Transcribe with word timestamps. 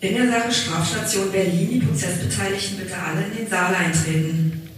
In 0.00 0.14
der 0.14 0.30
Sache 0.30 0.52
Strafstation 0.52 1.32
Berlin, 1.32 1.70
die 1.72 1.80
Prozessbeteiligten 1.80 2.78
bitte 2.78 2.94
alle 2.96 3.24
in 3.24 3.36
den 3.36 3.48
Saal 3.48 3.74
eintreten. 3.74 4.68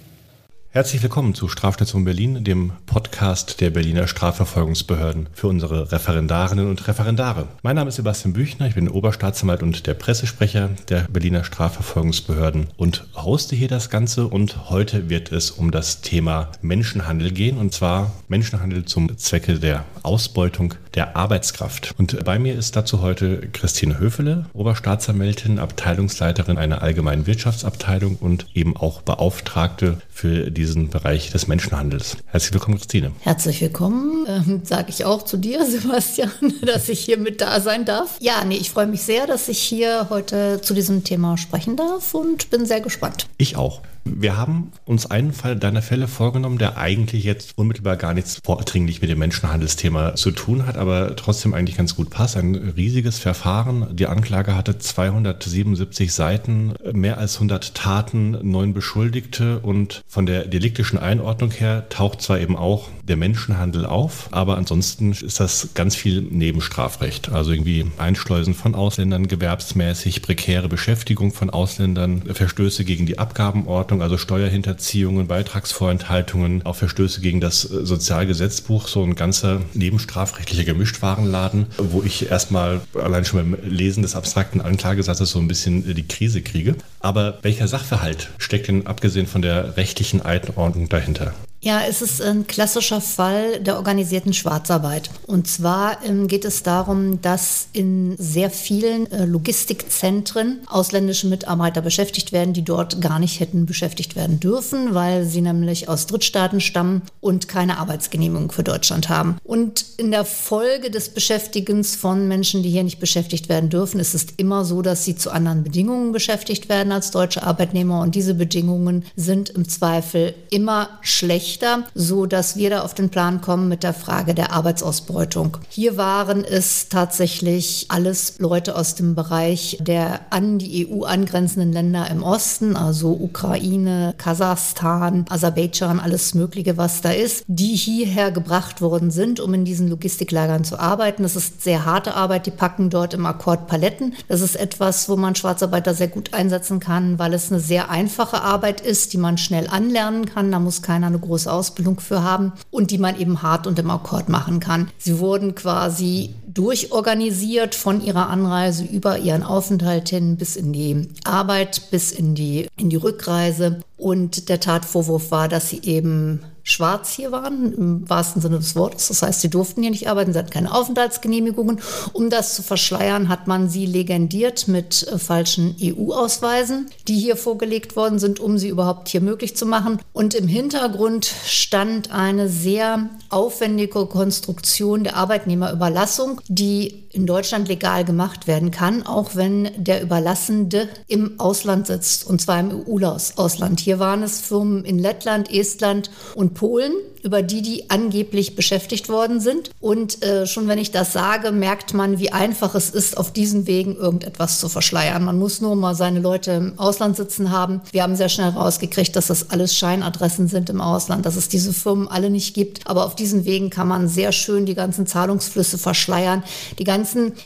Herzlich 0.70 1.02
willkommen 1.02 1.34
zu 1.34 1.48
Strafstation 1.48 2.04
Berlin, 2.04 2.42
dem 2.42 2.72
Podcast 2.86 3.60
der 3.60 3.70
Berliner 3.70 4.06
Strafverfolgungsbehörden 4.06 5.28
für 5.34 5.48
unsere 5.48 5.92
Referendarinnen 5.92 6.70
und 6.70 6.86
Referendare. 6.86 7.48
Mein 7.62 7.76
Name 7.76 7.88
ist 7.88 7.96
Sebastian 7.96 8.32
Büchner, 8.32 8.68
ich 8.68 8.76
bin 8.76 8.88
Oberstaatsanwalt 8.88 9.62
und 9.62 9.86
der 9.88 9.94
Pressesprecher 9.94 10.70
der 10.88 11.08
Berliner 11.10 11.44
Strafverfolgungsbehörden 11.44 12.68
und 12.76 13.04
hoste 13.16 13.56
hier 13.56 13.66
das 13.68 13.90
Ganze 13.90 14.28
und 14.28 14.70
heute 14.70 15.10
wird 15.10 15.32
es 15.32 15.50
um 15.50 15.70
das 15.72 16.02
Thema 16.02 16.52
Menschenhandel 16.62 17.32
gehen 17.32 17.58
und 17.58 17.74
zwar 17.74 18.12
Menschenhandel 18.28 18.84
zum 18.84 19.18
Zwecke 19.18 19.58
der 19.58 19.84
Ausbeutung 20.02 20.74
der 20.94 21.16
Arbeitskraft. 21.16 21.94
Und 21.98 22.24
bei 22.24 22.38
mir 22.38 22.54
ist 22.54 22.76
dazu 22.76 23.00
heute 23.00 23.48
Christine 23.52 23.98
Höfele, 23.98 24.46
Oberstaatsanwältin, 24.52 25.58
Abteilungsleiterin 25.58 26.58
einer 26.58 26.82
allgemeinen 26.82 27.26
Wirtschaftsabteilung 27.26 28.16
und 28.16 28.46
eben 28.54 28.76
auch 28.76 29.02
Beauftragte 29.02 29.98
für 30.10 30.50
diesen 30.50 30.90
Bereich 30.90 31.30
des 31.30 31.46
Menschenhandels. 31.46 32.16
Herzlich 32.26 32.52
willkommen, 32.52 32.78
Christine. 32.78 33.12
Herzlich 33.20 33.60
willkommen, 33.60 34.26
ähm, 34.28 34.62
sage 34.64 34.90
ich 34.90 35.04
auch 35.04 35.24
zu 35.24 35.36
dir, 35.36 35.64
Sebastian, 35.70 36.30
dass 36.62 36.88
ich 36.88 37.00
hier 37.00 37.18
mit 37.18 37.40
da 37.40 37.60
sein 37.60 37.84
darf. 37.84 38.16
Ja, 38.20 38.44
nee, 38.44 38.56
ich 38.56 38.70
freue 38.70 38.86
mich 38.86 39.02
sehr, 39.02 39.26
dass 39.26 39.48
ich 39.48 39.60
hier 39.60 40.08
heute 40.10 40.60
zu 40.60 40.74
diesem 40.74 41.04
Thema 41.04 41.38
sprechen 41.38 41.76
darf 41.76 42.14
und 42.14 42.50
bin 42.50 42.66
sehr 42.66 42.80
gespannt. 42.80 43.26
Ich 43.38 43.56
auch. 43.56 43.80
Wir 44.04 44.36
haben 44.36 44.72
uns 44.86 45.10
einen 45.10 45.32
Fall 45.32 45.56
deiner 45.56 45.82
Fälle 45.82 46.08
vorgenommen, 46.08 46.58
der 46.58 46.78
eigentlich 46.78 47.24
jetzt 47.24 47.56
unmittelbar 47.56 47.96
gar 47.96 48.14
nichts 48.14 48.40
vordringlich 48.42 49.00
mit 49.00 49.10
dem 49.10 49.18
Menschenhandelsthema 49.18 50.14
zu 50.14 50.30
tun 50.30 50.66
hat, 50.66 50.76
aber 50.76 51.16
trotzdem 51.16 51.54
eigentlich 51.54 51.76
ganz 51.76 51.96
gut 51.96 52.10
passt. 52.10 52.36
Ein 52.36 52.54
riesiges 52.54 53.18
Verfahren. 53.18 53.94
Die 53.94 54.06
Anklage 54.06 54.56
hatte 54.56 54.78
277 54.78 56.12
Seiten, 56.12 56.74
mehr 56.92 57.18
als 57.18 57.34
100 57.34 57.74
Taten, 57.74 58.38
neun 58.42 58.72
Beschuldigte 58.72 59.60
und 59.60 60.02
von 60.08 60.26
der 60.26 60.46
deliktischen 60.46 60.98
Einordnung 60.98 61.50
her 61.50 61.88
taucht 61.88 62.22
zwar 62.22 62.40
eben 62.40 62.56
auch 62.56 62.88
der 63.02 63.16
Menschenhandel 63.16 63.84
auf, 63.86 64.28
aber 64.30 64.56
ansonsten 64.56 65.12
ist 65.12 65.40
das 65.40 65.70
ganz 65.74 65.96
viel 65.96 66.22
Nebenstrafrecht. 66.22 67.30
Also 67.30 67.52
irgendwie 67.52 67.86
Einschleusen 67.98 68.54
von 68.54 68.74
Ausländern, 68.74 69.28
gewerbsmäßig, 69.28 70.22
prekäre 70.22 70.68
Beschäftigung 70.68 71.32
von 71.32 71.50
Ausländern, 71.50 72.22
Verstöße 72.32 72.84
gegen 72.84 73.06
die 73.06 73.18
Abgabenordnung, 73.18 73.89
also 73.98 74.16
Steuerhinterziehungen, 74.16 75.26
Beitragsvorenthaltungen, 75.26 76.64
auch 76.64 76.76
Verstöße 76.76 77.20
gegen 77.20 77.40
das 77.40 77.62
Sozialgesetzbuch, 77.62 78.88
so 78.88 79.02
ein 79.02 79.14
ganzer 79.14 79.60
nebenstrafrechtlicher 79.74 80.64
Gemischtwarenladen, 80.64 81.66
wo 81.78 82.02
ich 82.02 82.30
erstmal 82.30 82.80
allein 82.94 83.24
schon 83.24 83.40
beim 83.40 83.58
Lesen 83.68 84.02
des 84.02 84.14
abstrakten 84.14 84.60
Anklagesatzes 84.60 85.30
so 85.30 85.38
ein 85.38 85.48
bisschen 85.48 85.94
die 85.94 86.06
Krise 86.06 86.42
kriege. 86.42 86.76
Aber 87.00 87.38
welcher 87.42 87.66
Sachverhalt 87.68 88.30
steckt 88.38 88.68
denn 88.68 88.86
abgesehen 88.86 89.26
von 89.26 89.42
der 89.42 89.76
rechtlichen 89.76 90.22
Einordnung 90.22 90.88
dahinter? 90.88 91.34
Ja, 91.62 91.82
es 91.86 92.00
ist 92.00 92.22
ein 92.22 92.46
klassischer 92.46 93.02
Fall 93.02 93.60
der 93.60 93.76
organisierten 93.76 94.32
Schwarzarbeit. 94.32 95.10
Und 95.26 95.46
zwar 95.46 96.02
ähm, 96.06 96.26
geht 96.26 96.46
es 96.46 96.62
darum, 96.62 97.20
dass 97.20 97.68
in 97.74 98.16
sehr 98.16 98.48
vielen 98.48 99.12
äh, 99.12 99.26
Logistikzentren 99.26 100.60
ausländische 100.68 101.26
Mitarbeiter 101.26 101.82
beschäftigt 101.82 102.32
werden, 102.32 102.54
die 102.54 102.62
dort 102.62 103.02
gar 103.02 103.18
nicht 103.18 103.40
hätten 103.40 103.66
beschäftigt 103.66 104.16
werden 104.16 104.40
dürfen, 104.40 104.94
weil 104.94 105.26
sie 105.26 105.42
nämlich 105.42 105.86
aus 105.86 106.06
Drittstaaten 106.06 106.62
stammen 106.62 107.02
und 107.20 107.46
keine 107.46 107.76
Arbeitsgenehmigung 107.76 108.52
für 108.52 108.64
Deutschland 108.64 109.10
haben. 109.10 109.36
Und 109.44 109.84
in 109.98 110.10
der 110.10 110.24
Folge 110.24 110.90
des 110.90 111.10
Beschäftigens 111.10 111.94
von 111.94 112.26
Menschen, 112.26 112.62
die 112.62 112.70
hier 112.70 112.84
nicht 112.84 113.00
beschäftigt 113.00 113.50
werden 113.50 113.68
dürfen, 113.68 114.00
ist 114.00 114.14
es 114.14 114.28
immer 114.38 114.64
so, 114.64 114.80
dass 114.80 115.04
sie 115.04 115.14
zu 115.14 115.30
anderen 115.30 115.62
Bedingungen 115.62 116.12
beschäftigt 116.12 116.70
werden 116.70 116.90
als 116.90 117.10
deutsche 117.10 117.42
Arbeitnehmer. 117.42 118.00
Und 118.00 118.14
diese 118.14 118.32
Bedingungen 118.32 119.04
sind 119.14 119.50
im 119.50 119.68
Zweifel 119.68 120.34
immer 120.48 120.88
schlecht 121.02 121.49
schlechter, 121.50 121.84
so 121.94 122.26
dass 122.26 122.56
wir 122.56 122.70
da 122.70 122.82
auf 122.82 122.94
den 122.94 123.10
Plan 123.10 123.40
kommen 123.40 123.68
mit 123.68 123.82
der 123.82 123.94
Frage 123.94 124.34
der 124.34 124.52
Arbeitsausbeutung. 124.52 125.56
Hier 125.68 125.96
waren 125.96 126.44
es 126.44 126.88
tatsächlich 126.88 127.86
alles 127.88 128.38
Leute 128.38 128.76
aus 128.76 128.94
dem 128.94 129.14
Bereich 129.14 129.78
der 129.80 130.20
an 130.30 130.58
die 130.58 130.88
EU 130.88 131.04
angrenzenden 131.04 131.72
Länder 131.72 132.08
im 132.10 132.22
Osten, 132.22 132.76
also 132.76 133.10
Ukraine, 133.12 134.14
Kasachstan, 134.16 135.24
Aserbaidschan, 135.28 136.00
alles 136.00 136.34
Mögliche, 136.34 136.76
was 136.76 137.00
da 137.00 137.10
ist, 137.10 137.44
die 137.46 137.74
hierher 137.74 138.30
gebracht 138.30 138.80
worden 138.80 139.10
sind, 139.10 139.40
um 139.40 139.54
in 139.54 139.64
diesen 139.64 139.88
Logistiklagern 139.88 140.64
zu 140.64 140.78
arbeiten. 140.78 141.22
Das 141.22 141.36
ist 141.36 141.62
sehr 141.62 141.84
harte 141.84 142.14
Arbeit. 142.14 142.46
Die 142.46 142.50
packen 142.50 142.90
dort 142.90 143.14
im 143.14 143.26
Akkord 143.26 143.66
Paletten. 143.66 144.14
Das 144.28 144.40
ist 144.40 144.56
etwas, 144.56 145.08
wo 145.08 145.16
man 145.16 145.34
Schwarzarbeiter 145.34 145.94
sehr 145.94 146.08
gut 146.08 146.32
einsetzen 146.34 146.80
kann, 146.80 147.18
weil 147.18 147.34
es 147.34 147.50
eine 147.50 147.60
sehr 147.60 147.90
einfache 147.90 148.42
Arbeit 148.42 148.80
ist, 148.80 149.12
die 149.12 149.18
man 149.18 149.38
schnell 149.38 149.68
anlernen 149.68 150.26
kann. 150.26 150.52
Da 150.52 150.58
muss 150.60 150.82
keiner 150.82 151.08
eine 151.08 151.18
große 151.18 151.39
große 151.40 151.52
Ausbildung 151.52 152.00
für 152.00 152.22
haben 152.22 152.52
und 152.70 152.90
die 152.90 152.98
man 152.98 153.18
eben 153.18 153.42
hart 153.42 153.66
und 153.66 153.78
im 153.78 153.90
Akkord 153.90 154.28
machen 154.28 154.60
kann. 154.60 154.90
Sie 154.98 155.18
wurden 155.18 155.54
quasi 155.54 156.34
durchorganisiert 156.54 157.74
von 157.74 158.04
ihrer 158.04 158.28
Anreise 158.28 158.84
über 158.84 159.18
ihren 159.18 159.42
Aufenthalt 159.42 160.08
hin 160.08 160.36
bis 160.36 160.56
in 160.56 160.72
die 160.72 161.08
Arbeit, 161.24 161.90
bis 161.90 162.12
in 162.12 162.34
die, 162.34 162.68
in 162.76 162.90
die 162.90 162.96
Rückreise. 162.96 163.80
Und 163.96 164.48
der 164.48 164.60
Tatvorwurf 164.60 165.30
war, 165.30 165.48
dass 165.48 165.68
sie 165.68 165.82
eben 165.82 166.40
schwarz 166.62 167.12
hier 167.12 167.32
waren, 167.32 167.72
im 167.74 168.08
wahrsten 168.08 168.40
Sinne 168.40 168.58
des 168.58 168.76
Wortes. 168.76 169.08
Das 169.08 169.22
heißt, 169.22 169.40
sie 169.40 169.50
durften 169.50 169.82
hier 169.82 169.90
nicht 169.90 170.08
arbeiten, 170.08 170.32
sie 170.32 170.38
hatten 170.38 170.50
keine 170.50 170.72
Aufenthaltsgenehmigungen. 170.72 171.80
Um 172.12 172.30
das 172.30 172.54
zu 172.54 172.62
verschleiern, 172.62 173.28
hat 173.28 173.46
man 173.46 173.68
sie 173.68 173.86
legendiert 173.86 174.68
mit 174.68 175.06
äh, 175.08 175.18
falschen 175.18 175.76
EU-Ausweisen, 175.82 176.90
die 177.08 177.18
hier 177.18 177.36
vorgelegt 177.36 177.96
worden 177.96 178.18
sind, 178.18 178.40
um 178.40 178.58
sie 178.58 178.68
überhaupt 178.68 179.08
hier 179.08 179.20
möglich 179.20 179.56
zu 179.56 179.66
machen. 179.66 180.00
Und 180.12 180.34
im 180.34 180.48
Hintergrund 180.48 181.32
stand 181.46 182.12
eine 182.12 182.48
sehr 182.48 183.10
aufwendige 183.28 184.06
Konstruktion 184.06 185.04
der 185.04 185.16
Arbeitnehmerüberlassung, 185.16 186.40
die 186.52 187.04
in 187.12 187.26
Deutschland 187.26 187.68
legal 187.68 188.04
gemacht 188.04 188.46
werden 188.46 188.70
kann, 188.70 189.04
auch 189.04 189.34
wenn 189.34 189.70
der 189.76 190.00
Überlassende 190.00 190.88
im 191.08 191.40
Ausland 191.40 191.88
sitzt, 191.88 192.26
und 192.26 192.40
zwar 192.40 192.60
im 192.60 192.70
EU-Ausland. 192.70 193.80
Hier 193.80 193.98
waren 193.98 194.22
es 194.22 194.40
Firmen 194.40 194.84
in 194.84 194.98
Lettland, 194.98 195.52
Estland 195.52 196.10
und 196.34 196.54
Polen, 196.54 196.92
über 197.22 197.42
die 197.42 197.62
die 197.62 197.90
angeblich 197.90 198.56
beschäftigt 198.56 199.08
worden 199.08 199.40
sind. 199.40 199.70
Und 199.80 200.22
äh, 200.22 200.46
schon 200.46 200.68
wenn 200.68 200.78
ich 200.78 200.90
das 200.90 201.12
sage, 201.12 201.52
merkt 201.52 201.94
man, 201.94 202.18
wie 202.18 202.32
einfach 202.32 202.74
es 202.74 202.90
ist, 202.90 203.18
auf 203.18 203.32
diesen 203.32 203.66
Wegen 203.66 203.96
irgendetwas 203.96 204.58
zu 204.58 204.68
verschleiern. 204.68 205.24
Man 205.24 205.38
muss 205.38 205.60
nur 205.60 205.76
mal 205.76 205.94
seine 205.94 206.20
Leute 206.20 206.52
im 206.52 206.78
Ausland 206.78 207.16
sitzen 207.16 207.50
haben. 207.50 207.82
Wir 207.92 208.04
haben 208.04 208.16
sehr 208.16 208.28
schnell 208.28 208.50
rausgekriegt, 208.50 209.14
dass 209.16 209.26
das 209.26 209.50
alles 209.50 209.76
Scheinadressen 209.76 210.48
sind 210.48 210.70
im 210.70 210.80
Ausland, 210.80 211.26
dass 211.26 211.36
es 211.36 211.48
diese 211.48 211.72
Firmen 211.72 212.08
alle 212.08 212.30
nicht 212.30 212.54
gibt. 212.54 212.86
Aber 212.86 213.04
auf 213.04 213.16
diesen 213.16 213.44
Wegen 213.44 213.68
kann 213.68 213.88
man 213.88 214.08
sehr 214.08 214.32
schön 214.32 214.64
die 214.64 214.74
ganzen 214.74 215.06
Zahlungsflüsse 215.06 215.76
verschleiern. 215.76 216.42
Die 216.78 216.84
ganzen 216.84 216.99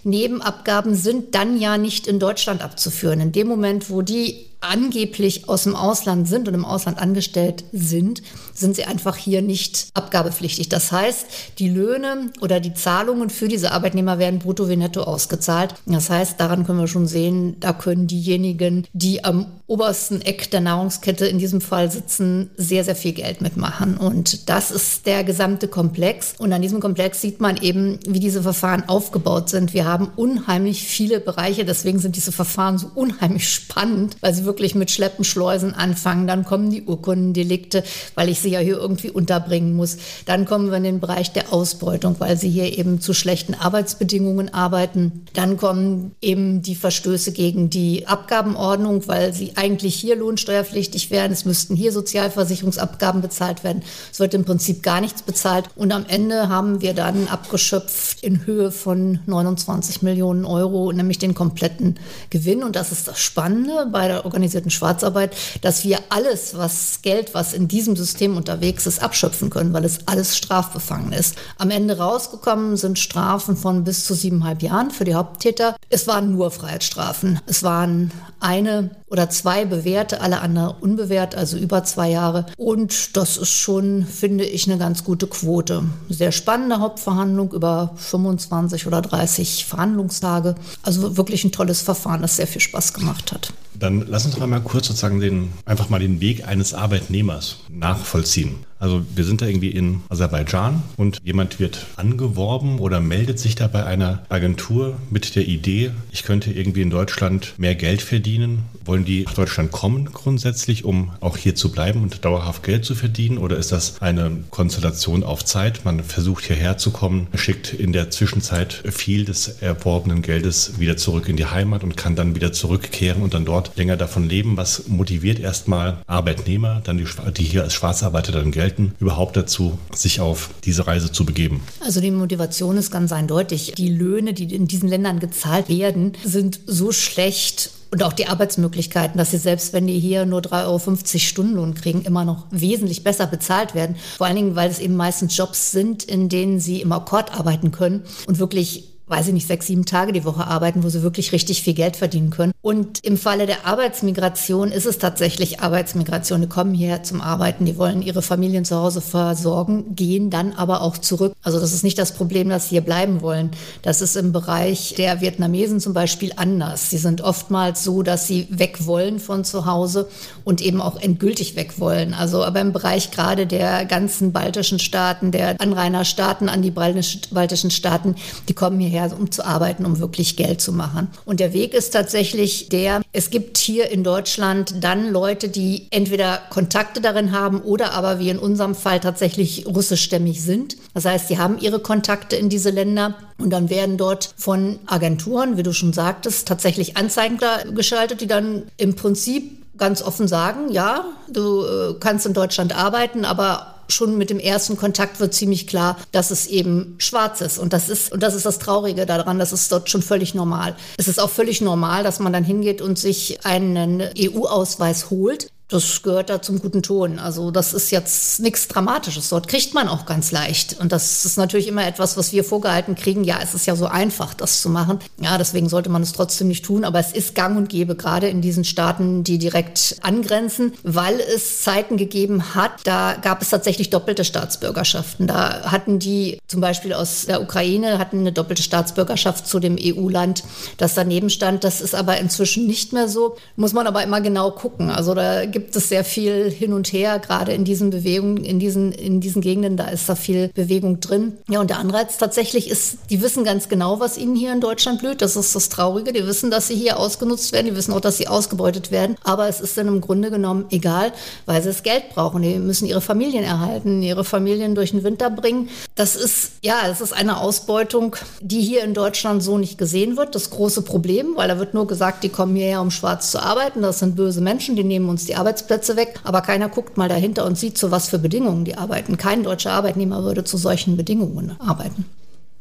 Nebenabgaben 0.05 0.95
sind 0.95 1.35
dann 1.35 1.59
ja 1.59 1.79
nicht 1.79 2.07
in 2.07 2.19
Deutschland 2.19 2.63
abzuführen. 2.63 3.21
In 3.21 3.33
dem 3.33 3.49
Moment, 3.49 3.91
wo 3.91 4.03
die 4.03 4.47
angeblich 4.65 5.49
aus 5.49 5.65
dem 5.65 5.77
Ausland 5.77 6.29
sind 6.29 6.49
und 6.49 6.55
im 6.55 6.65
Ausland 6.65 6.99
angestellt 6.99 7.65
sind, 7.73 8.23
sind 8.55 8.77
sie 8.77 8.85
einfach 8.85 9.17
hier 9.17 9.43
nicht 9.43 9.89
abgabepflichtig. 9.95 10.69
Das 10.69 10.93
heißt, 10.93 11.27
die 11.59 11.69
Löhne 11.69 12.31
oder 12.41 12.61
die 12.61 12.75
Zahlungen 12.75 13.31
für 13.31 13.49
diese 13.49 13.73
Arbeitnehmer 13.73 14.19
werden 14.19 14.39
brutto 14.39 14.69
wie 14.69 14.77
netto 14.77 15.03
ausgezahlt. 15.03 15.75
Das 15.87 16.11
heißt, 16.11 16.41
daran 16.41 16.65
können 16.65 16.79
wir 16.79 16.89
schon 16.89 17.07
sehen, 17.07 17.57
da 17.61 17.73
können 17.73 18.07
diejenigen, 18.07 18.87
die 18.93 19.25
am 19.25 19.47
obersten 19.67 20.21
Eck 20.21 20.51
der 20.51 20.61
Nahrungskette 20.61 21.27
in 21.27 21.39
diesem 21.39 21.61
Fall 21.61 21.91
sitzen, 21.91 22.51
sehr, 22.57 22.85
sehr 22.85 22.97
viel 22.97 23.13
Geld 23.13 23.41
mitmachen. 23.41 23.97
Und 23.97 24.49
das 24.49 24.71
ist 24.71 25.07
der 25.07 25.25
gesamte 25.25 25.69
Komplex. 25.69 26.35
Und 26.39 26.53
an 26.53 26.63
diesem 26.63 26.81
Komplex 26.81 27.21
sieht 27.21 27.41
man 27.41 27.57
eben, 27.57 27.99
wie 28.07 28.21
diese 28.21 28.43
Verfahren 28.43 28.89
aufgebaut 28.89 29.49
sind. 29.49 29.73
Wir 29.73 29.87
haben 29.87 30.11
unheimlich 30.17 30.83
viele 30.83 31.19
Bereiche, 31.19 31.65
deswegen 31.65 31.99
sind 31.99 32.17
diese 32.17 32.33
Verfahren 32.33 32.79
so 32.79 32.91
unheimlich 32.95 33.49
spannend, 33.49 34.17
weil 34.21 34.35
sie 34.35 34.45
wirklich 34.45 34.54
mit 34.75 34.91
Schleppenschleusen 34.91 35.75
anfangen. 35.75 36.27
Dann 36.27 36.45
kommen 36.45 36.71
die 36.71 36.83
Urkundendelikte, 36.83 37.85
weil 38.15 38.29
ich 38.29 38.41
sie 38.41 38.51
ja 38.51 38.61
hier 38.61 38.77
irgendwie 38.77 39.11
unterbringen 39.11 39.75
muss. 39.75 39.97
Dann 40.27 40.45
kommen 40.45 40.71
wir 40.71 40.77
in 40.79 40.85
den 40.85 41.01
Bereich 41.01 41.33
der 41.33 41.53
Ausbeutung, 41.53 42.17
weil 42.19 42.37
sie 42.37 42.49
hier 42.49 42.79
eben 42.79 43.01
zu 43.01 43.13
schlechten 43.15 43.55
Arbeitsbedingungen 43.55 44.53
arbeiten. 44.53 45.27
Dann 45.33 45.57
kommen 45.57 46.15
eben 46.21 46.63
die 46.63 46.75
Verstöße 46.75 47.33
gegen 47.33 47.71
die 47.71 48.07
Abgabenordnung, 48.07 49.07
weil 49.09 49.33
sie 49.33 49.53
eigentlich 49.57 49.95
hier 49.95 50.17
lohnsteuerpflichtig 50.17 51.11
wären. 51.11 51.33
Es 51.33 51.45
müssten 51.45 51.77
hier 51.77 51.93
Sozialversicherungsabgaben 51.93 53.21
bezahlt 53.21 53.65
werden. 53.65 53.83
Es 54.13 54.21
wird 54.21 54.35
im 54.35 54.45
Prinzip 54.45 54.83
gar 54.83 55.01
nichts 55.01 55.23
bezahlt. 55.23 55.69
Und 55.77 55.93
am 55.93 56.07
Ende 56.07 56.49
haben 56.49 56.81
wir 56.81 56.95
dann 56.95 57.29
abgeschöpft 57.29 58.23
in 58.23 58.47
Höhe 58.47 58.71
von 58.71 59.21
29 59.27 60.03
Millionen 60.03 60.45
Euro, 60.45 60.93
nämlich 60.93 61.19
den 61.19 61.35
kompletten 61.35 61.99
Gewinn. 62.31 62.63
Und 62.63 62.77
das 62.77 62.93
ist 62.93 63.09
das 63.09 63.21
Spannende 63.21 63.89
bei 63.91 64.09
der 64.09 64.25
organisierten 64.35 64.71
Schwarzarbeit, 64.71 65.35
dass 65.63 65.85
wir 65.85 65.99
alles, 66.11 66.57
was 66.57 67.01
Geld, 67.03 67.35
was 67.35 67.55
in 67.55 67.69
diesem 67.69 67.97
System 67.97 68.37
unterwegs 68.37 68.87
ist, 68.87 69.03
abschöpfen 69.03 69.51
können, 69.51 69.73
weil 69.73 69.85
es 69.85 70.01
alles 70.07 70.37
strafbefangen 70.37 71.13
ist. 71.13 71.37
Am 71.59 71.71
Ende 71.71 71.99
rausgekommen 71.99 72.77
sind 72.77 72.99
Strafen 72.99 73.57
von 73.57 73.85
bis 73.85 74.05
zu 74.05 74.15
siebeneinhalb 74.15 74.63
Jahren 74.63 74.91
für 74.91 75.05
die 75.05 75.15
Haupttäter. 75.15 75.77
Es 75.89 76.07
waren 76.07 76.33
nur 76.33 76.51
Freiheitsstrafen. 76.51 77.41
Es 77.47 77.63
waren 77.63 78.11
eine 78.41 78.91
oder 79.15 79.31
zwei 79.31 79.65
bewährte, 79.65 80.21
alle 80.21 80.41
anderen 80.41 80.75
unbewährt, 80.81 81.37
also 81.37 81.57
über 81.57 81.85
zwei 81.85 82.11
Jahre. 82.11 82.47
Und 82.57 83.17
das 83.17 83.37
ist 83.37 83.53
schon, 83.53 84.05
finde 84.05 84.45
ich, 84.45 84.67
eine 84.67 84.77
ganz 84.77 85.05
gute 85.05 85.29
Quote. 85.29 85.85
Sehr 86.09 86.33
spannende 86.33 86.81
Hauptverhandlung 86.81 87.53
über 87.53 87.93
25 87.97 88.89
oder 88.89 89.01
30 89.03 89.67
Verhandlungstage. 89.67 90.57
Also 90.83 91.17
wirklich 91.17 91.45
ein 91.45 91.53
tolles 91.53 91.81
Verfahren, 91.81 92.23
das 92.23 92.37
sehr 92.37 92.49
viel 92.49 92.61
Spaß 92.61 92.93
gemacht 92.93 93.33
hat. 93.33 93.53
Dann 93.75 94.05
lass 94.07 94.27
uns 94.27 94.37
doch 94.37 94.47
mal 94.47 94.61
kurz 94.61 94.87
sozusagen 94.87 95.21
den, 95.21 95.53
einfach 95.65 95.89
mal 95.89 95.99
den 96.01 96.21
Weg 96.21 96.47
eines 96.47 96.75
Arbeitnehmers 96.75 97.59
nachvollziehen. 97.69 98.65
Also 98.85 99.03
wir 99.15 99.25
sind 99.25 99.41
da 99.41 99.47
irgendwie 99.47 99.71
in 99.71 100.03
Aserbaidschan 100.11 100.83
und 100.99 101.19
jemand 101.25 101.59
wird 101.59 101.87
angeworben 101.97 102.81
oder 102.81 103.01
meldet 103.01 103.39
sich 103.39 103.55
da 103.55 103.67
bei 103.67 103.87
einer 103.87 104.25
Agentur 104.29 104.99
mit 105.09 105.37
der 105.37 105.49
Idee, 105.49 105.93
ich 106.11 106.23
könnte 106.23 106.53
irgendwie 106.53 106.83
in 106.83 106.91
Deutschland 106.91 107.55
mehr 107.57 107.75
Geld 107.77 108.03
verdienen. 108.03 108.65
Wollen 108.85 109.07
die 109.07 109.23
nach 109.23 109.33
Deutschland 109.33 109.73
kommen 109.73 110.13
grundsätzlich, 110.13 110.85
um 110.85 111.13
auch 111.21 111.39
hier 111.39 111.55
zu 111.55 111.73
bleiben 111.73 112.03
und 112.03 112.27
dauerhaft 112.27 112.63
Geld 112.63 112.85
zu 112.85 112.95
verdienen? 112.95 113.39
Oder 113.39 113.57
ist 113.57 113.73
das 113.73 114.03
eine 114.03 114.31
Konstellation 114.51 115.23
auf 115.23 115.47
Zeit? 115.47 115.87
Man 115.87 116.05
versucht 116.05 116.45
hierher 116.45 116.77
zu 116.77 116.91
kommen, 116.91 117.29
schickt 117.35 117.73
in 117.73 117.95
der 117.95 118.11
Zwischenzeit 118.11 118.83
viel 118.91 119.25
des 119.25 119.49
erworbenen 119.63 120.21
Geldes 120.21 120.79
wieder 120.79 120.99
zurück 120.99 121.31
in 121.31 121.37
die 121.37 121.47
Heimat 121.47 121.83
und 121.85 121.97
kann 121.97 122.17
dann 122.17 122.35
wieder 122.35 122.53
zurückkehren 122.53 123.23
und 123.23 123.33
dann 123.33 123.47
dort 123.47 123.75
länger 123.79 123.97
davon 123.97 124.29
leben. 124.29 124.59
Was 124.59 124.89
motiviert 124.89 125.39
erstmal 125.39 125.97
Arbeitnehmer, 126.07 126.83
dann 126.85 126.99
die, 126.99 127.07
die 127.39 127.45
hier 127.45 127.63
als 127.63 127.73
Schwarzarbeiter 127.73 128.33
dann 128.33 128.51
Geld 128.51 128.74
halten, 128.75 128.95
überhaupt 128.99 129.37
dazu, 129.37 129.79
sich 129.95 130.21
auf 130.21 130.51
diese 130.65 130.87
Reise 130.87 131.13
zu 131.13 131.25
begeben? 131.25 131.63
Also 131.81 132.01
die 132.01 132.11
Motivation 132.11 132.77
ist 132.77 132.91
ganz 132.91 133.13
eindeutig. 133.13 133.73
Die 133.77 133.89
Löhne, 133.89 134.35
die 134.35 134.53
in 134.55 134.67
diesen 134.67 134.89
Ländern 134.89 135.21
gezahlt 135.21 135.69
werden, 135.69 136.13
sind 136.25 136.61
so 136.67 136.93
schlecht 136.93 137.71
und 137.91 138.03
auch 138.03 138.13
die 138.13 138.27
Arbeitsmöglichkeiten, 138.27 139.19
dass 139.19 139.31
sie 139.31 139.39
selbst 139.39 139.73
wenn 139.73 139.87
die 139.87 140.01
hier 140.01 140.27
nur 140.27 140.41
3,50 140.41 140.65
Euro 140.67 141.19
Stundenlohn 141.21 141.75
kriegen, 141.75 142.03
immer 142.03 142.25
noch 142.25 142.47
wesentlich 142.51 143.05
besser 143.05 143.27
bezahlt 143.27 143.77
werden. 143.77 143.95
Vor 144.17 144.27
allen 144.27 144.37
Dingen, 144.37 144.57
weil 144.57 144.69
es 144.69 144.81
eben 144.81 144.97
meistens 144.97 145.37
Jobs 145.37 145.71
sind, 145.71 146.03
in 146.03 146.29
denen 146.29 146.59
sie 146.59 146.81
im 146.81 146.91
Akkord 146.91 147.33
arbeiten 147.33 147.71
können 147.71 148.03
und 148.27 148.41
wirklich 148.41 148.94
weiß 149.07 149.29
ich 149.29 149.35
nicht, 149.35 149.47
sechs, 149.47 149.67
sieben 149.67 149.85
Tage 149.85 150.13
die 150.13 150.25
Woche 150.25 150.47
arbeiten, 150.47 150.83
wo 150.83 150.89
sie 150.89 151.03
wirklich 151.03 151.33
richtig 151.33 151.63
viel 151.63 151.75
Geld 151.75 151.97
verdienen 151.97 152.31
können. 152.31 152.53
Und 152.63 153.05
im 153.05 153.19
Falle 153.19 153.47
der 153.47 153.67
Arbeitsmigration 153.67 154.73
ist 154.73 154.87
es 154.87 154.99
tatsächlich 154.99 155.61
Arbeitsmigration. 155.61 156.41
Die 156.41 156.49
kommen 156.49 156.73
hierher 156.73 157.03
zum 157.03 157.21
Arbeiten, 157.21 157.67
die 157.67 157.77
wollen 157.77 158.01
ihre 158.01 158.23
Familien 158.23 158.65
zu 158.65 158.77
Hause 158.77 159.03
versorgen, 159.03 159.95
gehen 159.95 160.31
dann 160.31 160.55
aber 160.55 160.81
auch 160.81 160.97
zurück. 160.97 161.35
Also 161.43 161.61
das 161.61 161.75
ist 161.75 161.85
nicht 161.85 161.99
das 161.99 162.13
Problem, 162.13 162.49
dass 162.49 162.65
sie 162.65 162.71
hier 162.71 162.81
bleiben 162.81 163.21
wollen. 163.21 163.51
Das 163.83 164.01
ist 164.01 164.17
im 164.17 164.33
Bereich 164.33 164.95
der 164.97 165.21
Vietnamesen 165.21 165.81
zum 165.81 165.93
Beispiel 165.93 166.33
anders. 166.37 166.89
Sie 166.89 166.99
sind 166.99 167.21
oftmals 167.21 167.85
so, 167.85 168.03
dass 168.03 168.27
sie 168.27 168.49
weg 168.51 168.87
wollen 168.87 169.19
von 169.19 169.45
zu 169.45 169.67
Hause 169.67 170.09
und 170.45 170.63
eben 170.63 170.81
auch 170.81 170.99
endgültig 170.99 171.57
weg 171.57 171.79
wollen. 171.79 172.15
Also 172.15 172.43
aber 172.43 172.63
im 172.63 172.73
Bereich 172.73 173.11
gerade 173.11 173.47
der 173.47 173.85
ganzen 173.85 174.33
baltischen 174.33 174.79
Staaten, 174.79 175.31
der 175.31 175.61
Anrainerstaaten 175.61 176.49
an 176.49 176.63
die 176.63 176.71
baltischen 176.71 177.71
Staaten, 177.71 178.15
die 178.49 178.55
kommen 178.55 178.81
hierher 178.81 178.94
hierher, 178.95 179.19
um 179.19 179.31
zu 179.31 179.45
arbeiten, 179.45 179.85
um 179.85 179.99
wirklich 179.99 180.37
Geld 180.37 180.61
zu 180.61 180.73
machen. 180.73 181.09
Und 181.25 181.41
der 181.41 181.53
Weg 181.53 181.75
ist 181.75 181.91
tatsächlich 181.91 182.69
der, 182.69 183.03
es 183.13 183.31
gibt 183.31 183.59
hier 183.59 183.91
in 183.91 184.05
Deutschland 184.05 184.83
dann 184.83 185.11
Leute, 185.11 185.49
die 185.49 185.87
entweder 185.91 186.41
Kontakte 186.51 187.01
darin 187.01 187.33
haben 187.33 187.61
oder 187.61 187.93
aber 187.93 188.19
wie 188.19 188.31
in 188.31 188.39
unserem 188.39 188.75
Fall 188.75 189.01
tatsächlich 189.01 189.67
russischstämmig 189.67 190.43
sind. 190.43 190.77
Das 190.95 191.05
heißt, 191.05 191.29
sie 191.29 191.39
haben 191.39 191.59
ihre 191.59 191.81
Kontakte 191.81 192.37
in 192.37 192.49
diese 192.49 192.71
Länder 192.71 193.17
und 193.39 193.51
dann 193.51 193.69
werden 193.69 193.97
dort 193.97 194.31
von 194.37 194.79
Agenturen, 194.87 195.57
wie 195.57 195.63
du 195.63 195.73
schon 195.73 195.93
sagtest, 195.93 196.47
tatsächlich 196.47 196.97
Anzeigen 196.97 197.39
geschaltet, 197.75 198.21
die 198.21 198.27
dann 198.27 198.65
im 198.77 198.95
Prinzip 198.95 199.65
ganz 199.77 200.03
offen 200.03 200.29
sagen, 200.29 200.71
ja, 200.71 201.05
du 201.29 201.65
äh, 201.65 201.95
kannst 201.99 202.27
in 202.27 202.33
Deutschland 202.33 202.77
arbeiten, 202.77 203.25
aber 203.25 203.74
schon 203.89 204.17
mit 204.19 204.31
dem 204.31 204.39
ersten 204.39 204.77
Kontakt 204.77 205.21
wird 205.21 205.35
ziemlich 205.35 205.67
klar, 205.67 205.97
dass 206.13 206.31
es 206.31 206.47
eben 206.47 206.97
schwarz 206.99 207.41
ist. 207.41 207.59
Und 207.59 207.73
das 207.73 207.89
ist, 207.89 208.13
und 208.13 208.23
das 208.23 208.35
ist 208.35 208.47
das 208.47 208.59
Traurige 208.59 209.07
daran, 209.07 209.39
das 209.39 209.53
ist 209.53 209.71
dort 209.73 209.91
schon 209.91 210.03
völlig 210.03 210.35
normal. 210.35 210.77
Es 210.97 211.09
ist 211.09 211.21
auch 211.21 211.31
völlig 211.31 211.61
normal, 211.61 212.03
dass 212.03 212.19
man 212.19 212.33
dann 212.33 212.45
hingeht 212.45 212.81
und 212.81 212.99
sich 212.99 213.45
einen 213.45 214.03
EU-Ausweis 214.19 215.11
holt, 215.11 215.51
das 215.75 216.03
gehört 216.03 216.31
da 216.31 216.41
zum 216.41 216.61
guten 216.61 216.83
Ton. 216.83 217.19
Also 217.19 217.51
das 217.51 217.75
ist 217.75 217.91
jetzt 217.91 218.41
nichts 218.41 218.69
Dramatisches. 218.69 219.29
Dort 219.29 219.49
kriegt 219.49 219.75
man 219.75 219.89
auch 219.89 220.07
ganz 220.07 220.33
leicht. 220.33 220.79
Und 220.81 220.93
das 220.93 221.25
ist 221.25 221.37
natürlich 221.37 221.69
immer 221.69 221.87
etwas, 221.87 222.17
was 222.17 222.33
wir 222.33 222.45
vorgehalten 222.45 222.95
kriegen. 222.95 223.25
Ja, 223.25 223.39
es 223.43 223.55
ist 223.55 223.67
ja 223.67 223.77
so 223.77 223.87
einfach, 223.87 224.35
das 224.35 224.63
zu 224.63 224.71
machen. 224.71 225.01
Ja, 225.21 225.37
deswegen 225.39 225.69
sollte 225.69 225.91
man 225.91 226.03
es 226.03 226.13
trotzdem 226.13 226.49
nicht 226.49 226.65
tun. 226.65 226.85
Aber 226.85 226.99
es 226.99 227.13
ist 227.13 227.35
gang 227.35 227.57
und 227.57 227.69
gäbe, 227.69 227.97
gerade 227.97 228.29
in 228.29 228.41
diesen 228.41 228.65
Staaten, 228.65 229.25
die 229.25 229.39
direkt 229.39 229.97
angrenzen, 230.03 230.73
weil 230.83 231.19
es 231.21 231.63
Zeiten 231.63 231.97
gegeben 231.97 232.55
hat, 232.55 232.73
da 232.85 233.17
gab 233.21 233.43
es 233.43 233.51
tatsächlich 233.51 233.91
doppelte 233.91 234.25
Staatsbürgerschaften. 234.25 235.27
Da 235.27 235.71
hatten 235.71 235.99
die 235.99 236.39
zum 236.47 236.61
Beispiel 236.61 236.93
aus 236.93 237.27
der 237.27 237.43
Ukraine 237.43 237.99
hatten 237.99 238.21
eine 238.21 238.33
doppelte 238.33 238.63
Staatsbürgerschaft 238.63 239.47
zu 239.47 239.59
dem 239.59 239.77
EU-Land, 239.81 240.45
das 240.77 240.95
daneben 240.95 241.31
stand. 241.31 241.65
Das 241.65 241.81
ist 241.81 241.95
aber 241.95 242.19
inzwischen 242.19 242.67
nicht 242.67 242.93
mehr 242.93 243.09
so. 243.09 243.37
Muss 243.57 243.73
man 243.73 243.87
aber 243.87 244.03
immer 244.03 244.21
genau 244.21 244.51
gucken. 244.51 244.91
Also 244.91 245.15
da 245.15 245.47
gibt 245.47 245.64
es 245.73 245.89
sehr 245.89 246.05
viel 246.05 246.51
hin 246.51 246.73
und 246.73 246.93
her, 246.93 247.19
gerade 247.19 247.53
in 247.53 247.65
diesen 247.65 247.91
Bewegungen, 247.91 248.45
in 248.45 248.59
diesen, 248.59 248.93
in 248.93 249.21
diesen 249.21 249.43
Gegenden, 249.43 249.77
da 249.77 249.89
ist 249.89 250.09
da 250.09 250.15
viel 250.15 250.49
Bewegung 250.55 251.01
drin. 251.01 251.35
Ja, 251.49 251.61
und 251.61 251.71
der 251.71 251.79
Anreiz 251.79 252.19
tatsächlich 252.19 252.71
ist, 252.71 252.99
die 253.11 253.23
wissen 253.23 253.45
ganz 253.45 253.69
genau, 253.69 254.01
was 254.01 254.19
ihnen 254.19 254.37
hier 254.37 254.53
in 254.53 254.61
Deutschland 254.61 255.01
blüht. 255.01 255.23
Das 255.23 255.37
ist 255.37 255.55
das 255.55 255.69
Traurige. 255.69 256.13
Die 256.13 256.27
wissen, 256.27 256.51
dass 256.51 256.69
sie 256.69 256.75
hier 256.75 256.99
ausgenutzt 256.99 257.53
werden. 257.53 257.67
Die 257.67 257.77
wissen 257.77 257.93
auch, 257.93 258.01
dass 258.01 258.17
sie 258.17 258.29
ausgebeutet 258.29 258.91
werden. 258.91 259.17
Aber 259.25 259.49
es 259.49 259.61
ist 259.61 259.77
dann 259.77 259.89
im 259.89 260.01
Grunde 260.01 260.31
genommen 260.31 260.67
egal, 260.71 261.13
weil 261.47 261.63
sie 261.63 261.69
das 261.69 261.83
Geld 261.83 262.11
brauchen. 262.15 262.43
Die 262.43 262.59
müssen 262.59 262.87
ihre 262.87 263.01
Familien 263.01 263.45
erhalten, 263.45 264.03
ihre 264.03 264.25
Familien 264.25 264.75
durch 264.75 264.91
den 264.91 265.05
Winter 265.05 265.31
bringen. 265.31 265.69
Das 265.95 266.17
ist, 266.17 266.53
ja, 266.63 266.87
das 266.87 267.01
ist 267.01 267.13
eine 267.13 267.39
Ausbeutung, 267.41 268.17
die 268.41 268.61
hier 268.61 268.83
in 268.83 268.95
Deutschland 268.95 269.43
so 269.43 269.59
nicht 269.59 269.79
gesehen 269.79 270.17
wird. 270.17 270.35
Das 270.35 270.51
große 270.51 270.83
Problem, 270.83 271.37
weil 271.37 271.49
da 271.49 271.59
wird 271.59 271.75
nur 271.75 271.87
gesagt, 271.87 272.25
die 272.25 272.29
kommen 272.29 272.57
hierher, 272.57 272.81
um 272.81 272.91
schwarz 272.91 273.31
zu 273.31 273.39
arbeiten. 273.41 273.83
Das 273.83 273.99
sind 273.99 274.17
böse 274.17 274.41
Menschen, 274.41 274.77
die 274.77 274.85
nehmen 274.85 275.09
uns 275.09 275.27
die 275.27 275.37
Arbeit 275.37 275.44
Arbeitsplätze 275.45 275.97
weg, 275.97 276.21
aber 276.25 276.41
keiner 276.41 276.71
guckt 276.71 276.97
mal 276.97 277.11
dahinter 277.11 277.45
und 277.45 277.59
sieht, 277.59 277.77
zu 277.77 277.91
was 277.91 278.09
für 278.09 278.19
Bedingungen 278.19 278.65
die 278.65 278.79
arbeiten. 278.79 279.19
Kein 279.19 279.43
deutscher 279.43 279.73
Arbeitnehmer 279.73 280.25
würde 280.25 280.43
zu 280.43 280.57
solchen 280.57 280.97
Bedingungen 280.97 281.55
arbeiten. 281.61 282.07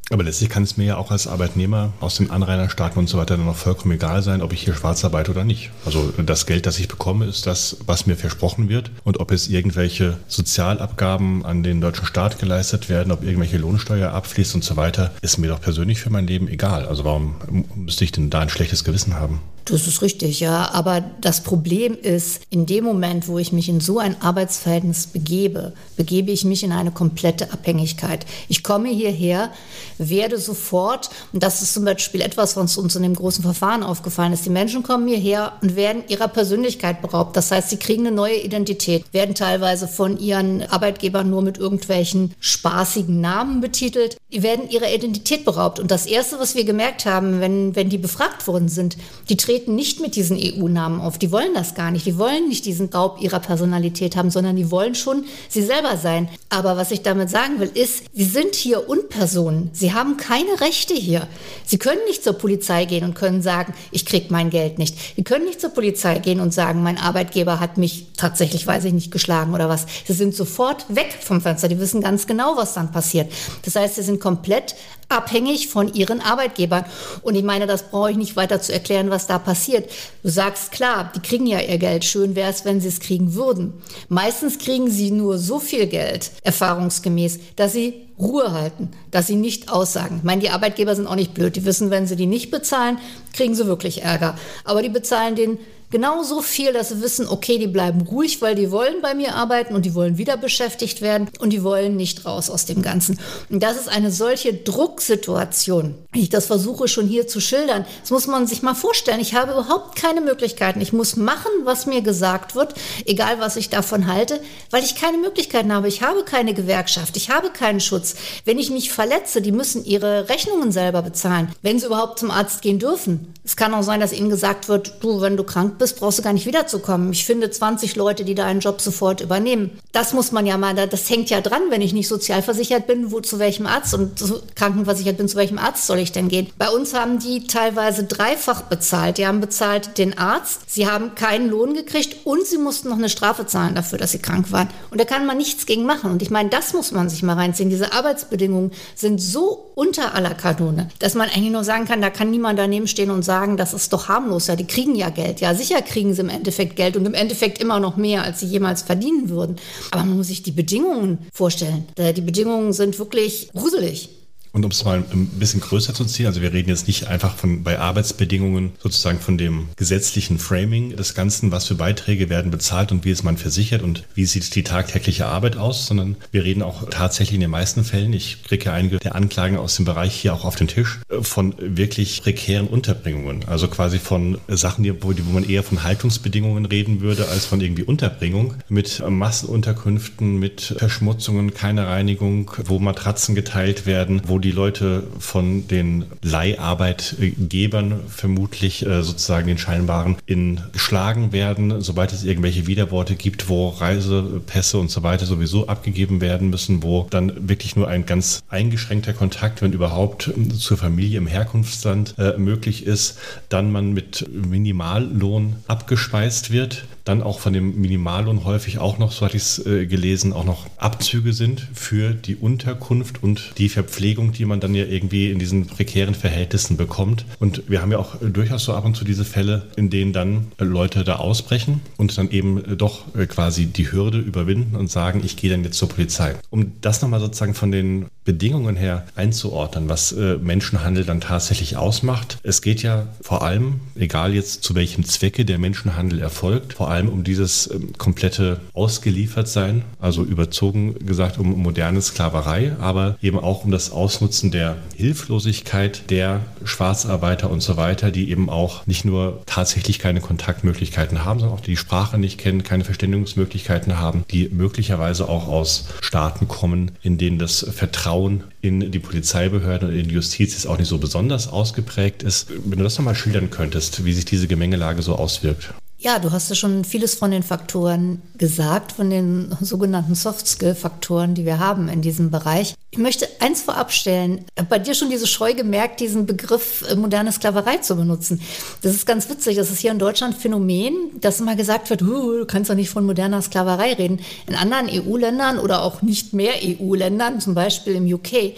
Aber 0.09 0.23
letztlich 0.23 0.49
kann 0.49 0.63
es 0.63 0.75
mir 0.75 0.85
ja 0.85 0.97
auch 0.97 1.11
als 1.11 1.27
Arbeitnehmer 1.27 1.93
aus 2.01 2.17
den 2.17 2.29
Anrainerstaaten 2.29 2.99
und 2.99 3.07
so 3.07 3.17
weiter 3.17 3.37
dann 3.37 3.45
noch 3.45 3.55
vollkommen 3.55 3.93
egal 3.93 4.21
sein, 4.21 4.41
ob 4.41 4.51
ich 4.51 4.61
hier 4.61 4.73
schwarz 4.73 5.05
arbeite 5.05 5.31
oder 5.31 5.45
nicht. 5.45 5.71
Also 5.85 6.13
das 6.17 6.45
Geld, 6.45 6.65
das 6.65 6.77
ich 6.77 6.89
bekomme, 6.89 7.25
ist 7.25 7.47
das, 7.47 7.77
was 7.85 8.05
mir 8.05 8.17
versprochen 8.17 8.67
wird. 8.67 8.91
Und 9.05 9.21
ob 9.21 9.31
es 9.31 9.47
irgendwelche 9.47 10.17
Sozialabgaben 10.27 11.45
an 11.45 11.63
den 11.63 11.79
deutschen 11.79 12.05
Staat 12.05 12.37
geleistet 12.37 12.89
werden, 12.89 13.13
ob 13.13 13.23
irgendwelche 13.23 13.57
Lohnsteuer 13.57 14.11
abfließt 14.11 14.55
und 14.55 14.65
so 14.65 14.75
weiter, 14.75 15.13
ist 15.21 15.37
mir 15.37 15.47
doch 15.47 15.61
persönlich 15.61 16.01
für 16.01 16.09
mein 16.09 16.27
Leben 16.27 16.49
egal. 16.49 16.85
Also 16.85 17.05
warum 17.05 17.35
müsste 17.73 18.03
ich 18.03 18.11
denn 18.11 18.29
da 18.29 18.41
ein 18.41 18.49
schlechtes 18.49 18.83
Gewissen 18.83 19.15
haben? 19.15 19.39
Das 19.65 19.87
ist 19.87 20.01
richtig, 20.01 20.41
ja. 20.41 20.71
Aber 20.73 21.03
das 21.21 21.41
Problem 21.41 21.97
ist, 21.97 22.41
in 22.49 22.65
dem 22.65 22.83
Moment, 22.83 23.29
wo 23.29 23.37
ich 23.37 23.53
mich 23.53 23.69
in 23.69 23.79
so 23.79 23.97
ein 23.97 24.21
Arbeitsverhältnis 24.21 25.07
begebe, 25.07 25.71
begebe 25.95 26.31
ich 26.31 26.43
mich 26.43 26.63
in 26.63 26.73
eine 26.73 26.91
komplette 26.91 27.53
Abhängigkeit. 27.53 28.25
Ich 28.49 28.61
komme 28.63 28.89
hierher, 28.89 29.51
werde 29.97 30.37
sofort, 30.37 31.09
und 31.31 31.43
das 31.43 31.61
ist 31.61 31.73
zum 31.73 31.85
Beispiel 31.85 32.21
etwas, 32.21 32.57
was 32.57 32.77
uns 32.77 32.95
in 32.97 33.03
dem 33.03 33.15
großen 33.15 33.43
Verfahren 33.43 33.83
aufgefallen 33.83 34.33
ist, 34.33 34.45
die 34.45 34.49
Menschen 34.49 34.83
kommen 34.83 35.07
hierher 35.07 35.53
und 35.61 35.77
werden 35.77 36.03
ihrer 36.09 36.27
Persönlichkeit 36.27 37.01
beraubt. 37.01 37.37
Das 37.37 37.49
heißt, 37.49 37.69
sie 37.69 37.77
kriegen 37.77 38.05
eine 38.05 38.15
neue 38.15 38.41
Identität, 38.41 39.05
werden 39.13 39.33
teilweise 39.33 39.87
von 39.87 40.19
ihren 40.19 40.63
Arbeitgebern 40.63 41.29
nur 41.29 41.41
mit 41.41 41.57
irgendwelchen 41.57 42.33
spaßigen 42.41 43.21
Namen 43.21 43.61
betitelt, 43.61 44.17
die 44.33 44.43
werden 44.43 44.69
ihrer 44.69 44.93
Identität 44.93 45.45
beraubt. 45.45 45.79
Und 45.79 45.89
das 45.89 46.05
Erste, 46.05 46.37
was 46.39 46.55
wir 46.55 46.65
gemerkt 46.65 47.05
haben, 47.05 47.39
wenn, 47.39 47.75
wenn 47.77 47.89
die 47.89 47.97
befragt 47.97 48.47
worden 48.47 48.67
sind, 48.67 48.97
die 49.29 49.37
treten 49.37 49.52
nicht 49.67 49.99
mit 49.99 50.15
diesen 50.15 50.37
EU-Namen 50.37 51.01
auf. 51.01 51.17
Die 51.17 51.31
wollen 51.31 51.53
das 51.53 51.75
gar 51.75 51.91
nicht. 51.91 52.05
Die 52.05 52.17
wollen 52.17 52.47
nicht 52.47 52.65
diesen 52.65 52.89
Raub 52.89 53.21
ihrer 53.21 53.39
Personalität 53.39 54.15
haben, 54.15 54.29
sondern 54.29 54.55
die 54.55 54.71
wollen 54.71 54.95
schon 54.95 55.25
sie 55.49 55.61
selber 55.61 55.97
sein. 55.97 56.29
Aber 56.49 56.77
was 56.77 56.91
ich 56.91 57.01
damit 57.01 57.29
sagen 57.29 57.59
will, 57.59 57.71
ist, 57.73 58.03
sie 58.13 58.23
sind 58.23 58.55
hier 58.55 58.89
Unpersonen. 58.89 59.69
Sie 59.73 59.93
haben 59.93 60.17
keine 60.17 60.61
Rechte 60.61 60.93
hier. 60.93 61.27
Sie 61.65 61.77
können 61.77 62.01
nicht 62.07 62.23
zur 62.23 62.33
Polizei 62.33 62.85
gehen 62.85 63.03
und 63.03 63.15
können 63.15 63.41
sagen, 63.41 63.73
ich 63.91 64.05
kriege 64.05 64.27
mein 64.29 64.49
Geld 64.49 64.77
nicht. 64.77 64.97
Sie 65.15 65.23
können 65.23 65.45
nicht 65.45 65.61
zur 65.61 65.71
Polizei 65.71 66.19
gehen 66.19 66.39
und 66.39 66.53
sagen, 66.53 66.83
mein 66.83 66.97
Arbeitgeber 66.97 67.59
hat 67.59 67.77
mich 67.77 68.07
tatsächlich, 68.17 68.67
weiß 68.67 68.85
ich 68.85 68.93
nicht, 68.93 69.11
geschlagen 69.11 69.53
oder 69.53 69.69
was. 69.69 69.85
Sie 70.05 70.13
sind 70.13 70.35
sofort 70.35 70.85
weg 70.89 71.17
vom 71.21 71.41
Fenster. 71.41 71.67
Die 71.67 71.79
wissen 71.79 72.01
ganz 72.01 72.27
genau, 72.27 72.57
was 72.57 72.73
dann 72.73 72.91
passiert. 72.91 73.31
Das 73.63 73.75
heißt, 73.75 73.95
sie 73.95 74.03
sind 74.03 74.19
komplett 74.19 74.75
abhängig 75.09 75.67
von 75.67 75.93
ihren 75.93 76.21
Arbeitgebern. 76.21 76.85
Und 77.21 77.35
ich 77.35 77.43
meine, 77.43 77.67
das 77.67 77.83
brauche 77.89 78.11
ich 78.11 78.17
nicht 78.17 78.35
weiter 78.35 78.61
zu 78.61 78.73
erklären, 78.73 79.09
was 79.09 79.27
da 79.27 79.37
passiert? 79.43 79.89
Du 80.23 80.29
sagst, 80.29 80.71
klar, 80.71 81.11
die 81.15 81.21
kriegen 81.21 81.45
ja 81.45 81.59
ihr 81.59 81.77
Geld. 81.77 82.05
Schön 82.05 82.35
wäre 82.35 82.49
es, 82.49 82.65
wenn 82.65 82.81
sie 82.81 82.87
es 82.87 82.99
kriegen 82.99 83.33
würden. 83.33 83.73
Meistens 84.09 84.57
kriegen 84.57 84.89
sie 84.89 85.11
nur 85.11 85.37
so 85.37 85.59
viel 85.59 85.87
Geld, 85.87 86.31
erfahrungsgemäß, 86.43 87.39
dass 87.55 87.73
sie 87.73 87.93
Ruhe 88.19 88.51
halten, 88.51 88.89
dass 89.11 89.27
sie 89.27 89.35
nicht 89.35 89.69
aussagen. 89.71 90.17
Ich 90.17 90.23
meine, 90.23 90.41
die 90.41 90.49
Arbeitgeber 90.49 90.95
sind 90.95 91.07
auch 91.07 91.15
nicht 91.15 91.33
blöd. 91.33 91.55
Die 91.55 91.65
wissen, 91.65 91.89
wenn 91.89 92.07
sie 92.07 92.15
die 92.15 92.27
nicht 92.27 92.51
bezahlen, 92.51 92.99
kriegen 93.33 93.55
sie 93.55 93.65
wirklich 93.65 94.03
Ärger. 94.03 94.35
Aber 94.63 94.81
die 94.81 94.89
bezahlen 94.89 95.35
den 95.35 95.57
genauso 95.93 96.41
viel, 96.41 96.73
dass 96.73 96.89
sie 96.89 97.01
wissen, 97.03 97.27
okay, 97.29 97.59
die 97.59 97.67
bleiben 97.67 98.01
ruhig, 98.01 98.41
weil 98.41 98.55
die 98.55 98.71
wollen 98.71 98.95
bei 99.03 99.13
mir 99.13 99.35
arbeiten 99.35 99.75
und 99.75 99.85
die 99.85 99.93
wollen 99.93 100.17
wieder 100.17 100.37
beschäftigt 100.37 101.01
werden 101.01 101.29
und 101.37 101.51
die 101.51 101.63
wollen 101.63 101.95
nicht 101.95 102.25
raus 102.25 102.49
aus 102.49 102.65
dem 102.65 102.81
Ganzen. 102.81 103.19
Und 103.51 103.61
das 103.61 103.77
ist 103.77 103.89
eine 103.89 104.11
solche 104.11 104.55
Drucksituation, 104.55 105.93
ich 106.15 106.29
das 106.29 106.47
versuche 106.47 106.87
schon 106.87 107.07
hier 107.07 107.27
zu 107.27 107.39
schildern. 107.39 107.85
Das 108.01 108.09
muss 108.09 108.25
man 108.25 108.47
sich 108.47 108.63
mal 108.63 108.73
vorstellen. 108.73 109.19
Ich 109.19 109.35
habe 109.35 109.51
überhaupt 109.51 109.95
keine 109.95 110.21
Möglichkeiten. 110.21 110.81
Ich 110.81 110.93
muss 110.93 111.15
machen, 111.15 111.51
was 111.63 111.85
mir 111.85 112.01
gesagt 112.01 112.55
wird, 112.55 112.73
egal 113.05 113.39
was 113.39 113.55
ich 113.55 113.69
davon 113.69 114.11
halte, 114.11 114.41
weil 114.71 114.83
ich 114.83 114.95
keine 114.95 115.19
Möglichkeiten 115.19 115.71
habe. 115.71 115.87
Ich 115.87 116.01
habe 116.01 116.23
keine 116.23 116.55
Gewerkschaft. 116.55 117.17
Ich 117.17 117.29
habe 117.29 117.51
keinen 117.51 117.81
Schutz. 117.81 118.15
Wenn 118.45 118.57
ich 118.57 118.71
mich 118.71 118.91
verletze, 118.91 119.43
die 119.43 119.51
müssen 119.51 119.85
ihre 119.85 120.27
Rechnungen 120.27 120.71
selber 120.71 121.03
bezahlen, 121.03 121.51
wenn 121.61 121.77
sie 121.77 121.85
überhaupt 121.85 122.17
zum 122.17 122.31
Arzt 122.31 122.63
gehen 122.63 122.79
dürfen. 122.79 123.31
Es 123.45 123.57
kann 123.57 123.73
auch 123.73 123.83
sein, 123.83 123.99
dass 123.99 124.13
ihnen 124.13 124.29
gesagt 124.29 124.69
wird, 124.69 125.03
du, 125.03 125.19
wenn 125.19 125.35
du 125.35 125.43
krank 125.43 125.77
bist, 125.77 125.99
brauchst 125.99 126.19
du 126.19 126.23
gar 126.23 126.31
nicht 126.31 126.45
wiederzukommen. 126.45 127.11
Ich 127.11 127.25
finde 127.25 127.51
20 127.51 127.97
Leute, 127.97 128.23
die 128.23 128.35
deinen 128.35 128.61
Job 128.61 128.79
sofort 128.79 129.19
übernehmen. 129.19 129.79
Das 129.91 130.13
muss 130.13 130.31
man 130.31 130.45
ja 130.45 130.57
mal, 130.57 130.73
das 130.75 131.09
hängt 131.09 131.29
ja 131.29 131.41
dran, 131.41 131.63
wenn 131.69 131.81
ich 131.81 131.91
nicht 131.91 132.07
sozialversichert 132.07 132.87
bin, 132.87 133.11
wo 133.11 133.19
zu 133.19 133.39
welchem 133.39 133.65
Arzt 133.65 133.93
und 133.93 134.23
krankenversichert 134.55 135.17
bin, 135.17 135.27
zu 135.27 135.35
welchem 135.35 135.57
Arzt 135.57 135.87
soll 135.87 135.99
ich 135.99 136.13
denn 136.13 136.29
gehen? 136.29 136.49
Bei 136.57 136.69
uns 136.69 136.93
haben 136.93 137.19
die 137.19 137.45
teilweise 137.45 138.05
dreifach 138.05 138.61
bezahlt. 138.61 139.17
Die 139.17 139.27
haben 139.27 139.41
bezahlt 139.41 139.97
den 139.97 140.17
Arzt, 140.17 140.61
sie 140.67 140.87
haben 140.87 141.13
keinen 141.15 141.49
Lohn 141.49 141.73
gekriegt 141.73 142.25
und 142.25 142.47
sie 142.47 142.57
mussten 142.57 142.89
noch 142.89 142.97
eine 142.97 143.09
Strafe 143.09 143.45
zahlen 143.45 143.75
dafür, 143.75 143.97
dass 143.97 144.11
sie 144.11 144.19
krank 144.19 144.53
waren. 144.53 144.69
Und 144.89 145.01
da 145.01 145.05
kann 145.05 145.25
man 145.25 145.37
nichts 145.37 145.65
gegen 145.65 145.85
machen. 145.85 146.11
Und 146.11 146.21
ich 146.21 146.31
meine, 146.31 146.49
das 146.49 146.71
muss 146.71 146.93
man 146.93 147.09
sich 147.09 147.23
mal 147.23 147.33
reinziehen. 147.33 147.69
Diese 147.69 147.91
Arbeitsbedingungen 147.91 148.71
sind 148.95 149.19
so 149.19 149.71
unter 149.75 150.15
aller 150.15 150.33
Kanone, 150.33 150.87
dass 150.99 151.13
man 151.13 151.29
eigentlich 151.29 151.51
nur 151.51 151.63
sagen 151.63 151.85
kann, 151.85 152.01
da 152.01 152.09
kann 152.09 152.31
niemand 152.31 152.57
daneben 152.57 152.87
stehen 152.87 153.11
und 153.11 153.23
sagen, 153.23 153.32
das 153.57 153.73
ist 153.73 153.91
doch 153.91 154.07
harmlos. 154.07 154.47
Ja, 154.47 154.55
die 154.55 154.67
kriegen 154.67 154.95
ja 154.95 155.09
Geld. 155.09 155.41
Ja, 155.41 155.53
sicher 155.53 155.73
sicher 155.73 155.81
kriegen 155.81 156.13
sie 156.13 156.21
im 156.21 156.29
Endeffekt 156.29 156.75
Geld 156.75 156.97
und 156.97 157.05
im 157.05 157.13
Endeffekt 157.13 157.59
immer 157.59 157.79
noch 157.79 157.97
mehr, 157.97 158.23
als 158.23 158.39
sie 158.39 158.45
jemals 158.45 158.81
verdienen 158.83 159.29
würden. 159.29 159.57
Aber 159.91 160.03
man 160.03 160.17
muss 160.17 160.27
sich 160.27 160.43
die 160.43 160.51
Bedingungen 160.51 161.19
vorstellen. 161.33 161.85
Die 161.97 162.21
Bedingungen 162.21 162.73
sind 162.73 162.97
wirklich 162.99 163.49
gruselig. 163.53 164.09
Und 164.53 164.63
um 164.65 164.71
es 164.71 164.85
mal 164.85 165.03
ein 165.11 165.25
bisschen 165.39 165.61
größer 165.61 165.95
zu 165.95 166.05
ziehen, 166.05 166.27
also 166.27 166.43
wir 166.43 166.53
reden 166.53 166.69
jetzt 166.69 166.85
nicht 166.85 167.07
einfach 167.07 167.35
von 167.35 167.63
bei 167.63 167.79
Arbeitsbedingungen 167.79 168.73
sozusagen 168.77 169.19
von 169.19 169.39
dem 169.39 169.69
gesetzlichen 169.77 170.37
Framing 170.37 170.95
des 170.95 171.15
Ganzen, 171.15 171.51
was 171.51 171.67
für 171.67 171.73
Beiträge 171.73 172.29
werden 172.29 172.51
bezahlt 172.51 172.91
und 172.91 173.03
wie 173.03 173.09
ist 173.09 173.23
man 173.23 173.37
versichert 173.37 173.81
und 173.81 174.03
wie 174.13 174.25
sieht 174.25 174.53
die 174.53 174.61
tagtägliche 174.61 175.25
Arbeit 175.25 175.57
aus, 175.57 175.87
sondern 175.87 176.17
wir 176.31 176.43
reden 176.43 176.61
auch 176.61 176.87
tatsächlich 176.91 177.33
in 177.33 177.41
den 177.41 177.49
meisten 177.49 177.83
Fällen, 177.83 178.13
ich 178.13 178.43
kriege 178.43 178.71
einige 178.71 178.99
der 178.99 179.15
Anklagen 179.15 179.57
aus 179.57 179.75
dem 179.75 179.85
Bereich 179.85 180.13
hier 180.13 180.35
auch 180.35 180.45
auf 180.45 180.55
den 180.55 180.67
Tisch, 180.67 180.99
von 181.21 181.55
wirklich 181.57 182.21
prekären 182.21 182.67
Unterbringungen. 182.67 183.45
Also 183.47 183.67
quasi 183.67 183.97
von 183.97 184.37
Sachen, 184.47 184.83
die, 184.83 184.93
wo, 185.01 185.13
man 185.31 185.49
eher 185.49 185.63
von 185.63 185.81
Haltungsbedingungen 185.81 186.67
reden 186.67 187.01
würde, 187.01 187.27
als 187.27 187.45
von 187.45 187.59
irgendwie 187.59 187.83
Unterbringung 187.83 188.53
mit 188.69 189.01
Massenunterkünften, 189.07 190.37
mit 190.37 190.75
Verschmutzungen, 190.77 191.55
keine 191.55 191.87
Reinigung, 191.87 192.51
wo 192.65 192.77
Matratzen 192.77 193.33
geteilt 193.33 193.87
werden, 193.87 194.21
wo 194.27 194.42
die 194.43 194.51
Leute 194.51 195.03
von 195.19 195.67
den 195.67 196.05
Leiharbeitgebern 196.21 198.01
vermutlich 198.07 198.85
äh, 198.85 199.01
sozusagen 199.01 199.47
den 199.47 199.57
scheinbaren 199.57 200.17
in 200.25 200.61
geschlagen 200.71 201.31
werden, 201.31 201.81
sobald 201.81 202.13
es 202.13 202.23
irgendwelche 202.23 202.67
Widerworte 202.67 203.15
gibt, 203.15 203.49
wo 203.49 203.69
Reisepässe 203.69 204.77
und 204.77 204.91
so 204.91 205.03
weiter 205.03 205.25
sowieso 205.25 205.67
abgegeben 205.67 206.21
werden 206.21 206.49
müssen, 206.49 206.83
wo 206.83 207.07
dann 207.09 207.49
wirklich 207.49 207.75
nur 207.75 207.87
ein 207.87 208.05
ganz 208.05 208.43
eingeschränkter 208.49 209.13
Kontakt, 209.13 209.61
wenn 209.61 209.73
überhaupt, 209.73 210.31
zur 210.59 210.77
Familie 210.77 211.17
im 211.17 211.27
Herkunftsland 211.27 212.15
äh, 212.17 212.37
möglich 212.37 212.85
ist, 212.85 213.17
dann 213.49 213.71
man 213.71 213.93
mit 213.93 214.27
Minimallohn 214.31 215.55
abgespeist 215.67 216.51
wird 216.51 216.85
dann 217.03 217.21
auch 217.21 217.39
von 217.39 217.53
dem 217.53 217.79
Minimallohn 217.79 218.45
häufig 218.45 218.79
auch 218.79 218.97
noch, 218.97 219.11
so 219.11 219.25
hatte 219.25 219.37
ich 219.37 219.43
es 219.43 219.65
äh, 219.65 219.85
gelesen, 219.85 220.33
auch 220.33 220.45
noch 220.45 220.67
Abzüge 220.77 221.33
sind 221.33 221.67
für 221.73 222.13
die 222.13 222.35
Unterkunft 222.35 223.21
und 223.21 223.53
die 223.57 223.69
Verpflegung, 223.69 224.31
die 224.31 224.45
man 224.45 224.59
dann 224.59 224.75
ja 224.75 224.85
irgendwie 224.85 225.31
in 225.31 225.39
diesen 225.39 225.67
prekären 225.67 226.15
Verhältnissen 226.15 226.77
bekommt. 226.77 227.25
Und 227.39 227.69
wir 227.69 227.81
haben 227.81 227.91
ja 227.91 227.99
auch 227.99 228.15
durchaus 228.21 228.65
so 228.65 228.73
ab 228.73 228.85
und 228.85 228.95
zu 228.95 229.05
diese 229.05 229.25
Fälle, 229.25 229.67
in 229.75 229.89
denen 229.89 230.13
dann 230.13 230.47
Leute 230.57 231.03
da 231.03 231.15
ausbrechen 231.15 231.81
und 231.97 232.17
dann 232.17 232.29
eben 232.31 232.77
doch 232.77 233.13
äh, 233.15 233.25
quasi 233.25 233.65
die 233.65 233.91
Hürde 233.91 234.19
überwinden 234.19 234.75
und 234.75 234.89
sagen, 234.89 235.21
ich 235.23 235.35
gehe 235.35 235.51
dann 235.51 235.63
jetzt 235.63 235.77
zur 235.77 235.89
Polizei. 235.89 236.35
Um 236.49 236.73
das 236.81 237.01
nochmal 237.01 237.19
sozusagen 237.19 237.53
von 237.53 237.71
den 237.71 238.05
Bedingungen 238.25 238.75
her 238.75 239.05
einzuordnen, 239.15 239.89
was 239.89 240.11
äh, 240.13 240.37
Menschenhandel 240.37 241.03
dann 241.03 241.21
tatsächlich 241.21 241.75
ausmacht. 241.75 242.37
Es 242.43 242.61
geht 242.61 242.81
ja 242.81 243.07
vor 243.21 243.43
allem, 243.43 243.81
egal 243.95 244.33
jetzt 244.33 244.63
zu 244.63 244.75
welchem 244.75 245.03
Zwecke 245.03 245.43
der 245.43 245.59
Menschenhandel 245.59 246.19
erfolgt, 246.19 246.73
vor 246.73 246.89
allem 246.89 247.09
um 247.09 247.23
dieses 247.23 247.69
ähm, 247.69 247.93
komplette 247.97 248.61
Ausgeliefertsein, 248.73 249.83
also 249.99 250.23
überzogen 250.23 250.95
gesagt 251.05 251.37
um 251.37 251.61
moderne 251.61 252.01
Sklaverei, 252.01 252.75
aber 252.79 253.17
eben 253.21 253.39
auch 253.39 253.65
um 253.65 253.71
das 253.71 253.91
Ausnutzen 253.91 254.51
der 254.51 254.77
Hilflosigkeit 254.95 256.09
der 256.09 256.41
Schwarzarbeiter 256.63 257.49
und 257.49 257.61
so 257.61 257.75
weiter, 257.75 258.09
die 258.11 258.29
eben 258.31 258.49
auch 258.49 258.87
nicht 258.87 259.03
nur 259.03 259.41
tatsächlich 259.45 259.99
keine 259.99 260.21
Kontaktmöglichkeiten 260.21 261.25
haben, 261.25 261.39
sondern 261.39 261.57
auch 261.57 261.63
die 261.63 261.77
Sprache 261.77 262.17
nicht 262.17 262.37
kennen, 262.37 262.63
keine 262.63 262.85
Verständigungsmöglichkeiten 262.85 263.99
haben, 263.99 264.23
die 264.31 264.47
möglicherweise 264.49 265.27
auch 265.27 265.47
aus 265.47 265.87
Staaten 266.01 266.47
kommen, 266.47 266.91
in 267.01 267.17
denen 267.17 267.37
das 267.37 267.65
Vertrauen 267.73 268.12
in 268.61 268.91
die 268.91 268.99
Polizeibehörden 268.99 269.89
und 269.89 269.95
in 269.95 270.07
die 270.07 270.15
Justiz 270.15 270.53
jetzt 270.53 270.67
auch 270.67 270.77
nicht 270.77 270.87
so 270.87 270.97
besonders 270.97 271.47
ausgeprägt 271.47 272.23
ist. 272.23 272.49
Wenn 272.49 272.77
du 272.77 272.83
das 272.83 272.97
nochmal 272.97 273.15
schildern 273.15 273.49
könntest, 273.49 274.05
wie 274.05 274.13
sich 274.13 274.25
diese 274.25 274.47
Gemengelage 274.47 275.01
so 275.01 275.15
auswirkt. 275.15 275.73
Ja, 276.03 276.19
du 276.19 276.33
hast 276.33 276.49
ja 276.49 276.55
schon 276.55 276.83
vieles 276.83 277.15
von 277.15 277.31
den 277.31 277.43
Faktoren 277.43 278.21
gesagt, 278.37 278.91
von 278.91 279.09
den 279.09 279.55
sogenannten 279.61 280.15
Soft-Skill-Faktoren, 280.15 281.33
die 281.33 281.45
wir 281.45 281.59
haben 281.59 281.87
in 281.87 282.01
diesem 282.01 282.29
Bereich. 282.29 282.75
Ich 282.91 282.97
möchte 282.97 283.25
eins 283.39 283.61
vorab 283.61 283.89
stellen. 283.93 284.43
Bei 284.67 284.79
dir 284.79 284.95
schon 284.95 285.09
diese 285.09 285.27
Scheu 285.27 285.53
gemerkt, 285.53 286.01
diesen 286.01 286.25
Begriff 286.25 286.83
äh, 286.89 286.95
moderne 286.95 287.31
Sklaverei 287.31 287.77
zu 287.77 287.95
benutzen. 287.95 288.41
Das 288.81 288.93
ist 288.93 289.05
ganz 289.05 289.29
witzig. 289.29 289.55
Das 289.55 289.71
ist 289.71 289.79
hier 289.79 289.91
in 289.91 289.97
Deutschland 289.97 290.35
Phänomen, 290.35 290.93
dass 291.21 291.39
immer 291.39 291.55
gesagt 291.55 291.89
wird, 291.89 292.01
du 292.01 292.45
kannst 292.47 292.69
doch 292.69 292.75
nicht 292.75 292.89
von 292.89 293.05
moderner 293.05 293.41
Sklaverei 293.41 293.93
reden. 293.93 294.19
In 294.45 294.55
anderen 294.55 294.89
EU-Ländern 294.89 295.57
oder 295.57 295.83
auch 295.83 296.01
nicht 296.01 296.33
mehr 296.33 296.55
EU-Ländern, 296.61 297.39
zum 297.39 297.55
Beispiel 297.55 297.95
im 297.95 298.13
UK, 298.13 298.55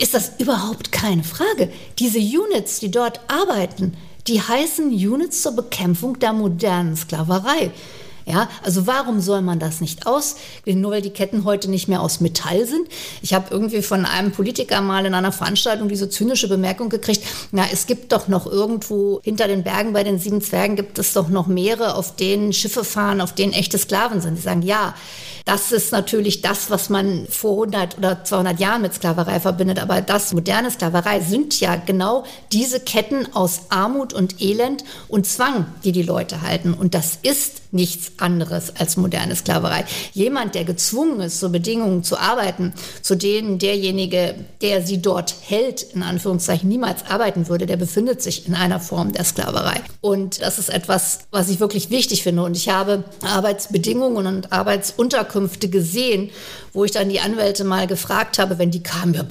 ist 0.00 0.14
das 0.14 0.32
überhaupt 0.38 0.90
keine 0.90 1.22
Frage. 1.22 1.70
Diese 2.00 2.18
Units, 2.18 2.80
die 2.80 2.90
dort 2.90 3.20
arbeiten, 3.28 3.96
die 4.28 4.40
heißen 4.40 4.90
Units 4.90 5.42
zur 5.42 5.52
Bekämpfung 5.52 6.18
der 6.18 6.32
modernen 6.32 6.96
Sklaverei. 6.96 7.70
Ja, 8.28 8.50
also 8.62 8.86
warum 8.86 9.20
soll 9.20 9.40
man 9.40 9.58
das 9.58 9.80
nicht 9.80 10.06
auswählen, 10.06 10.80
nur 10.80 10.90
weil 10.90 11.00
die 11.00 11.10
Ketten 11.10 11.44
heute 11.44 11.70
nicht 11.70 11.88
mehr 11.88 12.02
aus 12.02 12.20
Metall 12.20 12.66
sind? 12.66 12.86
Ich 13.22 13.32
habe 13.32 13.46
irgendwie 13.50 13.80
von 13.80 14.04
einem 14.04 14.32
Politiker 14.32 14.82
mal 14.82 15.06
in 15.06 15.14
einer 15.14 15.32
Veranstaltung 15.32 15.88
diese 15.88 16.10
zynische 16.10 16.46
Bemerkung 16.46 16.90
gekriegt, 16.90 17.24
na, 17.52 17.64
es 17.72 17.86
gibt 17.86 18.12
doch 18.12 18.28
noch 18.28 18.46
irgendwo 18.46 19.20
hinter 19.22 19.48
den 19.48 19.62
Bergen 19.62 19.94
bei 19.94 20.04
den 20.04 20.18
sieben 20.18 20.42
Zwergen 20.42 20.76
gibt 20.76 20.98
es 20.98 21.14
doch 21.14 21.28
noch 21.28 21.46
Meere, 21.46 21.94
auf 21.94 22.16
denen 22.16 22.52
Schiffe 22.52 22.84
fahren, 22.84 23.22
auf 23.22 23.34
denen 23.34 23.54
echte 23.54 23.78
Sklaven 23.78 24.20
sind. 24.20 24.36
Die 24.36 24.42
sagen, 24.42 24.62
ja, 24.62 24.94
das 25.48 25.72
ist 25.72 25.92
natürlich 25.92 26.42
das, 26.42 26.70
was 26.70 26.90
man 26.90 27.26
vor 27.30 27.52
100 27.52 27.96
oder 27.96 28.22
200 28.22 28.60
Jahren 28.60 28.82
mit 28.82 28.92
Sklaverei 28.92 29.40
verbindet. 29.40 29.78
Aber 29.78 30.02
das 30.02 30.34
moderne 30.34 30.70
Sklaverei 30.70 31.20
sind 31.20 31.58
ja 31.60 31.76
genau 31.76 32.24
diese 32.52 32.80
Ketten 32.80 33.34
aus 33.34 33.62
Armut 33.70 34.12
und 34.12 34.42
Elend 34.42 34.84
und 35.08 35.24
Zwang, 35.26 35.64
die 35.84 35.92
die 35.92 36.02
Leute 36.02 36.42
halten. 36.42 36.74
Und 36.74 36.92
das 36.92 37.18
ist 37.22 37.62
nichts 37.70 38.12
anderes 38.18 38.72
als 38.76 38.96
moderne 38.96 39.36
Sklaverei. 39.36 39.84
Jemand, 40.12 40.54
der 40.54 40.64
gezwungen 40.64 41.20
ist, 41.20 41.40
so 41.40 41.50
Bedingungen 41.50 42.02
zu 42.02 42.18
arbeiten, 42.18 42.72
zu 43.02 43.16
denen 43.16 43.58
derjenige, 43.58 44.34
der 44.62 44.82
sie 44.82 45.02
dort 45.02 45.34
hält, 45.40 45.82
in 45.94 46.02
Anführungszeichen 46.02 46.68
niemals 46.68 47.04
arbeiten 47.08 47.48
würde, 47.48 47.66
der 47.66 47.76
befindet 47.76 48.22
sich 48.22 48.46
in 48.46 48.54
einer 48.54 48.80
Form 48.80 49.12
der 49.12 49.24
Sklaverei. 49.24 49.80
Und 50.00 50.40
das 50.42 50.58
ist 50.58 50.70
etwas, 50.70 51.20
was 51.30 51.48
ich 51.48 51.60
wirklich 51.60 51.90
wichtig 51.90 52.22
finde. 52.22 52.42
Und 52.42 52.56
ich 52.56 52.68
habe 52.68 53.04
Arbeitsbedingungen 53.22 54.26
und 54.26 54.52
Arbeitsunterkünfte 54.52 55.68
gesehen, 55.68 56.30
wo 56.72 56.84
ich 56.84 56.90
dann 56.90 57.08
die 57.08 57.20
Anwälte 57.20 57.64
mal 57.64 57.86
gefragt 57.86 58.38
habe, 58.38 58.58
wenn 58.58 58.70
die 58.70 58.82
kamen, 58.82 59.14
ja, 59.14 59.24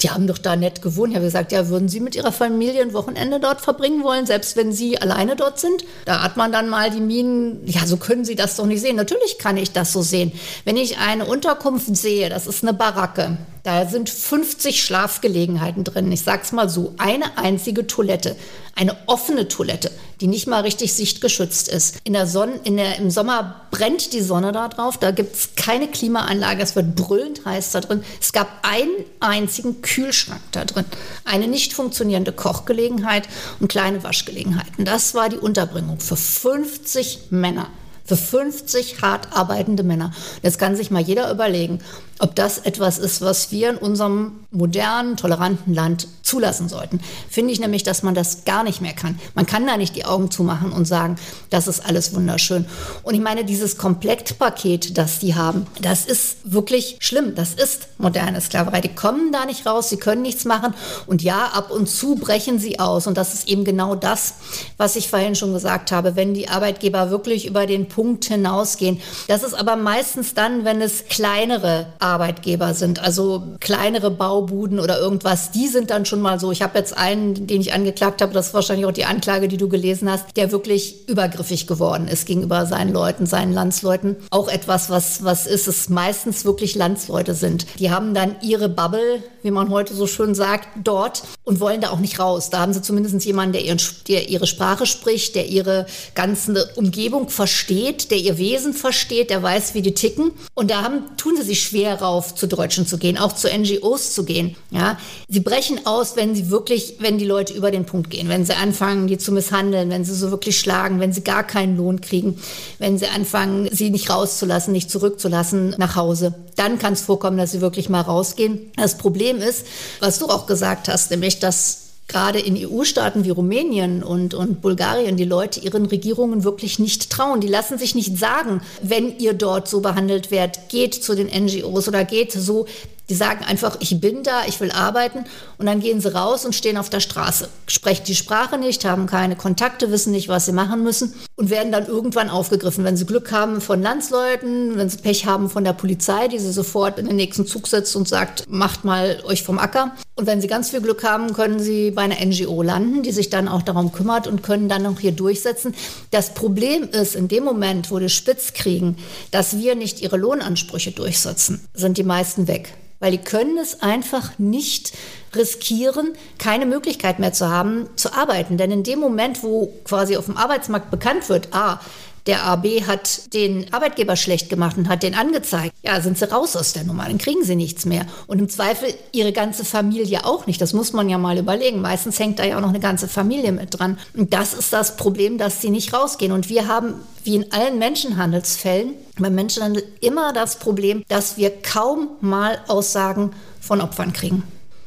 die 0.00 0.10
haben 0.10 0.26
doch 0.26 0.38
da 0.38 0.56
nett 0.56 0.82
gewohnt. 0.82 1.10
Ich 1.10 1.16
habe 1.16 1.26
gesagt, 1.26 1.52
ja, 1.52 1.68
würden 1.68 1.88
Sie 1.88 2.00
mit 2.00 2.14
Ihrer 2.14 2.32
Familie 2.32 2.82
ein 2.82 2.92
Wochenende 2.92 3.40
dort 3.40 3.60
verbringen 3.60 4.02
wollen, 4.04 4.26
selbst 4.26 4.56
wenn 4.56 4.72
Sie 4.72 5.00
alleine 5.00 5.36
dort 5.36 5.58
sind? 5.58 5.84
Da 6.04 6.22
hat 6.22 6.36
man 6.36 6.52
dann 6.52 6.68
mal 6.68 6.90
die 6.90 7.00
Minen, 7.00 7.60
ja, 7.66 7.86
so 7.86 7.96
können 7.96 8.24
Sie 8.24 8.34
das 8.34 8.56
doch 8.56 8.66
nicht 8.66 8.80
sehen. 8.80 8.96
Natürlich 8.96 9.38
kann 9.38 9.56
ich 9.56 9.72
das 9.72 9.92
so 9.92 10.02
sehen. 10.02 10.32
Wenn 10.64 10.76
ich 10.76 10.98
eine 10.98 11.26
Unterkunft 11.26 11.96
sehe, 11.96 12.28
das 12.28 12.46
ist 12.46 12.62
eine 12.62 12.74
Baracke, 12.74 13.36
Da 13.64 13.86
sind 13.86 14.10
50 14.10 14.84
Schlafgelegenheiten 14.84 15.84
drin. 15.84 16.12
Ich 16.12 16.20
sag's 16.20 16.52
mal 16.52 16.68
so, 16.68 16.94
eine 16.98 17.38
einzige 17.38 17.86
Toilette, 17.86 18.36
eine 18.76 18.94
offene 19.06 19.48
Toilette, 19.48 19.90
die 20.20 20.26
nicht 20.26 20.46
mal 20.46 20.60
richtig 20.60 20.92
sichtgeschützt 20.92 21.68
ist. 21.68 21.96
In 22.04 22.12
der 22.12 22.26
Sonne, 22.26 22.60
in 22.64 22.76
der, 22.76 22.98
im 22.98 23.10
Sommer 23.10 23.62
brennt 23.70 24.12
die 24.12 24.20
Sonne 24.20 24.52
da 24.52 24.68
drauf, 24.68 24.98
da 24.98 25.12
gibt's 25.12 25.50
keine 25.56 25.88
Klimaanlage, 25.88 26.62
es 26.62 26.76
wird 26.76 26.94
brüllend 26.94 27.46
heiß 27.46 27.70
da 27.70 27.80
drin. 27.80 28.04
Es 28.20 28.34
gab 28.34 28.48
einen 28.68 28.92
einzigen 29.20 29.80
Kühlschrank 29.80 30.42
da 30.52 30.66
drin, 30.66 30.84
eine 31.24 31.48
nicht 31.48 31.72
funktionierende 31.72 32.32
Kochgelegenheit 32.32 33.26
und 33.60 33.68
kleine 33.68 34.04
Waschgelegenheiten. 34.04 34.84
Das 34.84 35.14
war 35.14 35.30
die 35.30 35.38
Unterbringung 35.38 36.00
für 36.00 36.16
50 36.18 37.30
Männer 37.30 37.68
für 38.04 38.16
50 38.16 39.02
hart 39.02 39.28
arbeitende 39.36 39.82
Männer. 39.82 40.12
Jetzt 40.42 40.58
kann 40.58 40.76
sich 40.76 40.90
mal 40.90 41.02
jeder 41.02 41.30
überlegen, 41.30 41.80
ob 42.18 42.34
das 42.34 42.58
etwas 42.58 42.98
ist, 42.98 43.22
was 43.22 43.50
wir 43.50 43.70
in 43.70 43.76
unserem 43.76 44.40
modernen, 44.50 45.16
toleranten 45.16 45.74
Land 45.74 46.08
zulassen 46.34 46.68
sollten. 46.68 46.98
Finde 47.30 47.52
ich 47.52 47.60
nämlich, 47.60 47.84
dass 47.84 48.02
man 48.02 48.16
das 48.16 48.44
gar 48.44 48.64
nicht 48.64 48.80
mehr 48.80 48.92
kann. 48.92 49.20
Man 49.36 49.46
kann 49.46 49.68
da 49.68 49.76
nicht 49.76 49.94
die 49.94 50.04
Augen 50.04 50.32
zumachen 50.32 50.72
und 50.72 50.84
sagen, 50.84 51.14
das 51.50 51.68
ist 51.68 51.86
alles 51.86 52.12
wunderschön. 52.12 52.66
Und 53.04 53.14
ich 53.14 53.20
meine, 53.20 53.44
dieses 53.44 53.78
Komplettpaket, 53.78 54.98
das 54.98 55.20
die 55.20 55.36
haben, 55.36 55.68
das 55.80 56.06
ist 56.06 56.38
wirklich 56.42 56.96
schlimm. 56.98 57.36
Das 57.36 57.54
ist 57.54 57.86
moderne 57.98 58.40
Sklaverei. 58.40 58.80
Die 58.80 58.94
kommen 58.94 59.30
da 59.30 59.46
nicht 59.46 59.64
raus, 59.64 59.90
sie 59.90 59.96
können 59.96 60.22
nichts 60.22 60.44
machen. 60.44 60.74
Und 61.06 61.22
ja, 61.22 61.46
ab 61.52 61.70
und 61.70 61.88
zu 61.88 62.16
brechen 62.16 62.58
sie 62.58 62.80
aus. 62.80 63.06
Und 63.06 63.16
das 63.16 63.32
ist 63.32 63.48
eben 63.48 63.64
genau 63.64 63.94
das, 63.94 64.34
was 64.76 64.96
ich 64.96 65.08
vorhin 65.08 65.36
schon 65.36 65.52
gesagt 65.52 65.92
habe. 65.92 66.16
Wenn 66.16 66.34
die 66.34 66.48
Arbeitgeber 66.48 67.10
wirklich 67.10 67.46
über 67.46 67.66
den 67.66 67.86
Punkt 67.86 68.24
hinausgehen. 68.24 69.00
Das 69.28 69.44
ist 69.44 69.54
aber 69.54 69.76
meistens 69.76 70.34
dann, 70.34 70.64
wenn 70.64 70.80
es 70.80 71.04
kleinere 71.06 71.86
Arbeitgeber 72.00 72.74
sind, 72.74 72.98
also 72.98 73.44
kleinere 73.60 74.10
Baubuden 74.10 74.80
oder 74.80 74.98
irgendwas, 74.98 75.52
die 75.52 75.68
sind 75.68 75.90
dann 75.90 76.04
schon 76.04 76.23
mal 76.24 76.40
so. 76.40 76.50
Ich 76.50 76.62
habe 76.62 76.76
jetzt 76.76 76.96
einen, 76.98 77.46
den 77.46 77.60
ich 77.60 77.72
angeklagt 77.72 78.20
habe, 78.20 78.32
das 78.32 78.48
ist 78.48 78.54
wahrscheinlich 78.54 78.86
auch 78.86 78.92
die 78.92 79.04
Anklage, 79.04 79.46
die 79.46 79.56
du 79.56 79.68
gelesen 79.68 80.10
hast, 80.10 80.36
der 80.36 80.50
wirklich 80.50 81.08
übergriffig 81.08 81.68
geworden 81.68 82.08
ist 82.08 82.26
gegenüber 82.26 82.66
seinen 82.66 82.92
Leuten, 82.92 83.26
seinen 83.26 83.52
Landsleuten. 83.52 84.16
Auch 84.30 84.48
etwas, 84.48 84.90
was, 84.90 85.22
was 85.22 85.46
ist, 85.46 85.68
es 85.68 85.88
meistens 85.88 86.44
wirklich 86.44 86.74
Landsleute 86.74 87.34
sind. 87.34 87.66
Die 87.78 87.92
haben 87.92 88.14
dann 88.14 88.34
ihre 88.42 88.68
Bubble, 88.68 89.22
wie 89.44 89.50
man 89.50 89.68
heute 89.68 89.94
so 89.94 90.06
schön 90.06 90.34
sagt, 90.34 90.68
dort 90.82 91.22
und 91.44 91.60
wollen 91.60 91.82
da 91.82 91.90
auch 91.90 91.98
nicht 91.98 92.18
raus. 92.18 92.48
Da 92.48 92.60
haben 92.60 92.72
sie 92.72 92.80
zumindest 92.80 93.24
jemanden, 93.26 93.52
der, 93.52 93.62
ihren, 93.62 93.78
der 94.08 94.30
ihre 94.30 94.46
Sprache 94.46 94.86
spricht, 94.86 95.34
der 95.34 95.46
ihre 95.46 95.86
ganze 96.14 96.70
Umgebung 96.76 97.28
versteht, 97.28 98.10
der 98.10 98.18
ihr 98.18 98.38
Wesen 98.38 98.72
versteht, 98.72 99.28
der 99.28 99.42
weiß, 99.42 99.74
wie 99.74 99.82
die 99.82 99.92
ticken. 99.92 100.32
Und 100.54 100.70
da 100.70 100.82
haben, 100.82 101.02
tun 101.18 101.36
sie 101.36 101.42
sich 101.42 101.62
schwer 101.62 101.96
darauf, 101.96 102.34
zu 102.34 102.48
Deutschen 102.48 102.86
zu 102.86 102.96
gehen, 102.96 103.18
auch 103.18 103.34
zu 103.34 103.48
NGOs 103.48 104.14
zu 104.14 104.24
gehen. 104.24 104.56
Ja, 104.70 104.98
sie 105.28 105.40
brechen 105.40 105.86
aus, 105.86 106.16
wenn 106.16 106.34
sie 106.34 106.48
wirklich, 106.48 106.96
wenn 107.00 107.18
die 107.18 107.26
Leute 107.26 107.52
über 107.52 107.70
den 107.70 107.84
Punkt 107.84 108.08
gehen, 108.08 108.30
wenn 108.30 108.46
sie 108.46 108.54
anfangen, 108.54 109.06
die 109.08 109.18
zu 109.18 109.30
misshandeln, 109.30 109.90
wenn 109.90 110.06
sie 110.06 110.14
so 110.14 110.30
wirklich 110.30 110.58
schlagen, 110.58 111.00
wenn 111.00 111.12
sie 111.12 111.22
gar 111.22 111.44
keinen 111.44 111.76
Lohn 111.76 112.00
kriegen, 112.00 112.38
wenn 112.78 112.98
sie 112.98 113.08
anfangen, 113.08 113.68
sie 113.70 113.90
nicht 113.90 114.08
rauszulassen, 114.08 114.72
nicht 114.72 114.90
zurückzulassen 114.90 115.74
nach 115.76 115.96
Hause. 115.96 116.34
Dann 116.56 116.78
kann 116.78 116.94
es 116.94 117.02
vorkommen, 117.02 117.36
dass 117.36 117.52
sie 117.52 117.60
wirklich 117.60 117.88
mal 117.88 118.00
rausgehen. 118.00 118.72
Das 118.76 118.96
Problem 118.96 119.33
ist, 119.40 119.66
was 120.00 120.18
du 120.18 120.26
auch 120.26 120.46
gesagt 120.46 120.88
hast, 120.88 121.10
nämlich, 121.10 121.38
dass 121.38 121.84
gerade 122.06 122.38
in 122.38 122.56
EU-Staaten 122.56 123.24
wie 123.24 123.30
Rumänien 123.30 124.02
und, 124.02 124.34
und 124.34 124.60
Bulgarien 124.60 125.16
die 125.16 125.24
Leute 125.24 125.60
ihren 125.60 125.86
Regierungen 125.86 126.44
wirklich 126.44 126.78
nicht 126.78 127.10
trauen. 127.10 127.40
Die 127.40 127.48
lassen 127.48 127.78
sich 127.78 127.94
nicht 127.94 128.18
sagen, 128.18 128.60
wenn 128.82 129.18
ihr 129.18 129.32
dort 129.32 129.68
so 129.68 129.80
behandelt 129.80 130.30
werdet, 130.30 130.68
geht 130.68 130.94
zu 130.94 131.14
den 131.14 131.28
NGOs 131.28 131.88
oder 131.88 132.04
geht 132.04 132.32
so. 132.32 132.66
Die 133.10 133.14
sagen 133.14 133.44
einfach, 133.44 133.76
ich 133.80 134.00
bin 134.00 134.22
da, 134.22 134.44
ich 134.46 134.60
will 134.60 134.70
arbeiten 134.70 135.24
und 135.58 135.66
dann 135.66 135.80
gehen 135.80 136.00
sie 136.00 136.14
raus 136.14 136.46
und 136.46 136.54
stehen 136.54 136.78
auf 136.78 136.88
der 136.88 137.00
Straße, 137.00 137.50
sprechen 137.66 138.04
die 138.06 138.14
Sprache 138.14 138.56
nicht, 138.56 138.84
haben 138.86 139.06
keine 139.06 139.36
Kontakte, 139.36 139.90
wissen 139.90 140.12
nicht, 140.12 140.28
was 140.28 140.46
sie 140.46 140.52
machen 140.52 140.82
müssen 140.82 141.14
und 141.36 141.50
werden 141.50 141.70
dann 141.70 141.86
irgendwann 141.86 142.30
aufgegriffen, 142.30 142.82
wenn 142.84 142.96
sie 142.96 143.04
Glück 143.04 143.30
haben 143.30 143.60
von 143.60 143.82
Landsleuten, 143.82 144.78
wenn 144.78 144.88
sie 144.88 144.98
Pech 144.98 145.26
haben 145.26 145.50
von 145.50 145.64
der 145.64 145.74
Polizei, 145.74 146.28
die 146.28 146.38
sie 146.38 146.52
sofort 146.52 146.98
in 146.98 147.06
den 147.06 147.16
nächsten 147.16 147.46
Zug 147.46 147.66
setzt 147.66 147.94
und 147.94 148.08
sagt, 148.08 148.44
macht 148.48 148.84
mal 148.84 149.22
euch 149.24 149.42
vom 149.42 149.58
Acker. 149.58 149.92
Und 150.16 150.26
wenn 150.26 150.40
sie 150.40 150.46
ganz 150.46 150.70
viel 150.70 150.80
Glück 150.80 151.04
haben, 151.04 151.34
können 151.34 151.58
sie 151.58 151.90
bei 151.90 152.02
einer 152.02 152.24
NGO 152.24 152.62
landen, 152.62 153.02
die 153.02 153.12
sich 153.12 153.30
dann 153.30 153.48
auch 153.48 153.62
darum 153.62 153.92
kümmert 153.92 154.26
und 154.26 154.42
können 154.42 154.68
dann 154.68 154.84
noch 154.84 155.00
hier 155.00 155.12
durchsetzen. 155.12 155.74
Das 156.10 156.32
Problem 156.34 156.88
ist, 156.88 157.16
in 157.16 157.28
dem 157.28 157.44
Moment, 157.44 157.90
wo 157.90 157.98
die 157.98 158.08
spitz 158.08 158.54
kriegen, 158.54 158.96
dass 159.30 159.58
wir 159.58 159.74
nicht 159.74 160.00
ihre 160.00 160.16
Lohnansprüche 160.16 160.92
durchsetzen, 160.92 161.66
sind 161.74 161.98
die 161.98 162.04
meisten 162.04 162.46
weg 162.46 162.72
weil 163.04 163.10
die 163.10 163.18
können 163.18 163.58
es 163.58 163.82
einfach 163.82 164.38
nicht 164.38 164.94
riskieren, 165.34 166.14
keine 166.38 166.64
Möglichkeit 166.64 167.18
mehr 167.18 167.34
zu 167.34 167.50
haben, 167.50 167.86
zu 167.96 168.14
arbeiten. 168.14 168.56
Denn 168.56 168.70
in 168.70 168.82
dem 168.82 168.98
Moment, 168.98 169.42
wo 169.42 169.74
quasi 169.84 170.16
auf 170.16 170.24
dem 170.24 170.38
Arbeitsmarkt 170.38 170.90
bekannt 170.90 171.28
wird, 171.28 171.48
ah, 171.52 171.80
der 172.26 172.44
AB 172.44 172.86
hat 172.86 173.34
den 173.34 173.72
Arbeitgeber 173.72 174.16
schlecht 174.16 174.48
gemacht 174.48 174.76
und 174.78 174.88
hat 174.88 175.02
den 175.02 175.14
angezeigt. 175.14 175.74
Ja, 175.82 176.00
sind 176.00 176.18
sie 176.18 176.30
raus 176.30 176.56
aus 176.56 176.72
der 176.72 176.84
Nummer, 176.84 177.04
dann 177.04 177.18
kriegen 177.18 177.44
sie 177.44 177.56
nichts 177.56 177.84
mehr. 177.84 178.06
Und 178.26 178.38
im 178.38 178.48
Zweifel 178.48 178.94
ihre 179.12 179.32
ganze 179.32 179.64
Familie 179.64 180.24
auch 180.24 180.46
nicht. 180.46 180.60
Das 180.60 180.72
muss 180.72 180.92
man 180.92 181.08
ja 181.10 181.18
mal 181.18 181.38
überlegen. 181.38 181.82
Meistens 181.82 182.18
hängt 182.18 182.38
da 182.38 182.44
ja 182.44 182.56
auch 182.56 182.62
noch 182.62 182.70
eine 182.70 182.80
ganze 182.80 183.08
Familie 183.08 183.52
mit 183.52 183.78
dran. 183.78 183.98
Und 184.14 184.32
das 184.32 184.54
ist 184.54 184.72
das 184.72 184.96
Problem, 184.96 185.36
dass 185.36 185.60
sie 185.60 185.70
nicht 185.70 185.92
rausgehen. 185.92 186.32
Und 186.32 186.48
wir 186.48 186.66
haben, 186.66 186.94
wie 187.24 187.36
in 187.36 187.52
allen 187.52 187.78
Menschenhandelsfällen, 187.78 188.94
beim 189.18 189.34
Menschenhandel 189.34 189.84
immer 190.00 190.32
das 190.32 190.56
Problem, 190.58 191.04
dass 191.08 191.36
wir 191.36 191.50
kaum 191.50 192.08
mal 192.20 192.58
Aussagen 192.68 193.32
von 193.60 193.80
Opfern 193.80 194.12
kriegen. 194.12 194.42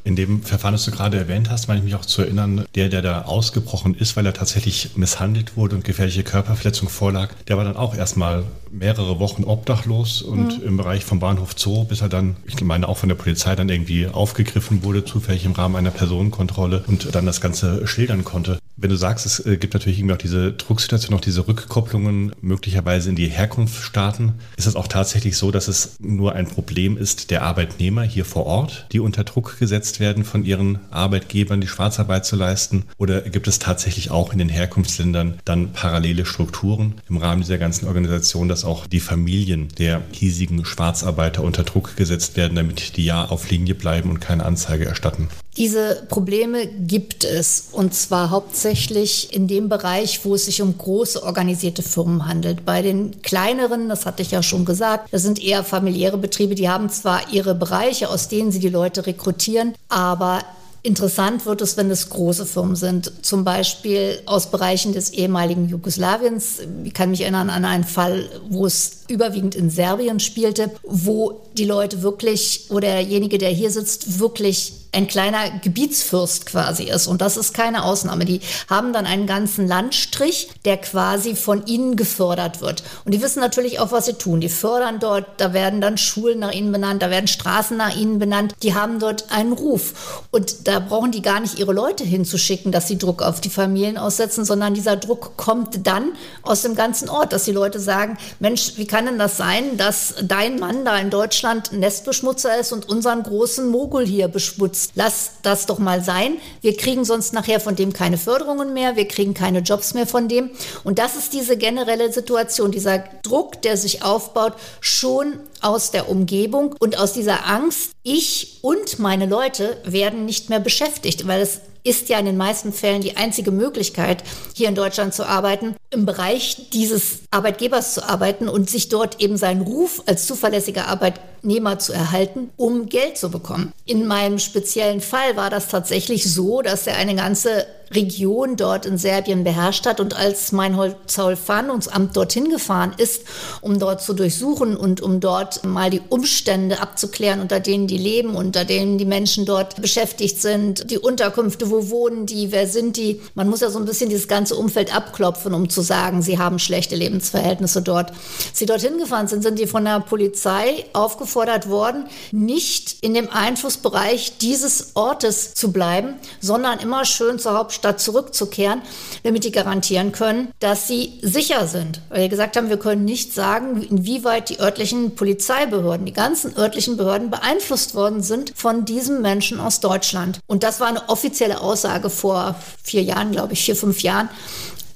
In 0.08 0.16
dem 0.16 0.42
Verfahren, 0.42 0.72
das 0.72 0.86
du 0.86 0.90
gerade 0.90 1.18
erwähnt 1.18 1.50
hast, 1.50 1.68
meine 1.68 1.80
ich 1.80 1.84
mich 1.84 1.94
auch 1.94 2.06
zu 2.06 2.22
erinnern, 2.22 2.64
der, 2.74 2.88
der 2.88 3.02
da 3.02 3.22
ausgebrochen 3.26 3.94
ist, 3.94 4.16
weil 4.16 4.24
er 4.24 4.32
tatsächlich 4.32 4.96
misshandelt 4.96 5.54
wurde 5.54 5.76
und 5.76 5.84
gefährliche 5.84 6.22
Körperverletzung 6.22 6.88
vorlag, 6.88 7.28
der 7.46 7.58
war 7.58 7.64
dann 7.64 7.76
auch 7.76 7.94
erstmal 7.94 8.44
mehrere 8.70 9.18
Wochen 9.18 9.44
obdachlos 9.44 10.22
und 10.22 10.60
mhm. 10.60 10.66
im 10.66 10.76
Bereich 10.78 11.04
vom 11.04 11.20
Bahnhof 11.20 11.52
Zoo, 11.58 11.84
bis 11.84 12.00
er 12.00 12.08
dann, 12.08 12.36
ich 12.46 12.58
meine 12.62 12.88
auch 12.88 12.96
von 12.96 13.10
der 13.10 13.16
Polizei 13.16 13.54
dann 13.54 13.68
irgendwie 13.68 14.06
aufgegriffen 14.06 14.82
wurde, 14.82 15.04
zufällig 15.04 15.44
im 15.44 15.52
Rahmen 15.52 15.76
einer 15.76 15.90
Personenkontrolle 15.90 16.84
und 16.86 17.14
dann 17.14 17.26
das 17.26 17.42
Ganze 17.42 17.86
schildern 17.86 18.24
konnte. 18.24 18.58
Wenn 18.80 18.90
du 18.90 18.96
sagst, 18.96 19.26
es 19.26 19.44
äh, 19.44 19.56
gibt 19.56 19.74
natürlich 19.74 19.98
irgendwie 19.98 20.14
auch 20.14 20.18
diese 20.18 20.52
Drucksituation, 20.52 21.16
auch 21.16 21.20
diese 21.20 21.48
Rückkopplungen 21.48 22.32
möglicherweise 22.40 23.10
in 23.10 23.16
die 23.16 23.26
Herkunftsstaaten, 23.26 24.34
ist 24.56 24.68
es 24.68 24.76
auch 24.76 24.86
tatsächlich 24.86 25.36
so, 25.36 25.50
dass 25.50 25.66
es 25.66 25.96
nur 25.98 26.34
ein 26.34 26.46
Problem 26.46 26.96
ist 26.96 27.32
der 27.32 27.42
Arbeitnehmer 27.42 28.02
hier 28.02 28.24
vor 28.24 28.46
Ort, 28.46 28.86
die 28.92 29.00
unter 29.00 29.24
Druck 29.24 29.58
gesetzt 29.58 29.98
werden 29.98 30.24
von 30.24 30.44
ihren 30.44 30.78
Arbeitgebern, 30.92 31.60
die 31.60 31.66
Schwarzarbeit 31.66 32.24
zu 32.24 32.36
leisten? 32.36 32.84
Oder 32.98 33.22
gibt 33.22 33.48
es 33.48 33.58
tatsächlich 33.58 34.12
auch 34.12 34.32
in 34.32 34.38
den 34.38 34.48
Herkunftsländern 34.48 35.40
dann 35.44 35.72
parallele 35.72 36.24
Strukturen 36.24 36.94
im 37.08 37.16
Rahmen 37.16 37.42
dieser 37.42 37.58
ganzen 37.58 37.88
Organisation, 37.88 38.48
dass 38.48 38.64
auch 38.64 38.86
die 38.86 39.00
Familien 39.00 39.68
der 39.78 40.02
hiesigen 40.12 40.64
Schwarzarbeiter 40.64 41.42
unter 41.42 41.64
Druck 41.64 41.96
gesetzt 41.96 42.36
werden, 42.36 42.54
damit 42.54 42.96
die 42.96 43.04
ja 43.04 43.24
auf 43.24 43.50
Linie 43.50 43.74
bleiben 43.74 44.08
und 44.08 44.20
keine 44.20 44.44
Anzeige 44.44 44.84
erstatten? 44.84 45.26
Diese 45.58 46.04
Probleme 46.08 46.68
gibt 46.68 47.24
es 47.24 47.70
und 47.72 47.92
zwar 47.92 48.30
hauptsächlich 48.30 49.34
in 49.34 49.48
dem 49.48 49.68
Bereich, 49.68 50.24
wo 50.24 50.36
es 50.36 50.44
sich 50.44 50.62
um 50.62 50.78
große 50.78 51.20
organisierte 51.24 51.82
Firmen 51.82 52.28
handelt. 52.28 52.64
Bei 52.64 52.80
den 52.80 53.22
kleineren, 53.22 53.88
das 53.88 54.06
hatte 54.06 54.22
ich 54.22 54.30
ja 54.30 54.44
schon 54.44 54.64
gesagt, 54.64 55.08
das 55.12 55.22
sind 55.22 55.42
eher 55.42 55.64
familiäre 55.64 56.16
Betriebe, 56.16 56.54
die 56.54 56.68
haben 56.68 56.88
zwar 56.90 57.32
ihre 57.32 57.56
Bereiche, 57.56 58.08
aus 58.08 58.28
denen 58.28 58.52
sie 58.52 58.60
die 58.60 58.68
Leute 58.68 59.04
rekrutieren, 59.04 59.74
aber 59.88 60.44
Interessant 60.84 61.44
wird 61.44 61.60
es, 61.60 61.76
wenn 61.76 61.90
es 61.90 62.08
große 62.08 62.46
Firmen 62.46 62.76
sind, 62.76 63.12
zum 63.22 63.44
Beispiel 63.44 64.20
aus 64.26 64.50
Bereichen 64.52 64.92
des 64.92 65.10
ehemaligen 65.10 65.68
Jugoslawiens. 65.68 66.60
Ich 66.84 66.94
kann 66.94 67.10
mich 67.10 67.22
erinnern 67.22 67.50
an 67.50 67.64
einen 67.64 67.82
Fall, 67.82 68.28
wo 68.48 68.64
es 68.64 69.00
überwiegend 69.08 69.56
in 69.56 69.70
Serbien 69.70 70.20
spielte, 70.20 70.70
wo 70.84 71.42
die 71.54 71.64
Leute 71.64 72.02
wirklich, 72.02 72.66
wo 72.68 72.78
derjenige, 72.78 73.38
der 73.38 73.50
hier 73.50 73.72
sitzt, 73.72 74.20
wirklich 74.20 74.77
ein 74.92 75.06
kleiner 75.06 75.50
Gebietsfürst 75.62 76.46
quasi 76.46 76.84
ist. 76.84 77.06
Und 77.06 77.20
das 77.20 77.36
ist 77.36 77.52
keine 77.52 77.84
Ausnahme. 77.84 78.24
Die 78.24 78.40
haben 78.68 78.92
dann 78.92 79.06
einen 79.06 79.26
ganzen 79.26 79.66
Landstrich, 79.66 80.50
der 80.64 80.78
quasi 80.78 81.36
von 81.36 81.66
ihnen 81.66 81.96
gefördert 81.96 82.60
wird. 82.60 82.82
Und 83.04 83.12
die 83.12 83.22
wissen 83.22 83.40
natürlich 83.40 83.80
auch, 83.80 83.92
was 83.92 84.06
sie 84.06 84.14
tun. 84.14 84.40
Die 84.40 84.48
fördern 84.48 84.98
dort, 84.98 85.26
da 85.38 85.52
werden 85.52 85.80
dann 85.80 85.98
Schulen 85.98 86.38
nach 86.38 86.52
ihnen 86.52 86.72
benannt, 86.72 87.02
da 87.02 87.10
werden 87.10 87.26
Straßen 87.26 87.76
nach 87.76 87.94
ihnen 87.94 88.18
benannt. 88.18 88.54
Die 88.62 88.74
haben 88.74 88.98
dort 88.98 89.30
einen 89.30 89.52
Ruf. 89.52 90.24
Und 90.30 90.66
da 90.66 90.80
brauchen 90.80 91.12
die 91.12 91.22
gar 91.22 91.40
nicht 91.40 91.58
ihre 91.58 91.72
Leute 91.72 92.04
hinzuschicken, 92.04 92.72
dass 92.72 92.88
sie 92.88 92.98
Druck 92.98 93.22
auf 93.22 93.40
die 93.40 93.50
Familien 93.50 93.98
aussetzen, 93.98 94.44
sondern 94.44 94.74
dieser 94.74 94.96
Druck 94.96 95.36
kommt 95.36 95.86
dann 95.86 96.12
aus 96.42 96.62
dem 96.62 96.74
ganzen 96.74 97.08
Ort, 97.08 97.32
dass 97.32 97.44
die 97.44 97.52
Leute 97.52 97.78
sagen, 97.80 98.16
Mensch, 98.40 98.72
wie 98.76 98.86
kann 98.86 99.06
denn 99.06 99.18
das 99.18 99.36
sein, 99.36 99.76
dass 99.76 100.14
dein 100.22 100.58
Mann 100.58 100.84
da 100.84 100.96
in 100.98 101.10
Deutschland 101.10 101.72
Nestbeschmutzer 101.72 102.58
ist 102.58 102.72
und 102.72 102.88
unseren 102.88 103.22
großen 103.22 103.68
Mogul 103.68 104.06
hier 104.06 104.28
beschmutzt? 104.28 104.77
Datenschutz, 104.78 104.90
lass 104.94 105.30
das 105.42 105.66
doch 105.66 105.78
mal 105.78 106.02
sein. 106.02 106.36
Wir 106.60 106.76
kriegen 106.76 107.04
sonst 107.04 107.32
nachher 107.32 107.60
von 107.60 107.76
dem 107.76 107.92
keine 107.92 108.18
Förderungen 108.18 108.74
mehr, 108.74 108.96
wir 108.96 109.08
kriegen 109.08 109.34
keine 109.34 109.60
Jobs 109.60 109.94
mehr 109.94 110.06
von 110.06 110.28
dem. 110.28 110.50
Und 110.84 110.98
das 110.98 111.16
ist 111.16 111.32
diese 111.32 111.56
generelle 111.56 112.12
Situation, 112.12 112.70
dieser 112.70 112.98
Druck, 113.22 113.62
der 113.62 113.76
sich 113.76 114.02
aufbaut, 114.02 114.54
schon 114.80 115.40
aus 115.62 115.90
der 115.90 116.08
Umgebung 116.08 116.74
und 116.78 116.98
aus 116.98 117.12
dieser 117.12 117.46
Angst, 117.46 117.92
ich 118.02 118.58
und 118.62 118.98
meine 118.98 119.26
Leute 119.26 119.76
werden 119.84 120.24
nicht 120.24 120.48
mehr 120.48 120.60
beschäftigt, 120.60 121.26
weil 121.26 121.40
es 121.40 121.60
ist 121.84 122.08
ja 122.08 122.18
in 122.18 122.26
den 122.26 122.36
meisten 122.36 122.72
Fällen 122.72 123.00
die 123.00 123.16
einzige 123.16 123.50
Möglichkeit, 123.50 124.22
hier 124.54 124.68
in 124.68 124.74
Deutschland 124.74 125.14
zu 125.14 125.26
arbeiten, 125.26 125.74
im 125.90 126.04
Bereich 126.04 126.70
dieses 126.70 127.20
Arbeitgebers 127.30 127.94
zu 127.94 128.06
arbeiten 128.06 128.48
und 128.48 128.68
sich 128.68 128.88
dort 128.88 129.20
eben 129.20 129.36
seinen 129.36 129.62
Ruf 129.62 130.02
als 130.06 130.26
zuverlässiger 130.26 130.86
Arbeitnehmer 130.88 131.78
zu 131.78 131.92
erhalten, 131.92 132.50
um 132.56 132.88
Geld 132.88 133.16
zu 133.16 133.30
bekommen. 133.30 133.72
In 133.86 134.06
meinem 134.06 134.38
speziellen 134.38 135.00
Fall 135.00 135.36
war 135.36 135.50
das 135.50 135.68
tatsächlich 135.68 136.30
so, 136.30 136.60
dass 136.60 136.86
er 136.86 136.96
eine 136.96 137.14
ganze 137.14 137.66
Region 137.90 138.56
dort 138.56 138.86
in 138.86 138.98
Serbien 138.98 139.44
beherrscht 139.44 139.86
hat. 139.86 140.00
Und 140.00 140.14
als 140.14 140.52
Meinhold 140.52 140.96
Zaul-Fahndungsamt 141.06 142.16
dorthin 142.16 142.50
gefahren 142.50 142.94
ist, 142.96 143.22
um 143.60 143.78
dort 143.78 144.02
zu 144.02 144.14
durchsuchen 144.14 144.76
und 144.76 145.00
um 145.00 145.20
dort 145.20 145.64
mal 145.64 145.90
die 145.90 146.02
Umstände 146.08 146.80
abzuklären, 146.80 147.40
unter 147.40 147.60
denen 147.60 147.86
die 147.86 147.98
leben, 147.98 148.34
unter 148.34 148.64
denen 148.64 148.98
die 148.98 149.04
Menschen 149.04 149.46
dort 149.46 149.80
beschäftigt 149.80 150.40
sind, 150.40 150.90
die 150.90 150.98
Unterkünfte, 150.98 151.70
wo 151.70 151.88
wohnen 151.90 152.26
die, 152.26 152.52
wer 152.52 152.66
sind 152.66 152.96
die. 152.96 153.20
Man 153.34 153.48
muss 153.48 153.60
ja 153.60 153.70
so 153.70 153.78
ein 153.78 153.84
bisschen 153.84 154.10
dieses 154.10 154.28
ganze 154.28 154.56
Umfeld 154.56 154.94
abklopfen, 154.94 155.54
um 155.54 155.68
zu 155.68 155.80
sagen, 155.80 156.22
sie 156.22 156.38
haben 156.38 156.58
schlechte 156.58 156.96
Lebensverhältnisse 156.96 157.82
dort. 157.82 158.12
Sie 158.52 158.66
dorthin 158.66 158.98
gefahren 158.98 159.28
sind, 159.28 159.42
sind 159.42 159.58
die 159.58 159.66
von 159.66 159.84
der 159.84 160.00
Polizei 160.00 160.84
aufgefordert 160.92 161.68
worden, 161.68 162.04
nicht 162.32 162.96
in 163.00 163.14
dem 163.14 163.30
Einflussbereich 163.30 164.38
dieses 164.38 164.92
Ortes 164.94 165.54
zu 165.54 165.72
bleiben, 165.72 166.14
sondern 166.40 166.78
immer 166.80 167.04
schön 167.04 167.38
zur 167.38 167.54
Hauptstadt 167.54 167.77
Stadt 167.78 168.00
zurückzukehren, 168.00 168.82
damit 169.22 169.44
die 169.44 169.52
garantieren 169.52 170.12
können, 170.12 170.48
dass 170.60 170.86
sie 170.86 171.18
sicher 171.22 171.66
sind. 171.66 172.00
Weil 172.08 172.22
wir 172.22 172.28
gesagt 172.28 172.56
haben, 172.56 172.68
wir 172.68 172.78
können 172.78 173.04
nicht 173.04 173.32
sagen, 173.32 173.82
inwieweit 173.82 174.50
die 174.50 174.60
örtlichen 174.60 175.14
Polizeibehörden, 175.14 176.06
die 176.06 176.12
ganzen 176.12 176.56
örtlichen 176.56 176.96
Behörden 176.96 177.30
beeinflusst 177.30 177.94
worden 177.94 178.22
sind 178.22 178.52
von 178.56 178.84
diesem 178.84 179.22
Menschen 179.22 179.60
aus 179.60 179.80
Deutschland. 179.80 180.40
Und 180.46 180.62
das 180.62 180.80
war 180.80 180.88
eine 180.88 181.08
offizielle 181.08 181.60
Aussage 181.60 182.10
vor 182.10 182.56
vier 182.82 183.02
Jahren, 183.02 183.32
glaube 183.32 183.52
ich, 183.52 183.64
vier, 183.64 183.76
fünf 183.76 184.02
Jahren. 184.02 184.28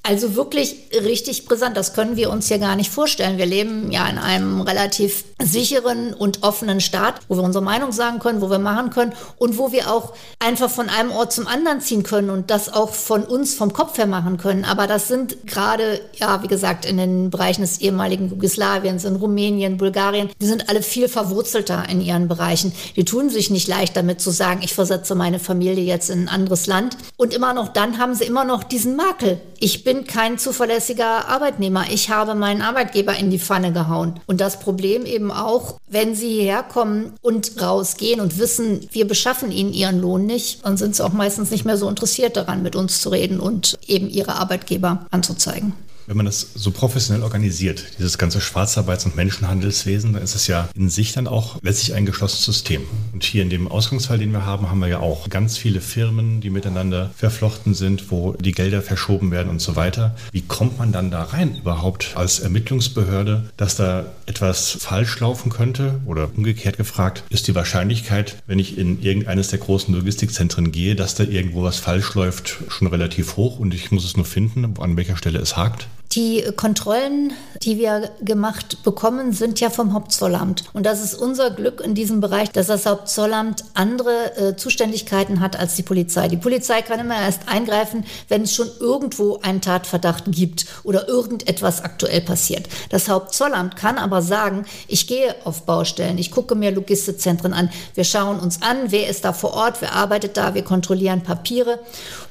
Also 0.04 0.34
wirklich 0.34 0.76
richtig 0.92 1.44
brisant. 1.44 1.76
Das 1.76 1.94
können 1.94 2.16
wir 2.16 2.30
uns 2.30 2.48
hier 2.48 2.58
gar 2.58 2.74
nicht 2.74 2.90
vorstellen. 2.90 3.38
Wir 3.38 3.46
leben 3.46 3.92
ja 3.92 4.08
in 4.08 4.18
einem 4.18 4.60
relativ 4.60 5.22
sicheren 5.40 6.12
und 6.12 6.42
offenen 6.42 6.80
Staat, 6.80 7.20
wo 7.28 7.36
wir 7.36 7.44
unsere 7.44 7.64
Meinung 7.64 7.92
sagen 7.92 8.18
können, 8.18 8.40
wo 8.40 8.50
wir 8.50 8.58
machen 8.58 8.90
können 8.90 9.12
und 9.38 9.58
wo 9.58 9.70
wir 9.70 9.92
auch 9.92 10.12
einfach 10.40 10.68
von 10.68 10.88
einem 10.88 11.12
Ort 11.12 11.32
zum 11.32 11.46
anderen 11.46 11.80
ziehen 11.80 12.02
können 12.02 12.30
und 12.30 12.50
das 12.50 12.72
auch 12.72 12.90
von 12.90 13.22
uns 13.22 13.54
vom 13.54 13.72
Kopf 13.72 13.96
her 13.96 14.08
machen 14.08 14.38
können. 14.38 14.64
Aber 14.64 14.88
das 14.88 15.06
sind 15.06 15.46
gerade, 15.46 16.00
ja, 16.16 16.42
wie 16.42 16.48
gesagt, 16.48 16.84
in 16.84 16.96
den 16.96 17.30
Bereichen 17.30 17.62
des 17.62 17.80
ehemaligen 17.80 18.28
Jugoslawiens, 18.28 19.04
in 19.04 19.14
Rumänien, 19.14 19.76
Bulgarien, 19.76 20.30
die 20.40 20.46
sind 20.46 20.68
alle 20.68 20.82
viel 20.82 21.08
verwurzelter 21.08 21.88
in 21.88 22.00
ihren 22.00 22.26
Bereichen. 22.26 22.72
Die 22.96 23.04
tun 23.04 23.30
sich 23.30 23.50
nicht 23.50 23.68
leicht 23.68 23.96
damit 23.96 24.20
zu 24.20 24.30
sagen, 24.30 24.62
ich 24.64 24.74
versetze 24.74 25.14
meine 25.14 25.38
Familie 25.38 25.84
jetzt 25.84 26.10
in 26.10 26.22
ein 26.22 26.28
anderes 26.28 26.66
Land. 26.66 26.96
Und 27.16 27.32
immer 27.32 27.54
noch 27.54 27.68
dann 27.68 27.98
haben 27.98 28.16
sie 28.16 28.24
immer 28.24 28.44
noch 28.44 28.64
diesen 28.64 28.96
Makel. 28.96 29.40
Ich 29.60 29.84
bin 29.84 29.91
bin 29.92 30.06
kein 30.06 30.38
zuverlässiger 30.38 31.28
Arbeitnehmer. 31.28 31.84
Ich 31.90 32.08
habe 32.08 32.34
meinen 32.34 32.62
Arbeitgeber 32.62 33.14
in 33.14 33.30
die 33.30 33.38
Pfanne 33.38 33.74
gehauen. 33.74 34.20
Und 34.26 34.40
das 34.40 34.58
Problem 34.58 35.04
eben 35.04 35.30
auch, 35.30 35.78
wenn 35.86 36.14
sie 36.14 36.30
hierher 36.30 36.62
kommen 36.62 37.12
und 37.20 37.60
rausgehen 37.60 38.18
und 38.22 38.38
wissen, 38.38 38.88
wir 38.90 39.06
beschaffen 39.06 39.52
ihnen 39.52 39.74
ihren 39.74 40.00
Lohn 40.00 40.24
nicht, 40.24 40.64
dann 40.64 40.78
sind 40.78 40.96
sie 40.96 41.04
auch 41.04 41.12
meistens 41.12 41.50
nicht 41.50 41.66
mehr 41.66 41.76
so 41.76 41.90
interessiert 41.90 42.38
daran, 42.38 42.62
mit 42.62 42.74
uns 42.74 43.02
zu 43.02 43.10
reden 43.10 43.38
und 43.38 43.78
eben 43.86 44.08
ihre 44.08 44.36
Arbeitgeber 44.36 45.04
anzuzeigen. 45.10 45.74
Wenn 46.06 46.16
man 46.16 46.26
das 46.26 46.48
so 46.54 46.70
professionell 46.70 47.22
organisiert, 47.22 47.84
dieses 47.98 48.18
ganze 48.18 48.40
Schwarzarbeits- 48.40 49.04
und 49.04 49.16
Menschenhandelswesen, 49.16 50.12
dann 50.12 50.22
ist 50.22 50.34
es 50.34 50.46
ja 50.46 50.68
in 50.74 50.88
sich 50.88 51.12
dann 51.12 51.26
auch 51.26 51.58
letztlich 51.62 51.94
ein 51.94 52.06
geschlossenes 52.06 52.44
System. 52.44 52.82
Und 53.12 53.24
hier 53.24 53.42
in 53.42 53.50
dem 53.50 53.68
Ausgangsfall, 53.68 54.18
den 54.18 54.32
wir 54.32 54.44
haben, 54.44 54.68
haben 54.68 54.80
wir 54.80 54.88
ja 54.88 54.98
auch 55.00 55.28
ganz 55.28 55.56
viele 55.56 55.80
Firmen, 55.80 56.40
die 56.40 56.50
miteinander 56.50 57.10
verflochten 57.16 57.74
sind, 57.74 58.10
wo 58.10 58.32
die 58.32 58.52
Gelder 58.52 58.82
verschoben 58.82 59.30
werden 59.30 59.48
und 59.48 59.60
so 59.60 59.76
weiter. 59.76 60.16
Wie 60.32 60.42
kommt 60.42 60.78
man 60.78 60.92
dann 60.92 61.10
da 61.10 61.22
rein 61.22 61.56
überhaupt 61.56 62.12
als 62.14 62.40
Ermittlungsbehörde, 62.40 63.50
dass 63.56 63.76
da 63.76 64.06
etwas 64.26 64.70
falsch 64.80 65.20
laufen 65.20 65.50
könnte? 65.50 66.00
Oder 66.06 66.30
umgekehrt 66.36 66.76
gefragt, 66.76 67.24
ist 67.30 67.46
die 67.48 67.54
Wahrscheinlichkeit, 67.54 68.42
wenn 68.46 68.58
ich 68.58 68.76
in 68.78 69.02
irgendeines 69.02 69.48
der 69.48 69.60
großen 69.60 69.94
Logistikzentren 69.94 70.72
gehe, 70.72 70.96
dass 70.96 71.14
da 71.14 71.24
irgendwo 71.24 71.62
was 71.62 71.78
falsch 71.78 72.14
läuft, 72.14 72.58
schon 72.68 72.88
relativ 72.88 73.36
hoch 73.36 73.58
und 73.58 73.74
ich 73.74 73.90
muss 73.90 74.04
es 74.04 74.16
nur 74.16 74.26
finden, 74.26 74.74
an 74.78 74.96
welcher 74.96 75.16
Stelle 75.16 75.38
es 75.38 75.56
hakt? 75.56 75.88
Die 76.14 76.44
Kontrollen, 76.56 77.32
die 77.62 77.78
wir 77.78 78.10
gemacht 78.20 78.82
bekommen, 78.82 79.32
sind 79.32 79.60
ja 79.60 79.70
vom 79.70 79.94
Hauptzollamt. 79.94 80.64
Und 80.74 80.84
das 80.84 81.02
ist 81.02 81.14
unser 81.14 81.50
Glück 81.50 81.80
in 81.80 81.94
diesem 81.94 82.20
Bereich, 82.20 82.50
dass 82.50 82.66
das 82.66 82.84
Hauptzollamt 82.84 83.64
andere 83.72 84.36
äh, 84.36 84.56
Zuständigkeiten 84.56 85.40
hat 85.40 85.58
als 85.58 85.74
die 85.74 85.82
Polizei. 85.82 86.28
Die 86.28 86.36
Polizei 86.36 86.82
kann 86.82 87.00
immer 87.00 87.18
erst 87.18 87.48
eingreifen, 87.48 88.04
wenn 88.28 88.42
es 88.42 88.54
schon 88.54 88.68
irgendwo 88.78 89.38
einen 89.40 89.62
Tatverdacht 89.62 90.24
gibt 90.26 90.66
oder 90.84 91.08
irgendetwas 91.08 91.82
aktuell 91.82 92.20
passiert. 92.20 92.68
Das 92.90 93.08
Hauptzollamt 93.08 93.76
kann 93.76 93.96
aber 93.96 94.20
sagen, 94.20 94.66
ich 94.88 95.06
gehe 95.06 95.34
auf 95.44 95.62
Baustellen, 95.62 96.18
ich 96.18 96.30
gucke 96.30 96.54
mir 96.54 96.72
Logistikzentren 96.72 97.54
an, 97.54 97.70
wir 97.94 98.04
schauen 98.04 98.38
uns 98.38 98.60
an, 98.60 98.76
wer 98.88 99.08
ist 99.08 99.24
da 99.24 99.32
vor 99.32 99.54
Ort, 99.54 99.80
wer 99.80 99.94
arbeitet 99.94 100.36
da, 100.36 100.54
wir 100.54 100.62
kontrollieren 100.62 101.22
Papiere. 101.22 101.78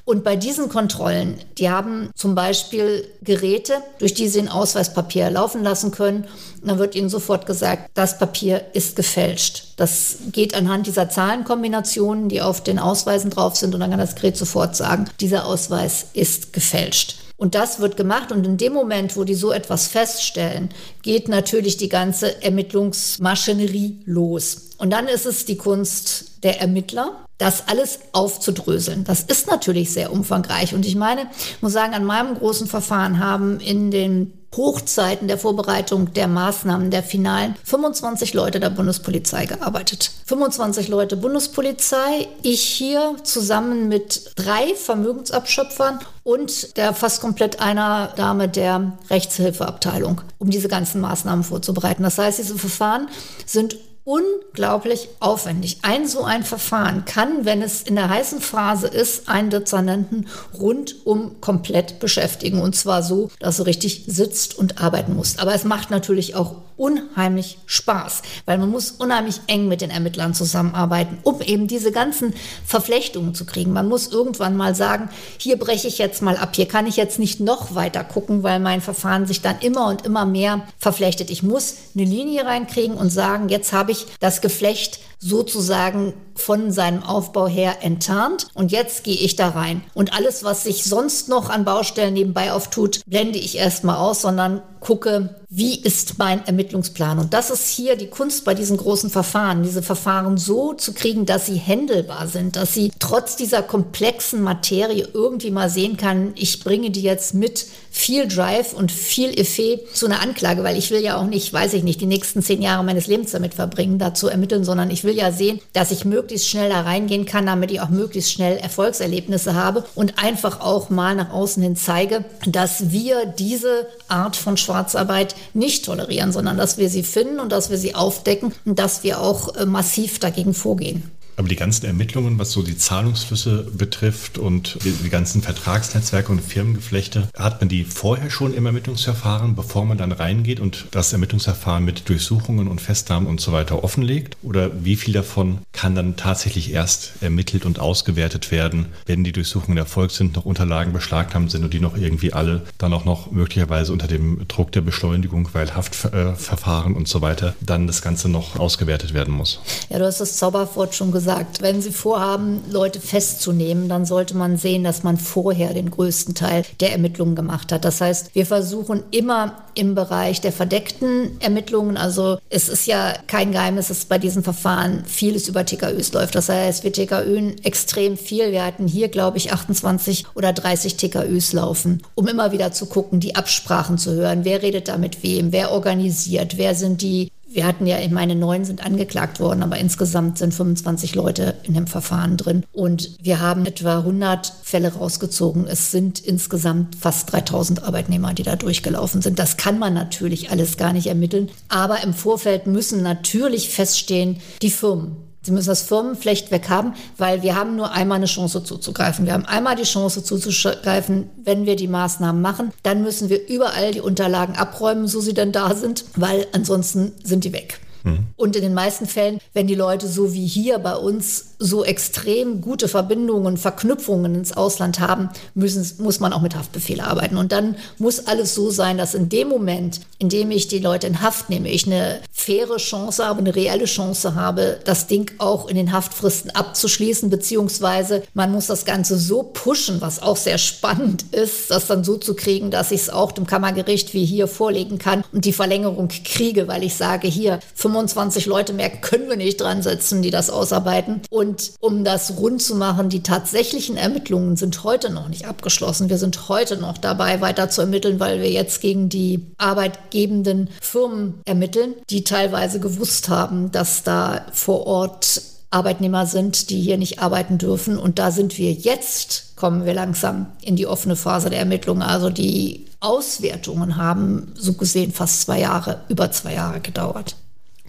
Und 0.03 0.23
bei 0.23 0.35
diesen 0.35 0.69
Kontrollen, 0.69 1.35
die 1.57 1.69
haben 1.69 2.09
zum 2.15 2.35
Beispiel 2.35 3.07
Geräte, 3.21 3.75
durch 3.99 4.13
die 4.13 4.27
sie 4.27 4.39
ein 4.39 4.49
Ausweispapier 4.49 5.29
laufen 5.29 5.63
lassen 5.63 5.91
können. 5.91 6.25
Und 6.61 6.67
dann 6.67 6.79
wird 6.79 6.95
ihnen 6.95 7.09
sofort 7.09 7.45
gesagt, 7.45 7.89
das 7.93 8.17
Papier 8.17 8.65
ist 8.73 8.95
gefälscht. 8.95 9.73
Das 9.77 10.17
geht 10.31 10.55
anhand 10.55 10.87
dieser 10.87 11.09
Zahlenkombinationen, 11.09 12.29
die 12.29 12.41
auf 12.41 12.61
den 12.63 12.79
Ausweisen 12.79 13.29
drauf 13.29 13.55
sind. 13.55 13.73
Und 13.73 13.81
dann 13.81 13.91
kann 13.91 13.99
das 13.99 14.15
Gerät 14.15 14.37
sofort 14.37 14.75
sagen, 14.75 15.05
dieser 15.19 15.45
Ausweis 15.45 16.07
ist 16.13 16.53
gefälscht. 16.53 17.15
Und 17.41 17.55
das 17.55 17.79
wird 17.79 17.97
gemacht. 17.97 18.31
Und 18.31 18.45
in 18.45 18.57
dem 18.57 18.71
Moment, 18.73 19.17
wo 19.17 19.23
die 19.23 19.33
so 19.33 19.51
etwas 19.51 19.87
feststellen, 19.87 20.69
geht 21.01 21.27
natürlich 21.27 21.75
die 21.75 21.89
ganze 21.89 22.43
Ermittlungsmaschinerie 22.43 23.97
los. 24.05 24.69
Und 24.81 24.89
dann 24.89 25.07
ist 25.07 25.27
es 25.27 25.45
die 25.45 25.57
Kunst 25.57 26.43
der 26.43 26.59
Ermittler, 26.59 27.11
das 27.37 27.67
alles 27.67 27.99
aufzudröseln. 28.13 29.03
Das 29.03 29.21
ist 29.21 29.45
natürlich 29.45 29.93
sehr 29.93 30.11
umfangreich. 30.11 30.73
Und 30.73 30.87
ich 30.87 30.95
meine, 30.95 31.27
ich 31.37 31.61
muss 31.61 31.73
sagen, 31.73 31.93
an 31.93 32.03
meinem 32.03 32.33
großen 32.33 32.65
Verfahren 32.65 33.19
haben 33.19 33.59
in 33.59 33.91
den 33.91 34.33
Hochzeiten 34.57 35.27
der 35.27 35.37
Vorbereitung 35.37 36.13
der 36.13 36.27
Maßnahmen 36.27 36.89
der 36.89 37.03
Finalen 37.03 37.55
25 37.63 38.33
Leute 38.33 38.59
der 38.59 38.71
Bundespolizei 38.71 39.45
gearbeitet. 39.45 40.09
25 40.25 40.87
Leute 40.87 41.15
Bundespolizei, 41.15 42.27
ich 42.41 42.61
hier 42.61 43.17
zusammen 43.21 43.87
mit 43.87 44.31
drei 44.35 44.73
Vermögensabschöpfern 44.73 45.99
und 46.23 46.75
der 46.75 46.95
fast 46.95 47.21
komplett 47.21 47.61
einer 47.61 48.13
Dame 48.15 48.49
der 48.49 48.93
Rechtshilfeabteilung, 49.11 50.21
um 50.39 50.49
diese 50.49 50.69
ganzen 50.69 51.01
Maßnahmen 51.01 51.43
vorzubereiten. 51.43 52.01
Das 52.01 52.17
heißt, 52.17 52.39
diese 52.39 52.57
Verfahren 52.57 53.07
sind 53.45 53.77
unglaublich 54.03 55.09
aufwendig. 55.19 55.79
Ein 55.83 56.07
so 56.07 56.23
ein 56.23 56.43
Verfahren 56.43 57.05
kann, 57.05 57.45
wenn 57.45 57.61
es 57.61 57.83
in 57.83 57.95
der 57.95 58.09
heißen 58.09 58.41
Phase 58.41 58.87
ist, 58.87 59.29
einen 59.29 59.51
Dezernenten 59.51 60.27
rundum 60.59 61.39
komplett 61.39 61.99
beschäftigen. 61.99 62.61
Und 62.61 62.75
zwar 62.75 63.03
so, 63.03 63.29
dass 63.39 63.59
er 63.59 63.67
richtig 63.67 64.05
sitzt 64.07 64.57
und 64.57 64.81
arbeiten 64.81 65.15
muss. 65.15 65.37
Aber 65.37 65.53
es 65.53 65.63
macht 65.63 65.91
natürlich 65.91 66.35
auch 66.35 66.55
unheimlich 66.81 67.59
Spaß, 67.67 68.23
weil 68.45 68.57
man 68.57 68.71
muss 68.71 68.89
unheimlich 68.89 69.39
eng 69.45 69.67
mit 69.67 69.81
den 69.81 69.91
Ermittlern 69.91 70.33
zusammenarbeiten, 70.33 71.19
um 71.21 71.39
eben 71.39 71.67
diese 71.67 71.91
ganzen 71.91 72.33
Verflechtungen 72.65 73.35
zu 73.35 73.45
kriegen. 73.45 73.71
Man 73.71 73.87
muss 73.87 74.07
irgendwann 74.07 74.57
mal 74.57 74.73
sagen, 74.73 75.09
hier 75.37 75.59
breche 75.59 75.87
ich 75.87 75.99
jetzt 75.99 76.23
mal 76.23 76.37
ab, 76.37 76.55
hier 76.55 76.67
kann 76.67 76.87
ich 76.87 76.95
jetzt 76.95 77.19
nicht 77.19 77.39
noch 77.39 77.75
weiter 77.75 78.03
gucken, 78.03 78.41
weil 78.41 78.59
mein 78.59 78.81
Verfahren 78.81 79.27
sich 79.27 79.41
dann 79.41 79.59
immer 79.59 79.89
und 79.89 80.07
immer 80.07 80.25
mehr 80.25 80.63
verflechtet. 80.79 81.29
Ich 81.29 81.43
muss 81.43 81.75
eine 81.95 82.05
Linie 82.05 82.45
reinkriegen 82.45 82.97
und 82.97 83.11
sagen, 83.11 83.49
jetzt 83.49 83.73
habe 83.73 83.90
ich 83.91 84.05
das 84.19 84.41
Geflecht 84.41 84.99
sozusagen 85.21 86.13
von 86.35 86.71
seinem 86.71 87.03
Aufbau 87.03 87.47
her 87.47 87.77
enttarnt 87.81 88.47
und 88.53 88.71
jetzt 88.71 89.03
gehe 89.03 89.15
ich 89.15 89.35
da 89.35 89.49
rein. 89.49 89.83
Und 89.93 90.13
alles, 90.13 90.43
was 90.43 90.63
sich 90.63 90.83
sonst 90.83 91.29
noch 91.29 91.49
an 91.49 91.63
Baustellen 91.63 92.13
nebenbei 92.13 92.51
auftut, 92.51 93.01
blende 93.05 93.37
ich 93.37 93.57
erstmal 93.57 93.97
aus, 93.97 94.21
sondern 94.21 94.61
gucke, 94.79 95.35
wie 95.47 95.79
ist 95.79 96.17
mein 96.17 96.45
Ermittlungsplan? 96.47 97.19
Und 97.19 97.33
das 97.33 97.51
ist 97.51 97.67
hier 97.67 97.95
die 97.95 98.07
Kunst 98.07 98.45
bei 98.45 98.55
diesen 98.55 98.77
großen 98.77 99.09
Verfahren, 99.09 99.61
diese 99.61 99.83
Verfahren 99.83 100.37
so 100.37 100.73
zu 100.73 100.93
kriegen, 100.93 101.25
dass 101.25 101.45
sie 101.45 101.55
händelbar 101.55 102.27
sind, 102.27 102.55
dass 102.55 102.73
sie 102.73 102.91
trotz 102.97 103.35
dieser 103.35 103.61
komplexen 103.61 104.41
Materie 104.41 105.07
irgendwie 105.13 105.51
mal 105.51 105.69
sehen 105.69 105.97
kann, 105.97 106.31
ich 106.35 106.63
bringe 106.63 106.89
die 106.89 107.03
jetzt 107.03 107.35
mit 107.35 107.67
viel 107.91 108.27
Drive 108.27 108.73
und 108.73 108.91
viel 108.91 109.37
Effet 109.37 109.81
zu 109.93 110.05
einer 110.05 110.21
Anklage, 110.21 110.63
weil 110.63 110.77
ich 110.77 110.89
will 110.89 111.03
ja 111.03 111.17
auch 111.17 111.27
nicht, 111.27 111.51
weiß 111.51 111.73
ich 111.73 111.83
nicht, 111.83 111.99
die 112.01 112.05
nächsten 112.05 112.41
zehn 112.41 112.61
Jahre 112.61 112.83
meines 112.83 113.07
Lebens 113.07 113.31
damit 113.31 113.53
verbringen, 113.53 113.99
da 113.99 114.13
zu 114.13 114.29
ermitteln, 114.29 114.63
sondern 114.63 114.89
ich 114.89 115.03
will 115.03 115.10
will 115.11 115.17
ja 115.17 115.31
sehen, 115.31 115.59
dass 115.73 115.91
ich 115.91 116.05
möglichst 116.05 116.47
schnell 116.47 116.69
da 116.69 116.81
reingehen 116.81 117.25
kann, 117.25 117.45
damit 117.45 117.69
ich 117.69 117.81
auch 117.81 117.89
möglichst 117.89 118.31
schnell 118.31 118.57
Erfolgserlebnisse 118.57 119.55
habe 119.55 119.83
und 119.93 120.17
einfach 120.23 120.61
auch 120.61 120.89
mal 120.89 121.15
nach 121.15 121.31
außen 121.31 121.61
hin 121.61 121.75
zeige, 121.75 122.23
dass 122.47 122.91
wir 122.91 123.25
diese 123.25 123.87
Art 124.07 124.37
von 124.37 124.55
Schwarzarbeit 124.55 125.35
nicht 125.53 125.85
tolerieren, 125.85 126.31
sondern 126.31 126.57
dass 126.57 126.77
wir 126.77 126.89
sie 126.89 127.03
finden 127.03 127.41
und 127.41 127.51
dass 127.51 127.69
wir 127.69 127.77
sie 127.77 127.93
aufdecken 127.93 128.53
und 128.65 128.79
dass 128.79 129.03
wir 129.03 129.19
auch 129.19 129.53
äh, 129.55 129.65
massiv 129.65 130.19
dagegen 130.19 130.53
vorgehen. 130.53 131.11
Aber 131.41 131.49
die 131.49 131.55
ganzen 131.55 131.87
Ermittlungen, 131.87 132.37
was 132.37 132.51
so 132.51 132.61
die 132.61 132.77
Zahlungsflüsse 132.77 133.65
betrifft 133.75 134.37
und 134.37 134.77
die, 134.83 135.09
ganzen 135.09 135.41
Vertragsnetzwerke 135.41 136.31
und 136.31 136.39
Firmengeflechte, 136.39 137.29
hat 137.35 137.59
man 137.61 137.67
die 137.67 137.83
vorher 137.83 138.29
schon 138.29 138.53
im 138.53 138.67
Ermittlungsverfahren, 138.67 139.55
bevor 139.55 139.85
man 139.85 139.97
dann 139.97 140.11
reingeht 140.11 140.59
und 140.59 140.85
das 140.91 141.13
Ermittlungsverfahren 141.13 141.83
mit 141.83 142.07
Durchsuchungen 142.09 142.67
und 142.67 142.79
Festnahmen 142.79 143.27
und 143.27 143.41
so 143.41 143.53
weiter 143.53 143.83
offenlegt? 143.83 144.37
Oder 144.43 144.69
wie 144.85 144.95
viel 144.95 145.15
davon 145.15 145.57
kann 145.73 145.95
dann 145.95 146.15
tatsächlich 146.15 146.73
erst 146.73 147.13
ermittelt 147.21 147.65
und 147.65 147.79
ausgewertet 147.79 148.51
werden, 148.51 148.89
wenn 149.07 149.23
die 149.23 149.31
Durchsuchungen 149.31 149.79
erfolgt 149.79 150.13
sind, 150.13 150.35
noch 150.35 150.45
Unterlagen 150.45 150.93
beschlagnahmt 150.93 151.49
sind 151.49 151.63
und 151.63 151.73
die 151.73 151.79
noch 151.79 151.97
irgendwie 151.97 152.33
alle 152.33 152.61
dann 152.77 152.93
auch 152.93 153.03
noch 153.03 153.31
möglicherweise 153.31 153.93
unter 153.93 154.05
dem 154.05 154.47
Druck 154.47 154.71
der 154.73 154.81
Beschleunigung, 154.81 155.49
weil 155.53 155.73
Haftverfahren 155.73 156.95
und 156.95 157.07
so 157.07 157.23
weiter, 157.23 157.55
dann 157.61 157.87
das 157.87 158.03
Ganze 158.03 158.29
noch 158.29 158.59
ausgewertet 158.59 159.15
werden 159.15 159.33
muss? 159.33 159.59
Ja, 159.89 159.97
du 159.97 160.05
hast 160.05 160.21
das 160.21 160.37
Zauberwort 160.37 160.93
schon 160.93 161.11
gesagt 161.11 161.30
gesagt, 161.31 161.61
wenn 161.61 161.81
Sie 161.81 161.91
vorhaben, 161.91 162.61
Leute 162.69 162.99
festzunehmen, 162.99 163.87
dann 163.87 164.05
sollte 164.05 164.35
man 164.35 164.57
sehen, 164.57 164.83
dass 164.83 165.03
man 165.03 165.17
vorher 165.17 165.73
den 165.73 165.89
größten 165.89 166.35
Teil 166.35 166.63
der 166.81 166.91
Ermittlungen 166.91 167.35
gemacht 167.35 167.71
hat. 167.71 167.85
Das 167.85 168.01
heißt, 168.01 168.35
wir 168.35 168.45
versuchen 168.45 169.03
immer 169.11 169.55
im 169.73 169.95
Bereich 169.95 170.41
der 170.41 170.51
verdeckten 170.51 171.39
Ermittlungen, 171.39 171.95
also 171.95 172.39
es 172.49 172.67
ist 172.67 172.85
ja 172.85 173.13
kein 173.27 173.53
Geheimnis, 173.53 173.87
dass 173.87 174.03
bei 174.03 174.17
diesen 174.17 174.43
Verfahren 174.43 175.05
vieles 175.05 175.47
über 175.47 175.65
TKÖs 175.65 176.11
läuft. 176.11 176.35
Das 176.35 176.49
heißt, 176.49 176.83
wir 176.83 176.91
TKÖen 176.91 177.63
extrem 177.63 178.17
viel. 178.17 178.51
Wir 178.51 178.65
hatten 178.65 178.87
hier, 178.87 179.07
glaube 179.07 179.37
ich, 179.37 179.53
28 179.53 180.25
oder 180.35 180.51
30 180.51 180.97
TKÖs 180.97 181.53
laufen, 181.53 182.01
um 182.15 182.27
immer 182.27 182.51
wieder 182.51 182.73
zu 182.73 182.87
gucken, 182.87 183.21
die 183.21 183.35
Absprachen 183.35 183.97
zu 183.97 184.13
hören. 184.13 184.43
Wer 184.43 184.61
redet 184.61 184.89
da 184.89 184.97
mit 184.97 185.23
wem? 185.23 185.53
Wer 185.53 185.71
organisiert? 185.71 186.57
Wer 186.57 186.75
sind 186.75 187.01
die 187.01 187.31
wir 187.53 187.65
hatten 187.65 187.85
ja, 187.85 187.99
ich 187.99 188.11
meine, 188.11 188.35
neun 188.35 188.65
sind 188.65 188.85
angeklagt 188.85 189.39
worden, 189.39 189.63
aber 189.63 189.77
insgesamt 189.77 190.37
sind 190.37 190.53
25 190.53 191.15
Leute 191.15 191.55
in 191.63 191.73
dem 191.73 191.87
Verfahren 191.87 192.37
drin. 192.37 192.63
Und 192.71 193.17
wir 193.21 193.39
haben 193.39 193.65
etwa 193.65 193.99
100 193.99 194.53
Fälle 194.63 194.93
rausgezogen. 194.93 195.67
Es 195.67 195.91
sind 195.91 196.19
insgesamt 196.19 196.95
fast 196.95 197.31
3000 197.31 197.83
Arbeitnehmer, 197.83 198.33
die 198.33 198.43
da 198.43 198.55
durchgelaufen 198.55 199.21
sind. 199.21 199.39
Das 199.39 199.57
kann 199.57 199.79
man 199.79 199.93
natürlich 199.93 200.49
alles 200.49 200.77
gar 200.77 200.93
nicht 200.93 201.07
ermitteln. 201.07 201.49
Aber 201.67 202.03
im 202.03 202.13
Vorfeld 202.13 202.67
müssen 202.67 203.03
natürlich 203.03 203.69
feststehen, 203.69 204.37
die 204.61 204.71
Firmen, 204.71 205.30
Sie 205.43 205.51
müssen 205.51 205.69
das 205.69 205.81
Firmenflecht 205.81 206.51
haben, 206.69 206.93
weil 207.17 207.41
wir 207.41 207.55
haben 207.55 207.75
nur 207.75 207.91
einmal 207.91 208.17
eine 208.17 208.27
Chance 208.27 208.63
zuzugreifen. 208.63 209.25
Wir 209.25 209.33
haben 209.33 209.45
einmal 209.45 209.75
die 209.75 209.83
Chance 209.83 210.23
zuzugreifen, 210.23 211.29
wenn 211.43 211.65
wir 211.65 211.75
die 211.75 211.87
Maßnahmen 211.87 212.41
machen. 212.41 212.71
Dann 212.83 213.01
müssen 213.01 213.29
wir 213.29 213.47
überall 213.47 213.91
die 213.91 214.01
Unterlagen 214.01 214.55
abräumen, 214.55 215.07
so 215.07 215.19
sie 215.19 215.33
denn 215.33 215.51
da 215.51 215.73
sind, 215.73 216.05
weil 216.15 216.45
ansonsten 216.53 217.13
sind 217.23 217.43
die 217.43 217.53
weg. 217.53 217.79
Mhm. 218.03 218.27
Und 218.35 218.55
in 218.55 218.61
den 218.61 218.73
meisten 218.73 219.05
Fällen, 219.05 219.39
wenn 219.53 219.67
die 219.67 219.75
Leute 219.75 220.07
so 220.07 220.33
wie 220.33 220.47
hier 220.47 220.79
bei 220.79 220.95
uns 220.95 221.51
so 221.59 221.83
extrem 221.83 222.61
gute 222.61 222.87
Verbindungen, 222.87 223.57
Verknüpfungen 223.57 224.35
ins 224.35 224.53
Ausland 224.53 224.99
haben, 224.99 225.29
müssen, 225.53 226.03
muss 226.03 226.19
man 226.19 226.33
auch 226.33 226.41
mit 226.41 226.55
Haftbefehl 226.55 227.01
arbeiten. 227.01 227.37
Und 227.37 227.51
dann 227.51 227.75
muss 227.97 228.27
alles 228.27 228.55
so 228.55 228.71
sein, 228.71 228.97
dass 228.97 229.13
in 229.13 229.29
dem 229.29 229.47
Moment, 229.47 230.01
in 230.17 230.29
dem 230.29 230.49
ich 230.51 230.67
die 230.67 230.79
Leute 230.79 231.07
in 231.07 231.21
Haft 231.21 231.49
nehme, 231.49 231.69
ich 231.69 231.85
eine 231.85 232.19
faire 232.31 232.77
Chance 232.77 233.25
habe, 233.25 233.39
eine 233.39 233.55
reelle 233.55 233.85
Chance 233.85 234.33
habe, 234.33 234.79
das 234.85 235.07
Ding 235.07 235.31
auch 235.37 235.67
in 235.67 235.75
den 235.75 235.91
Haftfristen 235.91 236.51
abzuschließen, 236.51 237.29
beziehungsweise 237.29 238.23
man 238.33 238.51
muss 238.51 238.67
das 238.67 238.85
Ganze 238.85 239.17
so 239.17 239.43
pushen, 239.43 240.01
was 240.01 240.21
auch 240.21 240.37
sehr 240.37 240.57
spannend 240.57 241.25
ist, 241.31 241.69
das 241.69 241.87
dann 241.87 242.03
so 242.03 242.17
zu 242.17 242.33
kriegen, 242.33 242.71
dass 242.71 242.91
ich 242.91 243.01
es 243.01 243.09
auch 243.09 243.31
dem 243.31 243.45
Kammergericht 243.45 244.13
wie 244.15 244.25
hier 244.25 244.47
vorlegen 244.47 244.97
kann 244.97 245.23
und 245.31 245.45
die 245.45 245.53
Verlängerung 245.53 246.07
kriege, 246.07 246.67
weil 246.67 246.83
ich 246.83 246.95
sage, 246.95 247.27
hier 247.27 247.59
25 247.91 248.45
Leute 248.45 248.73
mehr 248.73 248.89
können 248.89 249.29
wir 249.29 249.35
nicht 249.35 249.59
dran 249.59 249.81
setzen, 249.81 250.21
die 250.21 250.31
das 250.31 250.49
ausarbeiten. 250.49 251.21
Und 251.29 251.73
um 251.79 252.03
das 252.03 252.37
rund 252.37 252.61
zu 252.61 252.75
machen, 252.75 253.09
die 253.09 253.23
tatsächlichen 253.23 253.97
Ermittlungen 253.97 254.55
sind 254.55 254.83
heute 254.83 255.11
noch 255.11 255.27
nicht 255.27 255.45
abgeschlossen. 255.45 256.09
Wir 256.09 256.17
sind 256.17 256.49
heute 256.49 256.77
noch 256.77 256.97
dabei, 256.97 257.41
weiter 257.41 257.69
zu 257.69 257.81
ermitteln, 257.81 258.19
weil 258.19 258.41
wir 258.41 258.49
jetzt 258.49 258.81
gegen 258.81 259.09
die 259.09 259.45
arbeitgebenden 259.57 260.69
Firmen 260.81 261.41
ermitteln, 261.45 261.95
die 262.09 262.23
teilweise 262.23 262.79
gewusst 262.79 263.29
haben, 263.29 263.71
dass 263.71 264.03
da 264.03 264.45
vor 264.53 264.87
Ort 264.87 265.41
Arbeitnehmer 265.69 266.25
sind, 266.25 266.69
die 266.69 266.81
hier 266.81 266.97
nicht 266.97 267.19
arbeiten 267.19 267.57
dürfen. 267.57 267.97
Und 267.97 268.19
da 268.19 268.31
sind 268.31 268.57
wir 268.57 268.71
jetzt, 268.71 269.55
kommen 269.55 269.85
wir 269.85 269.93
langsam 269.93 270.47
in 270.61 270.75
die 270.75 270.87
offene 270.87 271.15
Phase 271.15 271.49
der 271.49 271.59
Ermittlungen. 271.59 272.01
Also 272.01 272.29
die 272.29 272.87
Auswertungen 272.99 273.97
haben 273.97 274.51
so 274.55 274.73
gesehen 274.73 275.11
fast 275.11 275.41
zwei 275.41 275.59
Jahre, 275.59 276.01
über 276.09 276.31
zwei 276.31 276.53
Jahre 276.53 276.81
gedauert. 276.81 277.35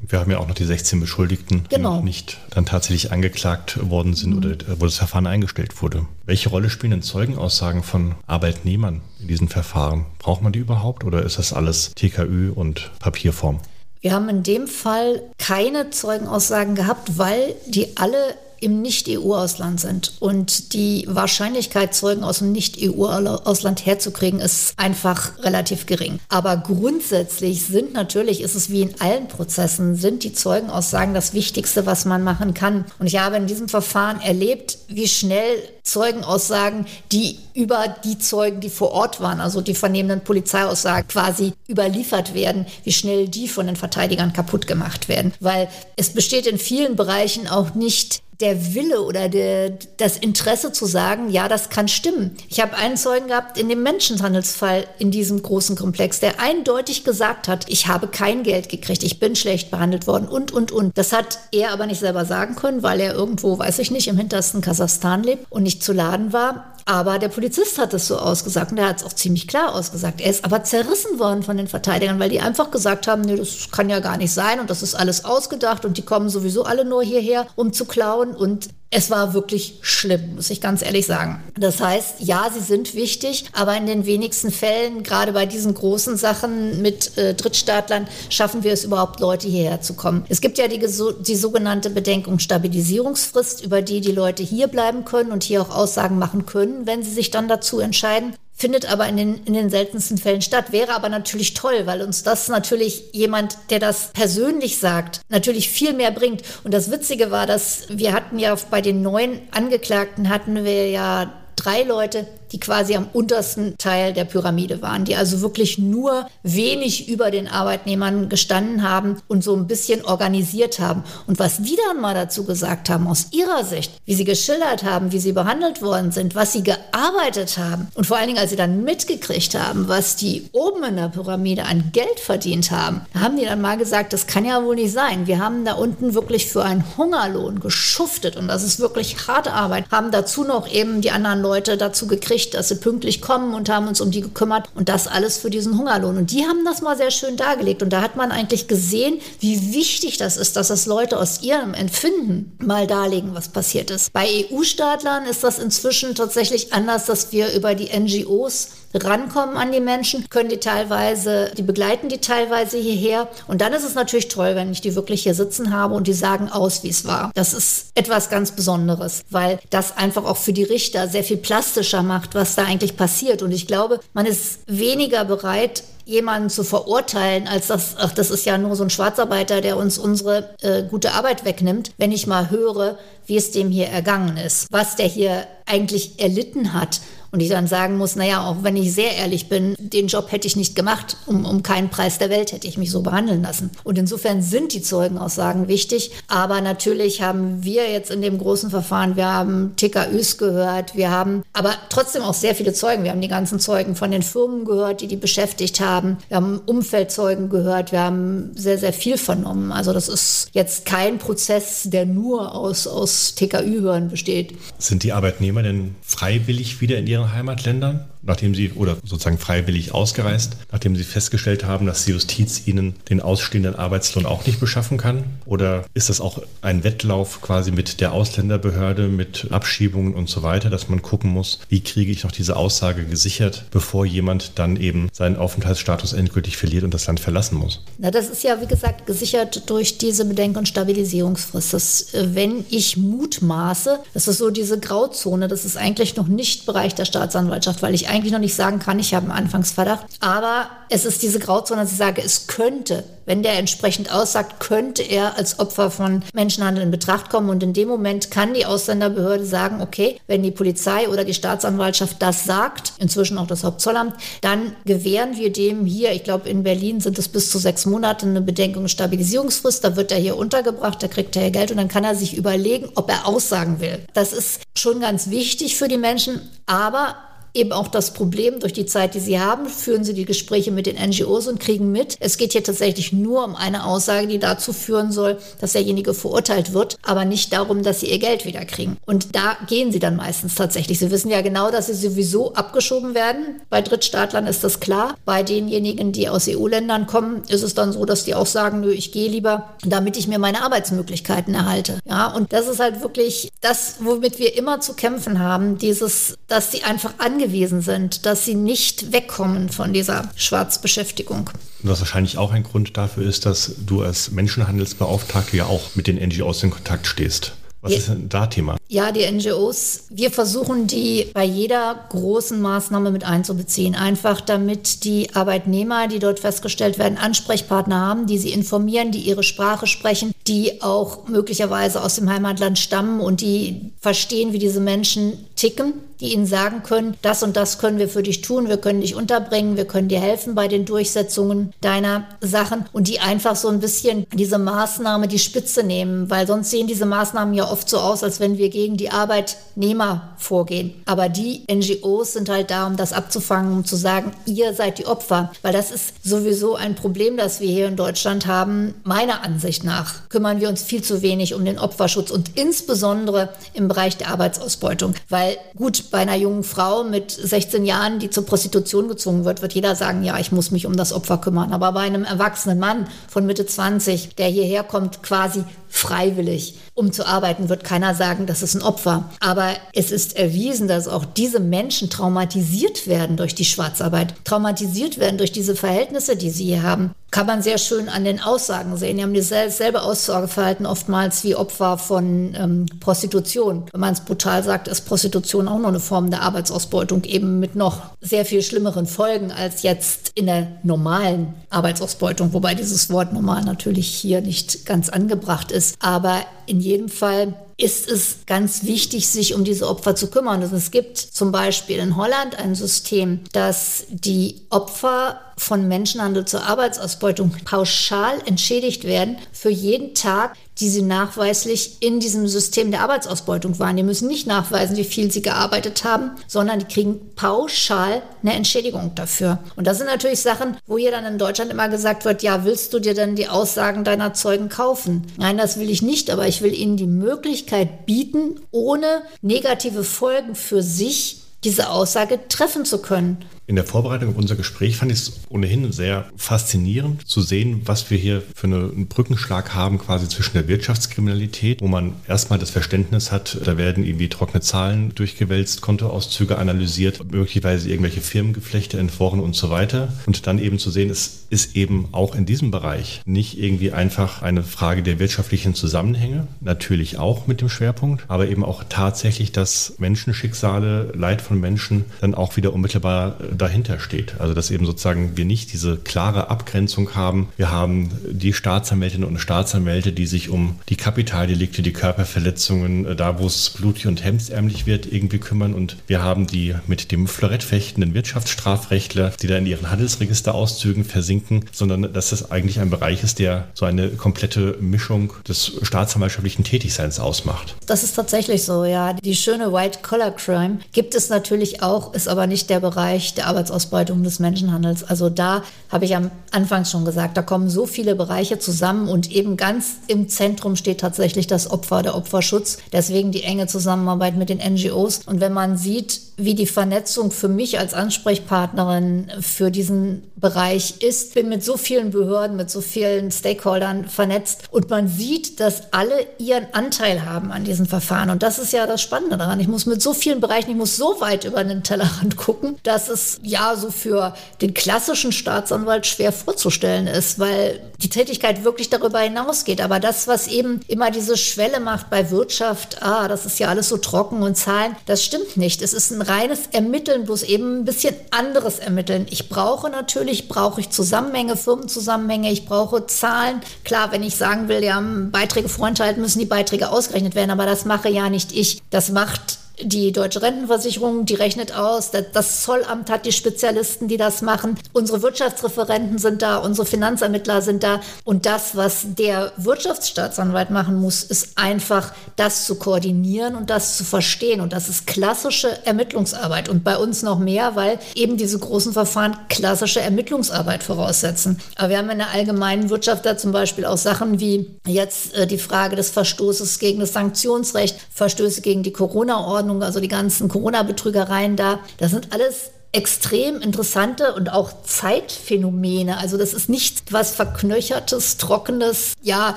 Wir 0.06 0.18
haben 0.18 0.30
ja 0.30 0.38
auch 0.38 0.48
noch 0.48 0.54
die 0.54 0.64
16 0.64 1.00
Beschuldigten, 1.00 1.64
genau. 1.68 1.92
die 1.92 1.96
noch 1.98 2.02
nicht 2.02 2.38
dann 2.50 2.66
tatsächlich 2.66 3.12
angeklagt 3.12 3.88
worden 3.88 4.14
sind 4.14 4.32
mhm. 4.32 4.36
oder 4.38 4.56
wo 4.80 4.84
das 4.84 4.96
Verfahren 4.96 5.26
eingestellt 5.26 5.80
wurde. 5.80 6.06
Welche 6.26 6.48
Rolle 6.48 6.70
spielen 6.70 6.90
denn 6.90 7.02
Zeugenaussagen 7.02 7.82
von 7.82 8.16
Arbeitnehmern 8.26 9.00
in 9.20 9.28
diesen 9.28 9.48
Verfahren? 9.48 10.06
Braucht 10.18 10.42
man 10.42 10.52
die 10.52 10.58
überhaupt 10.58 11.04
oder 11.04 11.22
ist 11.22 11.38
das 11.38 11.52
alles 11.52 11.92
TKÜ 11.94 12.50
und 12.52 12.90
Papierform? 12.98 13.60
Wir 14.00 14.12
haben 14.12 14.28
in 14.28 14.42
dem 14.42 14.66
Fall 14.66 15.22
keine 15.38 15.90
Zeugenaussagen 15.90 16.74
gehabt, 16.74 17.18
weil 17.18 17.54
die 17.68 17.96
alle 17.96 18.34
im 18.62 18.80
Nicht-EU-Ausland 18.80 19.80
sind. 19.80 20.12
Und 20.20 20.72
die 20.72 21.04
Wahrscheinlichkeit, 21.08 21.94
Zeugen 21.94 22.24
aus 22.24 22.38
dem 22.38 22.52
Nicht-EU-Ausland 22.52 23.84
herzukriegen, 23.84 24.40
ist 24.40 24.74
einfach 24.76 25.38
relativ 25.42 25.86
gering. 25.86 26.20
Aber 26.28 26.56
grundsätzlich 26.56 27.64
sind 27.64 27.92
natürlich, 27.92 28.40
ist 28.40 28.54
es 28.54 28.70
wie 28.70 28.82
in 28.82 29.00
allen 29.00 29.28
Prozessen, 29.28 29.96
sind 29.96 30.22
die 30.22 30.32
Zeugenaussagen 30.32 31.14
das 31.14 31.34
Wichtigste, 31.34 31.86
was 31.86 32.04
man 32.04 32.22
machen 32.22 32.54
kann. 32.54 32.84
Und 32.98 33.06
ich 33.06 33.18
habe 33.18 33.36
in 33.36 33.46
diesem 33.46 33.68
Verfahren 33.68 34.20
erlebt, 34.20 34.78
wie 34.88 35.08
schnell 35.08 35.62
Zeugenaussagen, 35.82 36.86
die 37.10 37.38
über 37.54 37.96
die 38.04 38.18
Zeugen, 38.18 38.60
die 38.60 38.70
vor 38.70 38.92
Ort 38.92 39.20
waren, 39.20 39.40
also 39.40 39.60
die 39.60 39.74
vernehmenden 39.74 40.22
Polizeiaussagen 40.22 41.08
quasi 41.08 41.52
überliefert 41.68 42.34
werden, 42.34 42.66
wie 42.84 42.92
schnell 42.92 43.28
die 43.28 43.48
von 43.48 43.66
den 43.66 43.76
Verteidigern 43.76 44.32
kaputt 44.32 44.68
gemacht 44.68 45.08
werden. 45.08 45.32
Weil 45.40 45.68
es 45.96 46.10
besteht 46.10 46.46
in 46.46 46.58
vielen 46.58 46.94
Bereichen 46.94 47.48
auch 47.48 47.74
nicht 47.74 48.22
der 48.42 48.74
Wille 48.74 49.02
oder 49.02 49.28
der, 49.28 49.70
das 49.96 50.18
Interesse 50.18 50.72
zu 50.72 50.84
sagen, 50.84 51.30
ja, 51.30 51.48
das 51.48 51.70
kann 51.70 51.88
stimmen. 51.88 52.36
Ich 52.48 52.60
habe 52.60 52.76
einen 52.76 52.96
Zeugen 52.96 53.28
gehabt 53.28 53.58
in 53.58 53.68
dem 53.68 53.82
Menschenhandelsfall 53.82 54.86
in 54.98 55.10
diesem 55.12 55.40
großen 55.40 55.76
Komplex, 55.76 56.20
der 56.20 56.40
eindeutig 56.40 57.04
gesagt 57.04 57.46
hat, 57.46 57.66
ich 57.68 57.86
habe 57.86 58.08
kein 58.08 58.42
Geld 58.42 58.68
gekriegt, 58.68 59.04
ich 59.04 59.20
bin 59.20 59.36
schlecht 59.36 59.70
behandelt 59.70 60.06
worden 60.06 60.28
und, 60.28 60.50
und, 60.50 60.72
und. 60.72 60.98
Das 60.98 61.12
hat 61.12 61.38
er 61.52 61.72
aber 61.72 61.86
nicht 61.86 62.00
selber 62.00 62.24
sagen 62.24 62.56
können, 62.56 62.82
weil 62.82 63.00
er 63.00 63.14
irgendwo, 63.14 63.58
weiß 63.58 63.78
ich 63.78 63.92
nicht, 63.92 64.08
im 64.08 64.18
hintersten 64.18 64.60
Kasachstan 64.60 65.22
lebt 65.22 65.46
und 65.48 65.62
nicht 65.62 65.82
zu 65.82 65.92
laden 65.92 66.32
war. 66.32 66.71
Aber 66.84 67.18
der 67.18 67.28
Polizist 67.28 67.78
hat 67.78 67.94
es 67.94 68.08
so 68.08 68.16
ausgesagt 68.18 68.70
und 68.70 68.76
der 68.76 68.88
hat 68.88 68.98
es 68.98 69.04
auch 69.04 69.12
ziemlich 69.12 69.46
klar 69.46 69.74
ausgesagt. 69.74 70.20
Er 70.20 70.30
ist 70.30 70.44
aber 70.44 70.64
zerrissen 70.64 71.18
worden 71.18 71.42
von 71.42 71.56
den 71.56 71.68
Verteidigern, 71.68 72.18
weil 72.18 72.30
die 72.30 72.40
einfach 72.40 72.70
gesagt 72.70 73.06
haben, 73.06 73.22
nee, 73.22 73.36
das 73.36 73.70
kann 73.70 73.88
ja 73.88 74.00
gar 74.00 74.16
nicht 74.16 74.32
sein 74.32 74.60
und 74.60 74.70
das 74.70 74.82
ist 74.82 74.94
alles 74.94 75.24
ausgedacht 75.24 75.84
und 75.84 75.96
die 75.96 76.02
kommen 76.02 76.28
sowieso 76.28 76.64
alle 76.64 76.84
nur 76.84 77.02
hierher, 77.02 77.46
um 77.54 77.72
zu 77.72 77.84
klauen 77.84 78.34
und 78.34 78.68
es 78.94 79.10
war 79.10 79.32
wirklich 79.32 79.78
schlimm, 79.80 80.36
muss 80.36 80.50
ich 80.50 80.60
ganz 80.60 80.82
ehrlich 80.82 81.06
sagen. 81.06 81.42
Das 81.56 81.80
heißt, 81.80 82.16
ja, 82.20 82.50
sie 82.52 82.60
sind 82.60 82.94
wichtig, 82.94 83.46
aber 83.52 83.74
in 83.76 83.86
den 83.86 84.04
wenigsten 84.04 84.50
Fällen, 84.50 85.02
gerade 85.02 85.32
bei 85.32 85.46
diesen 85.46 85.72
großen 85.72 86.18
Sachen 86.18 86.82
mit 86.82 87.16
äh, 87.16 87.32
Drittstaatlern, 87.32 88.06
schaffen 88.28 88.64
wir 88.64 88.72
es 88.72 88.84
überhaupt, 88.84 89.18
Leute 89.18 89.48
hierher 89.48 89.80
zu 89.80 89.94
kommen. 89.94 90.26
Es 90.28 90.42
gibt 90.42 90.58
ja 90.58 90.68
die, 90.68 90.78
die 90.78 91.36
sogenannte 91.36 91.88
Bedenkungsstabilisierungsfrist, 91.88 93.64
über 93.64 93.80
die 93.80 94.02
die 94.02 94.12
Leute 94.12 94.42
hier 94.42 94.68
bleiben 94.68 95.06
können 95.06 95.32
und 95.32 95.42
hier 95.42 95.62
auch 95.62 95.70
Aussagen 95.70 96.18
machen 96.18 96.44
können, 96.44 96.86
wenn 96.86 97.02
sie 97.02 97.12
sich 97.12 97.30
dann 97.30 97.48
dazu 97.48 97.80
entscheiden 97.80 98.34
findet 98.54 98.90
aber 98.90 99.08
in 99.08 99.16
den, 99.16 99.44
in 99.44 99.54
den 99.54 99.70
seltensten 99.70 100.18
Fällen 100.18 100.42
statt. 100.42 100.72
Wäre 100.72 100.94
aber 100.94 101.08
natürlich 101.08 101.54
toll, 101.54 101.82
weil 101.86 102.02
uns 102.02 102.22
das 102.22 102.48
natürlich 102.48 103.04
jemand, 103.12 103.58
der 103.70 103.78
das 103.78 104.10
persönlich 104.12 104.78
sagt, 104.78 105.20
natürlich 105.28 105.68
viel 105.68 105.92
mehr 105.92 106.10
bringt. 106.10 106.42
Und 106.64 106.72
das 106.72 106.90
Witzige 106.90 107.30
war, 107.30 107.46
dass 107.46 107.86
wir 107.88 108.12
hatten 108.12 108.38
ja 108.38 108.56
bei 108.70 108.80
den 108.80 109.02
neuen 109.02 109.40
Angeklagten 109.50 110.28
hatten 110.28 110.64
wir 110.64 110.90
ja 110.90 111.32
drei 111.56 111.82
Leute, 111.82 112.26
die 112.52 112.60
quasi 112.60 112.94
am 112.94 113.08
untersten 113.12 113.76
Teil 113.78 114.12
der 114.12 114.24
Pyramide 114.24 114.82
waren, 114.82 115.04
die 115.04 115.16
also 115.16 115.40
wirklich 115.40 115.78
nur 115.78 116.26
wenig 116.42 117.08
über 117.08 117.30
den 117.30 117.48
Arbeitnehmern 117.48 118.28
gestanden 118.28 118.88
haben 118.88 119.16
und 119.28 119.42
so 119.42 119.54
ein 119.54 119.66
bisschen 119.66 120.04
organisiert 120.04 120.78
haben. 120.78 121.02
Und 121.26 121.38
was 121.38 121.58
die 121.58 121.78
dann 121.88 122.00
mal 122.00 122.14
dazu 122.14 122.44
gesagt 122.44 122.90
haben, 122.90 123.06
aus 123.06 123.28
ihrer 123.32 123.64
Sicht, 123.64 123.92
wie 124.04 124.14
sie 124.14 124.24
geschildert 124.24 124.84
haben, 124.84 125.12
wie 125.12 125.18
sie 125.18 125.32
behandelt 125.32 125.82
worden 125.82 126.12
sind, 126.12 126.34
was 126.34 126.52
sie 126.52 126.62
gearbeitet 126.62 127.58
haben 127.58 127.88
und 127.94 128.06
vor 128.06 128.16
allen 128.16 128.28
Dingen, 128.28 128.38
als 128.38 128.50
sie 128.50 128.56
dann 128.56 128.84
mitgekriegt 128.84 129.54
haben, 129.54 129.88
was 129.88 130.16
die 130.16 130.48
oben 130.52 130.84
in 130.84 130.96
der 130.96 131.08
Pyramide 131.08 131.64
an 131.64 131.90
Geld 131.92 132.20
verdient 132.20 132.70
haben, 132.70 133.02
haben 133.18 133.36
die 133.36 133.44
dann 133.44 133.60
mal 133.60 133.76
gesagt, 133.76 134.12
das 134.12 134.26
kann 134.26 134.44
ja 134.44 134.62
wohl 134.62 134.74
nicht 134.74 134.92
sein. 134.92 135.26
Wir 135.26 135.38
haben 135.38 135.64
da 135.64 135.74
unten 135.74 136.14
wirklich 136.14 136.46
für 136.46 136.64
einen 136.64 136.84
Hungerlohn 136.96 137.60
geschuftet 137.60 138.36
und 138.36 138.48
das 138.48 138.62
ist 138.62 138.80
wirklich 138.80 139.16
harte 139.26 139.52
Arbeit, 139.52 139.84
haben 139.90 140.10
dazu 140.10 140.44
noch 140.44 140.68
eben 140.70 141.00
die 141.00 141.10
anderen 141.10 141.40
Leute 141.40 141.76
dazu 141.76 142.06
gekriegt, 142.06 142.41
dass 142.50 142.68
sie 142.68 142.76
pünktlich 142.76 143.20
kommen 143.20 143.54
und 143.54 143.68
haben 143.68 143.88
uns 143.88 144.00
um 144.00 144.10
die 144.10 144.20
gekümmert 144.20 144.68
und 144.74 144.88
das 144.88 145.06
alles 145.06 145.38
für 145.38 145.50
diesen 145.50 145.78
Hungerlohn. 145.78 146.16
Und 146.16 146.30
die 146.30 146.44
haben 146.44 146.64
das 146.64 146.82
mal 146.82 146.96
sehr 146.96 147.10
schön 147.10 147.36
dargelegt 147.36 147.82
und 147.82 147.90
da 147.90 148.02
hat 148.02 148.16
man 148.16 148.32
eigentlich 148.32 148.68
gesehen, 148.68 149.20
wie 149.40 149.74
wichtig 149.74 150.16
das 150.16 150.36
ist, 150.36 150.56
dass 150.56 150.68
das 150.68 150.86
Leute 150.86 151.18
aus 151.18 151.42
ihrem 151.42 151.74
Empfinden 151.74 152.56
mal 152.58 152.86
darlegen, 152.86 153.34
was 153.34 153.48
passiert 153.48 153.90
ist. 153.90 154.12
Bei 154.12 154.26
EU-Staatlern 154.26 155.24
ist 155.26 155.44
das 155.44 155.58
inzwischen 155.58 156.14
tatsächlich 156.14 156.72
anders, 156.72 157.06
dass 157.06 157.32
wir 157.32 157.52
über 157.52 157.74
die 157.74 157.90
NGOs 157.98 158.68
rankommen 158.94 159.56
an 159.56 159.72
die 159.72 159.80
Menschen, 159.80 160.28
können 160.28 160.48
die 160.48 160.58
teilweise, 160.58 161.52
die 161.56 161.62
begleiten 161.62 162.08
die 162.08 162.18
teilweise 162.18 162.78
hierher. 162.78 163.28
Und 163.48 163.60
dann 163.60 163.72
ist 163.72 163.84
es 163.84 163.94
natürlich 163.94 164.28
toll, 164.28 164.54
wenn 164.54 164.72
ich 164.72 164.80
die 164.80 164.94
wirklich 164.94 165.22
hier 165.22 165.34
sitzen 165.34 165.72
habe 165.72 165.94
und 165.94 166.06
die 166.06 166.12
sagen 166.12 166.48
aus, 166.50 166.82
wie 166.82 166.90
es 166.90 167.04
war. 167.06 167.30
Das 167.34 167.54
ist 167.54 167.92
etwas 167.94 168.30
ganz 168.30 168.52
Besonderes, 168.52 169.22
weil 169.30 169.58
das 169.70 169.96
einfach 169.96 170.24
auch 170.24 170.36
für 170.36 170.52
die 170.52 170.64
Richter 170.64 171.08
sehr 171.08 171.24
viel 171.24 171.36
plastischer 171.36 172.02
macht, 172.02 172.34
was 172.34 172.54
da 172.54 172.64
eigentlich 172.64 172.96
passiert. 172.96 173.42
Und 173.42 173.52
ich 173.52 173.66
glaube, 173.66 174.00
man 174.12 174.26
ist 174.26 174.60
weniger 174.66 175.24
bereit, 175.24 175.84
jemanden 176.04 176.50
zu 176.50 176.64
verurteilen, 176.64 177.46
als 177.46 177.68
das, 177.68 177.96
ach, 177.98 178.12
das 178.12 178.30
ist 178.30 178.44
ja 178.44 178.58
nur 178.58 178.74
so 178.76 178.82
ein 178.82 178.90
Schwarzarbeiter, 178.90 179.60
der 179.60 179.76
uns 179.76 179.98
unsere 179.98 180.50
äh, 180.60 180.82
gute 180.82 181.12
Arbeit 181.12 181.44
wegnimmt, 181.44 181.92
wenn 181.96 182.12
ich 182.12 182.26
mal 182.26 182.50
höre, 182.50 182.98
wie 183.26 183.36
es 183.36 183.52
dem 183.52 183.70
hier 183.70 183.86
ergangen 183.86 184.36
ist, 184.36 184.66
was 184.70 184.96
der 184.96 185.06
hier 185.06 185.46
eigentlich 185.64 186.18
erlitten 186.18 186.72
hat 186.72 187.00
und 187.32 187.40
ich 187.40 187.48
dann 187.48 187.66
sagen 187.66 187.96
muss, 187.96 188.14
naja, 188.14 188.46
auch 188.46 188.62
wenn 188.62 188.76
ich 188.76 188.92
sehr 188.92 189.16
ehrlich 189.16 189.48
bin, 189.48 189.74
den 189.78 190.06
Job 190.06 190.30
hätte 190.30 190.46
ich 190.46 190.54
nicht 190.54 190.76
gemacht. 190.76 191.16
Um, 191.24 191.46
um 191.46 191.62
keinen 191.62 191.88
Preis 191.88 192.18
der 192.18 192.28
Welt 192.28 192.52
hätte 192.52 192.68
ich 192.68 192.76
mich 192.76 192.90
so 192.90 193.00
behandeln 193.00 193.42
lassen. 193.42 193.70
Und 193.84 193.98
insofern 193.98 194.42
sind 194.42 194.74
die 194.74 194.82
Zeugenaussagen 194.82 195.66
wichtig. 195.66 196.12
Aber 196.28 196.60
natürlich 196.60 197.22
haben 197.22 197.64
wir 197.64 197.90
jetzt 197.90 198.10
in 198.10 198.20
dem 198.20 198.36
großen 198.36 198.68
Verfahren, 198.68 199.16
wir 199.16 199.26
haben 199.26 199.72
TKÜs 199.76 200.36
gehört, 200.36 200.94
wir 200.94 201.10
haben 201.10 201.42
aber 201.54 201.74
trotzdem 201.88 202.22
auch 202.22 202.34
sehr 202.34 202.54
viele 202.54 202.74
Zeugen. 202.74 203.04
Wir 203.04 203.10
haben 203.10 203.22
die 203.22 203.28
ganzen 203.28 203.58
Zeugen 203.58 203.96
von 203.96 204.10
den 204.10 204.22
Firmen 204.22 204.66
gehört, 204.66 205.00
die 205.00 205.06
die 205.06 205.16
beschäftigt 205.16 205.80
haben. 205.80 206.18
Wir 206.28 206.36
haben 206.36 206.60
Umfeldzeugen 206.66 207.48
gehört. 207.48 207.92
Wir 207.92 208.00
haben 208.00 208.50
sehr, 208.54 208.76
sehr 208.76 208.92
viel 208.92 209.16
vernommen. 209.16 209.72
Also 209.72 209.94
das 209.94 210.08
ist 210.08 210.48
jetzt 210.52 210.84
kein 210.84 211.16
Prozess, 211.16 211.84
der 211.84 212.04
nur 212.04 212.54
aus, 212.54 212.86
aus 212.86 213.34
TKÜ-Hören 213.36 214.08
besteht. 214.08 214.54
Sind 214.78 215.02
die 215.02 215.12
Arbeitnehmer 215.12 215.62
denn 215.62 215.94
freiwillig 216.02 216.82
wieder 216.82 216.98
in 216.98 217.06
ihren 217.06 217.21
ihren 217.22 217.32
Heimatländern, 217.32 218.04
nachdem 218.22 218.54
sie 218.54 218.72
oder 218.72 218.96
sozusagen 219.04 219.38
freiwillig 219.38 219.92
ausgereist, 219.92 220.56
nachdem 220.70 220.96
sie 220.96 221.04
festgestellt 221.04 221.64
haben, 221.64 221.86
dass 221.86 222.04
die 222.04 222.12
Justiz 222.12 222.66
ihnen 222.66 222.94
den 223.08 223.20
ausstehenden 223.20 223.74
Arbeitslohn 223.74 224.26
auch 224.26 224.46
nicht 224.46 224.60
beschaffen 224.60 224.98
kann? 224.98 225.24
Oder 225.46 225.84
ist 225.94 226.08
das 226.08 226.20
auch 226.20 226.42
ein 226.60 226.84
Wettlauf 226.84 227.40
quasi 227.42 227.70
mit 227.70 228.00
der 228.00 228.12
Ausländerbehörde, 228.12 229.08
mit 229.08 229.48
Abschiebungen 229.50 230.14
und 230.14 230.28
so 230.28 230.42
weiter, 230.42 230.70
dass 230.70 230.88
man 230.88 231.02
gucken 231.02 231.30
muss, 231.30 231.60
wie 231.68 231.80
kriege 231.80 232.12
ich 232.12 232.24
noch 232.24 232.32
diese 232.32 232.56
Aussage 232.56 233.04
gesichert, 233.04 233.64
bevor 233.70 234.06
jemand 234.06 234.58
dann 234.58 234.76
eben 234.76 235.08
seinen 235.12 235.36
Aufenthaltsstatus 235.36 236.12
endgültig 236.12 236.56
verliert 236.56 236.84
und 236.84 236.94
das 236.94 237.06
Land 237.06 237.20
verlassen 237.20 237.56
muss? 237.56 237.80
Na, 237.98 238.10
das 238.10 238.28
ist 238.28 238.42
ja, 238.44 238.60
wie 238.60 238.66
gesagt, 238.66 239.06
gesichert 239.06 239.68
durch 239.68 239.98
diese 239.98 240.24
Bedenk- 240.24 240.56
und 240.56 240.68
Stabilisierungsfrist. 240.68 241.72
Das, 241.72 242.14
äh, 242.14 242.34
wenn 242.34 242.64
ich 242.70 242.96
mutmaße, 242.96 244.00
das 244.14 244.28
ist 244.28 244.38
so 244.38 244.50
diese 244.50 244.78
Grauzone, 244.78 245.48
das 245.48 245.64
ist 245.64 245.76
eigentlich 245.76 246.16
noch 246.16 246.28
nicht 246.28 246.66
Bereich 246.66 246.94
der 246.94 247.04
Staatsanwaltschaft, 247.04 247.82
weil 247.82 247.94
ich 247.94 248.08
eigentlich 248.12 248.32
noch 248.32 248.38
nicht 248.38 248.54
sagen 248.54 248.78
kann, 248.78 248.98
ich 248.98 249.14
habe 249.14 249.24
einen 249.24 249.44
Anfangsverdacht. 249.44 250.04
Aber 250.20 250.68
es 250.90 251.04
ist 251.04 251.22
diese 251.22 251.38
Grauzone, 251.38 251.80
dass 251.80 251.92
ich 251.92 251.98
sage, 251.98 252.22
es 252.22 252.46
könnte, 252.46 253.04
wenn 253.24 253.42
der 253.42 253.58
entsprechend 253.58 254.12
aussagt, 254.12 254.60
könnte 254.60 255.02
er 255.02 255.38
als 255.38 255.58
Opfer 255.58 255.90
von 255.90 256.22
Menschenhandel 256.34 256.84
in 256.84 256.90
Betracht 256.90 257.30
kommen. 257.30 257.48
Und 257.48 257.62
in 257.62 257.72
dem 257.72 257.88
Moment 257.88 258.30
kann 258.30 258.52
die 258.52 258.66
Ausländerbehörde 258.66 259.46
sagen, 259.46 259.80
okay, 259.80 260.20
wenn 260.26 260.42
die 260.42 260.50
Polizei 260.50 261.08
oder 261.08 261.24
die 261.24 261.32
Staatsanwaltschaft 261.32 262.20
das 262.20 262.44
sagt, 262.44 262.92
inzwischen 262.98 263.38
auch 263.38 263.46
das 263.46 263.64
Hauptzollamt, 263.64 264.14
dann 264.42 264.76
gewähren 264.84 265.36
wir 265.36 265.50
dem 265.50 265.86
hier, 265.86 266.12
ich 266.12 266.24
glaube 266.24 266.50
in 266.50 266.62
Berlin 266.62 267.00
sind 267.00 267.18
es 267.18 267.28
bis 267.28 267.50
zu 267.50 267.58
sechs 267.58 267.86
Monate 267.86 268.26
eine 268.26 268.42
Bedenkung- 268.42 268.88
Stabilisierungsfrist. 268.88 269.82
Da 269.84 269.96
wird 269.96 270.12
er 270.12 270.18
hier 270.18 270.36
untergebracht, 270.36 271.02
da 271.02 271.08
kriegt 271.08 271.34
er 271.36 271.50
Geld 271.50 271.70
und 271.70 271.78
dann 271.78 271.88
kann 271.88 272.04
er 272.04 272.14
sich 272.14 272.36
überlegen, 272.36 272.90
ob 272.94 273.10
er 273.10 273.26
aussagen 273.26 273.80
will. 273.80 274.04
Das 274.12 274.34
ist 274.34 274.60
schon 274.76 275.00
ganz 275.00 275.30
wichtig 275.30 275.76
für 275.76 275.88
die 275.88 275.96
Menschen, 275.96 276.42
aber 276.66 277.14
eben 277.54 277.72
auch 277.72 277.88
das 277.88 278.14
Problem, 278.14 278.60
durch 278.60 278.72
die 278.72 278.86
Zeit, 278.86 279.14
die 279.14 279.20
sie 279.20 279.38
haben, 279.38 279.66
führen 279.66 280.04
sie 280.04 280.14
die 280.14 280.24
Gespräche 280.24 280.70
mit 280.70 280.86
den 280.86 280.96
NGOs 280.96 281.48
und 281.48 281.60
kriegen 281.60 281.92
mit. 281.92 282.16
Es 282.20 282.36
geht 282.36 282.52
hier 282.52 282.64
tatsächlich 282.64 283.12
nur 283.12 283.44
um 283.44 283.56
eine 283.56 283.84
Aussage, 283.84 284.26
die 284.26 284.38
dazu 284.38 284.72
führen 284.72 285.12
soll, 285.12 285.38
dass 285.60 285.72
derjenige 285.72 286.14
verurteilt 286.14 286.72
wird, 286.72 286.96
aber 287.02 287.24
nicht 287.24 287.52
darum, 287.52 287.82
dass 287.82 288.00
sie 288.00 288.06
ihr 288.06 288.18
Geld 288.18 288.46
wieder 288.46 288.64
kriegen. 288.64 288.96
Und 289.06 289.34
da 289.34 289.56
gehen 289.66 289.92
sie 289.92 289.98
dann 289.98 290.16
meistens 290.16 290.54
tatsächlich. 290.54 290.98
Sie 290.98 291.10
wissen 291.10 291.30
ja 291.30 291.42
genau, 291.42 291.70
dass 291.70 291.86
sie 291.86 291.94
sowieso 291.94 292.54
abgeschoben 292.54 293.14
werden. 293.14 293.60
Bei 293.68 293.82
Drittstaatlern 293.82 294.46
ist 294.46 294.64
das 294.64 294.80
klar. 294.80 295.14
Bei 295.24 295.42
denjenigen, 295.42 296.12
die 296.12 296.28
aus 296.28 296.48
EU-Ländern 296.48 297.06
kommen, 297.06 297.42
ist 297.48 297.62
es 297.62 297.74
dann 297.74 297.92
so, 297.92 298.04
dass 298.04 298.24
die 298.24 298.34
auch 298.34 298.46
sagen, 298.46 298.80
nö, 298.80 298.90
ich 298.90 299.12
gehe 299.12 299.28
lieber, 299.28 299.74
damit 299.84 300.16
ich 300.16 300.28
mir 300.28 300.38
meine 300.38 300.62
Arbeitsmöglichkeiten 300.62 301.54
erhalte. 301.54 301.98
Ja, 302.06 302.28
und 302.28 302.52
das 302.52 302.68
ist 302.68 302.80
halt 302.80 303.02
wirklich 303.02 303.50
das, 303.60 303.96
womit 304.00 304.38
wir 304.38 304.56
immer 304.56 304.80
zu 304.80 304.94
kämpfen 304.94 305.38
haben, 305.38 305.78
dieses, 305.78 306.36
dass 306.48 306.72
sie 306.72 306.84
einfach 306.84 307.14
angewiesen 307.18 307.41
angewiesen 307.42 307.80
sind, 307.80 308.26
dass 308.26 308.44
sie 308.44 308.54
nicht 308.54 309.12
wegkommen 309.12 309.68
von 309.68 309.92
dieser 309.92 310.28
Schwarzbeschäftigung. 310.36 311.50
Was 311.82 312.00
wahrscheinlich 312.00 312.38
auch 312.38 312.52
ein 312.52 312.62
Grund 312.62 312.96
dafür 312.96 313.26
ist, 313.26 313.46
dass 313.46 313.74
du 313.84 314.02
als 314.02 314.30
Menschenhandelsbeauftragte 314.30 315.56
ja 315.56 315.66
auch 315.66 315.94
mit 315.94 316.06
den 316.06 316.16
NGOs 316.16 316.62
in 316.62 316.70
Kontakt 316.70 317.06
stehst. 317.06 317.52
Was 317.80 317.94
ist 317.94 318.08
denn 318.08 318.28
da 318.28 318.46
Thema? 318.46 318.76
Ja, 318.86 319.10
die 319.10 319.28
NGOs, 319.28 320.04
wir 320.08 320.30
versuchen 320.30 320.86
die 320.86 321.26
bei 321.34 321.42
jeder 321.42 321.96
großen 322.10 322.60
Maßnahme 322.60 323.10
mit 323.10 323.24
einzubeziehen. 323.24 323.96
Einfach 323.96 324.40
damit 324.40 325.02
die 325.02 325.34
Arbeitnehmer, 325.34 326.06
die 326.06 326.20
dort 326.20 326.38
festgestellt 326.38 327.00
werden, 327.00 327.18
Ansprechpartner 327.18 327.98
haben, 327.98 328.28
die 328.28 328.38
sie 328.38 328.52
informieren, 328.52 329.10
die 329.10 329.18
ihre 329.18 329.42
Sprache 329.42 329.88
sprechen, 329.88 330.32
die 330.46 330.80
auch 330.80 331.26
möglicherweise 331.26 332.04
aus 332.04 332.14
dem 332.14 332.30
Heimatland 332.30 332.78
stammen 332.78 333.18
und 333.18 333.40
die 333.40 333.90
verstehen, 333.98 334.52
wie 334.52 334.60
diese 334.60 334.80
Menschen 334.80 335.32
ticken 335.56 335.94
die 336.22 336.32
ihnen 336.32 336.46
sagen 336.46 336.82
können, 336.84 337.16
das 337.20 337.42
und 337.42 337.56
das 337.56 337.78
können 337.78 337.98
wir 337.98 338.08
für 338.08 338.22
dich 338.22 338.40
tun, 338.42 338.68
wir 338.68 338.76
können 338.76 339.00
dich 339.00 339.16
unterbringen, 339.16 339.76
wir 339.76 339.86
können 339.86 340.08
dir 340.08 340.20
helfen 340.20 340.54
bei 340.54 340.68
den 340.68 340.84
Durchsetzungen 340.84 341.72
deiner 341.80 342.24
Sachen 342.40 342.84
und 342.92 343.08
die 343.08 343.18
einfach 343.18 343.56
so 343.56 343.68
ein 343.68 343.80
bisschen 343.80 344.26
diese 344.32 344.58
Maßnahme 344.58 345.26
die 345.26 345.40
Spitze 345.40 345.82
nehmen, 345.82 346.30
weil 346.30 346.46
sonst 346.46 346.70
sehen 346.70 346.86
diese 346.86 347.06
Maßnahmen 347.06 347.54
ja 347.54 347.68
oft 347.68 347.90
so 347.90 347.98
aus, 347.98 348.22
als 348.22 348.38
wenn 348.38 348.56
wir 348.56 348.70
gegen 348.70 348.96
die 348.96 349.10
Arbeitnehmer 349.10 350.34
vorgehen. 350.38 350.94
Aber 351.06 351.28
die 351.28 351.64
NGOs 351.70 352.34
sind 352.34 352.48
halt 352.48 352.70
da, 352.70 352.86
um 352.86 352.96
das 352.96 353.12
abzufangen, 353.12 353.72
um 353.72 353.84
zu 353.84 353.96
sagen, 353.96 354.32
ihr 354.46 354.74
seid 354.74 354.98
die 354.98 355.06
Opfer, 355.06 355.50
weil 355.62 355.72
das 355.72 355.90
ist 355.90 356.14
sowieso 356.22 356.76
ein 356.76 356.94
Problem, 356.94 357.36
das 357.36 357.60
wir 357.60 357.68
hier 357.68 357.88
in 357.88 357.96
Deutschland 357.96 358.46
haben. 358.46 358.94
Meiner 359.02 359.44
Ansicht 359.44 359.82
nach 359.82 360.28
kümmern 360.28 360.60
wir 360.60 360.68
uns 360.68 360.82
viel 360.82 361.02
zu 361.02 361.20
wenig 361.22 361.54
um 361.54 361.64
den 361.64 361.80
Opferschutz 361.80 362.30
und 362.30 362.56
insbesondere 362.56 363.48
im 363.74 363.88
Bereich 363.88 364.16
der 364.16 364.28
Arbeitsausbeutung, 364.28 365.14
weil 365.28 365.56
gut, 365.76 366.11
bei 366.12 366.18
einer 366.18 366.36
jungen 366.36 366.62
Frau 366.62 367.02
mit 367.02 367.32
16 367.32 367.84
Jahren, 367.84 368.20
die 368.20 368.30
zur 368.30 368.46
Prostitution 368.46 369.08
gezwungen 369.08 369.44
wird, 369.44 369.62
wird 369.62 369.72
jeder 369.72 369.96
sagen, 369.96 370.22
ja, 370.22 370.38
ich 370.38 370.52
muss 370.52 370.70
mich 370.70 370.86
um 370.86 370.96
das 370.96 371.12
Opfer 371.12 371.38
kümmern. 371.38 371.72
Aber 371.72 371.90
bei 371.90 372.02
einem 372.02 372.22
erwachsenen 372.22 372.78
Mann 372.78 373.08
von 373.28 373.44
Mitte 373.46 373.66
20, 373.66 374.36
der 374.36 374.46
hierher 374.46 374.84
kommt, 374.84 375.24
quasi 375.24 375.64
freiwillig, 375.88 376.76
um 376.94 377.12
zu 377.12 377.26
arbeiten, 377.26 377.68
wird 377.68 377.82
keiner 377.82 378.14
sagen, 378.14 378.46
das 378.46 378.62
ist 378.62 378.74
ein 378.74 378.82
Opfer. 378.82 379.30
Aber 379.40 379.70
es 379.92 380.12
ist 380.12 380.36
erwiesen, 380.36 380.86
dass 380.86 381.08
auch 381.08 381.24
diese 381.24 381.60
Menschen 381.60 382.08
traumatisiert 382.08 383.06
werden 383.08 383.36
durch 383.36 383.54
die 383.54 383.64
Schwarzarbeit, 383.64 384.34
traumatisiert 384.44 385.18
werden 385.18 385.38
durch 385.38 385.52
diese 385.52 385.74
Verhältnisse, 385.74 386.36
die 386.36 386.50
sie 386.50 386.64
hier 386.64 386.82
haben. 386.82 387.14
Kann 387.32 387.46
man 387.46 387.62
sehr 387.62 387.78
schön 387.78 388.08
an 388.08 388.24
den 388.24 388.40
Aussagen 388.40 388.96
sehen. 388.96 389.16
Die 389.16 389.24
haben 389.24 389.34
dasselbe 389.34 390.02
Aussageverhalten 390.02 390.86
oftmals 390.86 391.42
wie 391.42 391.56
Opfer 391.56 391.98
von 391.98 392.54
ähm, 392.56 392.86
Prostitution. 393.00 393.86
Wenn 393.90 394.00
man 394.00 394.12
es 394.12 394.20
brutal 394.20 394.62
sagt, 394.62 394.86
ist 394.86 395.02
Prostitution 395.02 395.66
auch 395.66 395.80
noch 395.80 395.88
eine 395.88 396.00
Form 396.00 396.30
der 396.30 396.42
Arbeitsausbeutung, 396.42 397.24
eben 397.24 397.58
mit 397.58 397.74
noch 397.74 398.02
sehr 398.20 398.44
viel 398.44 398.62
schlimmeren 398.62 399.06
Folgen 399.06 399.50
als 399.50 399.82
jetzt 399.82 400.30
in 400.36 400.46
der 400.46 400.68
normalen 400.84 401.54
Arbeitsausbeutung, 401.70 402.52
wobei 402.52 402.76
dieses 402.76 403.10
Wort 403.10 403.32
normal 403.32 403.64
natürlich 403.64 404.06
hier 404.06 404.40
nicht 404.40 404.86
ganz 404.86 405.08
angebracht 405.08 405.72
ist 405.72 405.82
ist. 405.82 405.96
Aber 406.00 406.40
in 406.66 406.80
jedem 406.80 407.08
Fall 407.08 407.54
ist 407.82 408.08
es 408.08 408.46
ganz 408.46 408.84
wichtig, 408.84 409.28
sich 409.28 409.54
um 409.54 409.64
diese 409.64 409.88
Opfer 409.88 410.14
zu 410.14 410.30
kümmern. 410.30 410.62
Also 410.62 410.76
es 410.76 410.90
gibt 410.90 411.18
zum 411.18 411.50
Beispiel 411.50 411.98
in 411.98 412.16
Holland 412.16 412.56
ein 412.56 412.74
System, 412.74 413.40
das 413.52 414.04
die 414.08 414.62
Opfer 414.70 415.40
von 415.56 415.88
Menschenhandel 415.88 416.44
zur 416.44 416.62
Arbeitsausbeutung 416.64 417.50
pauschal 417.64 418.40
entschädigt 418.46 419.04
werden 419.04 419.36
für 419.52 419.70
jeden 419.70 420.14
Tag, 420.14 420.56
die 420.80 420.88
sie 420.88 421.02
nachweislich 421.02 421.98
in 422.00 422.20
diesem 422.20 422.48
System 422.48 422.90
der 422.90 423.00
Arbeitsausbeutung 423.00 423.78
waren. 423.78 423.96
Die 423.96 424.02
müssen 424.02 424.28
nicht 424.28 424.46
nachweisen, 424.46 424.96
wie 424.96 425.04
viel 425.04 425.30
sie 425.30 425.42
gearbeitet 425.42 426.04
haben, 426.04 426.32
sondern 426.46 426.78
die 426.78 426.86
kriegen 426.86 427.34
pauschal 427.36 428.22
eine 428.42 428.54
Entschädigung 428.54 429.14
dafür. 429.14 429.58
Und 429.76 429.86
das 429.86 429.98
sind 429.98 430.06
natürlich 430.06 430.40
Sachen, 430.40 430.76
wo 430.86 430.98
hier 430.98 431.10
dann 431.10 431.26
in 431.26 431.38
Deutschland 431.38 431.70
immer 431.70 431.88
gesagt 431.88 432.24
wird, 432.24 432.42
ja, 432.42 432.64
willst 432.64 432.94
du 432.94 432.98
dir 432.98 433.14
denn 433.14 433.36
die 433.36 433.48
Aussagen 433.48 434.04
deiner 434.04 434.34
Zeugen 434.34 434.68
kaufen? 434.68 435.26
Nein, 435.36 435.58
das 435.58 435.78
will 435.78 435.90
ich 435.90 436.02
nicht, 436.02 436.30
aber 436.30 436.48
ich 436.48 436.62
will 436.62 436.74
ihnen 436.74 436.96
die 436.96 437.06
Möglichkeit 437.06 438.06
bieten, 438.06 438.60
ohne 438.70 439.22
negative 439.42 440.04
Folgen 440.04 440.54
für 440.54 440.82
sich 440.82 441.41
diese 441.64 441.90
Aussage 441.90 442.40
treffen 442.48 442.84
zu 442.84 442.98
können. 442.98 443.38
In 443.66 443.76
der 443.76 443.84
Vorbereitung 443.84 444.30
auf 444.30 444.36
unser 444.36 444.56
Gespräch 444.56 444.96
fand 444.96 445.12
ich 445.12 445.18
es 445.18 445.32
ohnehin 445.48 445.92
sehr 445.92 446.26
faszinierend 446.36 447.26
zu 447.28 447.40
sehen, 447.40 447.82
was 447.84 448.10
wir 448.10 448.18
hier 448.18 448.42
für 448.54 448.66
einen 448.66 449.06
Brückenschlag 449.06 449.72
haben 449.72 449.98
quasi 449.98 450.28
zwischen 450.28 450.54
der 450.54 450.66
Wirtschaftskriminalität, 450.66 451.80
wo 451.80 451.86
man 451.86 452.14
erstmal 452.26 452.58
das 452.58 452.70
Verständnis 452.70 453.30
hat, 453.30 453.58
da 453.64 453.78
werden 453.78 454.04
irgendwie 454.04 454.28
trockene 454.28 454.60
Zahlen 454.60 455.14
durchgewälzt, 455.14 455.80
Kontoauszüge 455.80 456.58
analysiert, 456.58 457.24
möglicherweise 457.30 457.88
irgendwelche 457.88 458.20
Firmengeflechte 458.20 458.98
entworfen 458.98 459.38
und 459.38 459.54
so 459.54 459.70
weiter. 459.70 460.12
Und 460.26 460.46
dann 460.46 460.58
eben 460.58 460.80
zu 460.80 460.90
sehen, 460.90 461.08
es 461.08 461.46
ist 461.48 461.76
eben 461.76 462.08
auch 462.12 462.34
in 462.34 462.46
diesem 462.46 462.72
Bereich 462.72 463.22
nicht 463.26 463.58
irgendwie 463.58 463.92
einfach 463.92 464.42
eine 464.42 464.64
Frage 464.64 465.02
der 465.02 465.20
wirtschaftlichen 465.20 465.74
Zusammenhänge, 465.74 466.48
natürlich 466.60 467.18
auch 467.18 467.46
mit 467.46 467.60
dem 467.60 467.68
Schwerpunkt, 467.68 468.24
aber 468.26 468.48
eben 468.48 468.64
auch 468.64 468.82
tatsächlich, 468.88 469.52
dass 469.52 469.94
Menschenschicksale, 469.98 471.12
Leid 471.14 471.42
von 471.42 471.51
Menschen 471.60 472.04
dann 472.20 472.34
auch 472.34 472.56
wieder 472.56 472.72
unmittelbar 472.72 473.36
dahinter 473.56 473.98
steht. 474.00 474.40
Also 474.40 474.54
dass 474.54 474.70
eben 474.70 474.86
sozusagen 474.86 475.36
wir 475.36 475.44
nicht 475.44 475.72
diese 475.72 475.96
klare 475.96 476.50
Abgrenzung 476.50 477.14
haben. 477.14 477.48
Wir 477.56 477.70
haben 477.70 478.10
die 478.30 478.52
Staatsanwältinnen 478.52 479.28
und 479.28 479.38
Staatsanwälte, 479.38 480.12
die 480.12 480.26
sich 480.26 480.48
um 480.48 480.78
die 480.88 480.96
Kapitaldelikte, 480.96 481.82
die 481.82 481.92
Körperverletzungen, 481.92 483.06
äh, 483.06 483.16
da 483.16 483.38
wo 483.38 483.46
es 483.46 483.70
blutig 483.70 484.06
und 484.06 484.24
hemdsärmlich 484.24 484.86
wird, 484.86 485.10
irgendwie 485.10 485.38
kümmern. 485.38 485.74
Und 485.74 485.96
wir 486.06 486.22
haben 486.22 486.46
die 486.46 486.74
mit 486.86 487.12
dem 487.12 487.26
Florett 487.26 487.62
fechtenden 487.62 488.14
Wirtschaftsstrafrechtler, 488.14 489.32
die 489.40 489.46
da 489.46 489.56
in 489.56 489.66
ihren 489.66 489.90
Handelsregisterauszügen 489.90 491.04
versinken, 491.04 491.64
sondern 491.72 492.12
dass 492.12 492.30
das 492.30 492.50
eigentlich 492.50 492.80
ein 492.80 492.90
Bereich 492.90 493.22
ist, 493.22 493.38
der 493.38 493.68
so 493.74 493.84
eine 493.84 494.08
komplette 494.10 494.76
Mischung 494.80 495.32
des 495.48 495.72
staatsanwaltschaftlichen 495.82 496.64
Tätigseins 496.64 497.20
ausmacht. 497.20 497.74
Das 497.86 498.02
ist 498.02 498.14
tatsächlich 498.14 498.64
so, 498.64 498.84
ja. 498.84 499.12
Die 499.14 499.34
schöne 499.34 499.72
White-Collar-Crime 499.72 500.80
gibt 500.92 501.14
es 501.14 501.28
natürlich 501.28 501.41
auch, 501.82 502.14
ist 502.14 502.28
aber 502.28 502.46
nicht 502.46 502.70
der 502.70 502.80
Bereich 502.80 503.34
der 503.34 503.42
der 503.42 503.48
Arbeitsausbeutung 503.48 504.22
des 504.22 504.38
Menschenhandels. 504.38 505.02
Also 505.02 505.28
da 505.28 505.62
habe 505.88 506.04
ich 506.04 506.14
am 506.14 506.30
Anfang 506.52 506.84
schon 506.84 507.04
gesagt, 507.04 507.36
da 507.36 507.42
kommen 507.42 507.68
so 507.68 507.86
viele 507.86 508.14
Bereiche 508.14 508.60
zusammen 508.60 509.08
und 509.08 509.32
eben 509.32 509.56
ganz 509.56 509.96
im 510.06 510.28
Zentrum 510.28 510.76
steht 510.76 511.00
tatsächlich 511.00 511.48
das 511.48 511.68
Opfer, 511.68 512.02
der 512.02 512.14
Opferschutz. 512.14 512.78
Deswegen 512.92 513.32
die 513.32 513.42
enge 513.42 513.66
Zusammenarbeit 513.66 514.36
mit 514.36 514.48
den 514.48 514.58
NGOs. 514.58 515.22
Und 515.26 515.40
wenn 515.40 515.52
man 515.52 515.76
sieht, 515.76 516.20
wie 516.36 516.54
die 516.54 516.66
Vernetzung 516.66 517.30
für 517.30 517.48
mich 517.48 517.78
als 517.78 517.94
Ansprechpartnerin 517.94 519.30
für 519.40 519.70
diesen 519.70 520.22
Bereich 520.42 521.02
ist. 521.02 521.34
Bin 521.34 521.48
mit 521.48 521.64
so 521.64 521.76
vielen 521.78 522.10
Behörden, 522.10 522.56
mit 522.56 522.68
so 522.68 522.80
vielen 522.80 523.30
Stakeholdern 523.30 524.06
vernetzt 524.06 524.64
und 524.70 524.90
man 524.90 525.08
sieht, 525.08 525.60
dass 525.60 525.92
alle 525.92 526.14
ihren 526.38 526.66
Anteil 526.72 527.24
haben 527.24 527.52
an 527.52 527.64
diesen 527.64 527.86
Verfahren. 527.86 528.28
Und 528.28 528.42
das 528.42 528.58
ist 528.58 528.72
ja 528.72 528.86
das 528.86 529.00
Spannende 529.00 529.38
daran. 529.38 529.60
Ich 529.60 529.68
muss 529.68 529.86
mit 529.86 530.02
so 530.02 530.12
vielen 530.12 530.40
Bereichen, 530.40 530.70
ich 530.70 530.76
muss 530.76 530.96
so 530.96 531.20
weit 531.20 531.31
über 531.44 531.64
den 531.64 531.82
Tellerrand 531.82 532.36
gucken, 532.36 532.78
dass 532.82 533.08
es 533.08 533.38
ja 533.42 533.74
so 533.76 533.90
für 533.90 534.34
den 534.60 534.74
klassischen 534.74 535.32
Staatsanwalt 535.32 536.06
schwer 536.06 536.32
vorzustellen 536.32 537.06
ist, 537.06 537.38
weil 537.38 537.80
die 538.02 538.08
Tätigkeit 538.08 538.64
wirklich 538.64 538.90
darüber 538.90 539.20
hinausgeht. 539.20 539.80
Aber 539.80 540.00
das, 540.00 540.28
was 540.28 540.48
eben 540.48 540.80
immer 540.88 541.10
diese 541.10 541.36
Schwelle 541.36 541.80
macht 541.80 542.10
bei 542.10 542.30
Wirtschaft, 542.30 543.02
ah, 543.02 543.28
das 543.28 543.46
ist 543.46 543.58
ja 543.58 543.68
alles 543.68 543.88
so 543.88 543.96
trocken 543.96 544.42
und 544.42 544.56
Zahlen, 544.56 544.96
das 545.06 545.24
stimmt 545.24 545.56
nicht. 545.56 545.82
Es 545.82 545.92
ist 545.92 546.10
ein 546.10 546.22
reines 546.22 546.66
Ermitteln, 546.72 547.24
bloß 547.24 547.42
eben 547.44 547.80
ein 547.80 547.84
bisschen 547.84 548.14
anderes 548.30 548.78
Ermitteln. 548.78 549.26
Ich 549.30 549.48
brauche 549.48 549.90
natürlich, 549.90 550.48
brauche 550.48 550.80
ich 550.80 550.90
Zusammenhänge, 550.90 551.56
Firmenzusammenhänge, 551.56 552.52
ich 552.52 552.66
brauche 552.66 553.06
Zahlen. 553.06 553.60
Klar, 553.84 554.12
wenn 554.12 554.22
ich 554.22 554.36
sagen 554.36 554.68
will, 554.68 554.84
ja, 554.84 555.02
Beiträge 555.02 555.68
vorenthalten, 555.68 556.22
müssen 556.22 556.38
die 556.38 556.44
Beiträge 556.44 556.90
ausgerechnet 556.90 557.34
werden, 557.34 557.50
aber 557.50 557.66
das 557.66 557.84
mache 557.84 558.08
ja 558.08 558.28
nicht 558.28 558.52
ich. 558.52 558.82
Das 558.90 559.10
macht 559.10 559.61
die 559.82 560.12
Deutsche 560.12 560.42
Rentenversicherung, 560.42 561.24
die 561.24 561.34
rechnet 561.34 561.76
aus, 561.76 562.10
das 562.10 562.62
Zollamt 562.62 563.10
hat 563.10 563.26
die 563.26 563.32
Spezialisten, 563.32 564.08
die 564.08 564.16
das 564.16 564.42
machen, 564.42 564.78
unsere 564.92 565.22
Wirtschaftsreferenten 565.22 566.18
sind 566.18 566.42
da, 566.42 566.58
unsere 566.58 566.86
Finanzermittler 566.86 567.62
sind 567.62 567.82
da. 567.82 568.00
Und 568.24 568.46
das, 568.46 568.76
was 568.76 569.06
der 569.18 569.52
Wirtschaftsstaatsanwalt 569.56 570.70
machen 570.70 571.00
muss, 571.00 571.22
ist 571.22 571.58
einfach 571.58 572.12
das 572.36 572.66
zu 572.66 572.76
koordinieren 572.76 573.56
und 573.56 573.70
das 573.70 573.96
zu 573.96 574.04
verstehen. 574.04 574.60
Und 574.60 574.72
das 574.72 574.88
ist 574.88 575.06
klassische 575.06 575.84
Ermittlungsarbeit. 575.86 576.68
Und 576.68 576.84
bei 576.84 576.96
uns 576.96 577.22
noch 577.22 577.38
mehr, 577.38 577.76
weil 577.76 577.98
eben 578.14 578.36
diese 578.36 578.58
großen 578.58 578.92
Verfahren 578.92 579.36
klassische 579.48 580.00
Ermittlungsarbeit 580.00 580.82
voraussetzen. 580.82 581.60
Aber 581.76 581.90
wir 581.90 581.98
haben 581.98 582.10
in 582.10 582.18
der 582.18 582.30
allgemeinen 582.30 582.90
Wirtschaft 582.90 583.26
da 583.26 583.36
zum 583.36 583.52
Beispiel 583.52 583.84
auch 583.84 583.98
Sachen 583.98 584.40
wie 584.40 584.70
jetzt 584.86 585.34
äh, 585.34 585.46
die 585.46 585.58
Frage 585.58 585.96
des 585.96 586.10
Verstoßes 586.10 586.78
gegen 586.78 587.00
das 587.00 587.12
Sanktionsrecht, 587.12 587.96
Verstöße 588.10 588.60
gegen 588.60 588.82
die 588.82 588.92
Corona-Ordnung, 588.92 589.71
Ordnung, 589.72 589.82
also 589.82 590.00
die 590.00 590.08
ganzen 590.08 590.48
Corona-Betrügereien 590.48 591.56
da, 591.56 591.80
das 591.98 592.10
sind 592.10 592.32
alles 592.32 592.70
extrem 592.92 593.62
interessante 593.62 594.34
und 594.34 594.52
auch 594.52 594.70
Zeitphänomene. 594.84 596.18
Also 596.18 596.36
das 596.36 596.52
ist 596.52 596.68
nichts, 596.68 597.02
was 597.10 597.34
verknöchertes, 597.34 598.36
trockenes, 598.36 599.14
ja, 599.22 599.56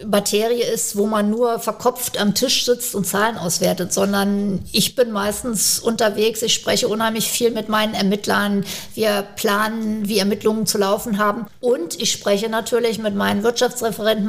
Materie 0.08 0.64
ist, 0.64 0.96
wo 0.96 1.06
man 1.06 1.30
nur 1.30 1.60
verkopft 1.60 2.18
am 2.18 2.34
Tisch 2.34 2.64
sitzt 2.64 2.96
und 2.96 3.06
Zahlen 3.06 3.38
auswertet, 3.38 3.92
sondern 3.94 4.64
ich 4.72 4.96
bin 4.96 5.12
meistens 5.12 5.80
unterwegs, 5.80 6.42
ich 6.44 6.54
spreche 6.54 6.88
unheimlich 6.88 7.30
viel 7.30 7.52
mit 7.52 7.68
meinen 7.68 7.94
Ermittlern, 7.94 8.66
wir 8.94 9.26
planen, 9.36 10.08
wie 10.08 10.20
Ermittlungen 10.20 10.66
zu 10.66 10.78
laufen 10.78 11.18
haben 11.18 11.48
und 11.60 12.02
ich 12.02 12.14
spreche 12.14 12.48
natürlich 12.48 13.00
mit 13.00 13.16
meinen 13.16 13.44
Wirtschaftsreferenten, 13.44 14.26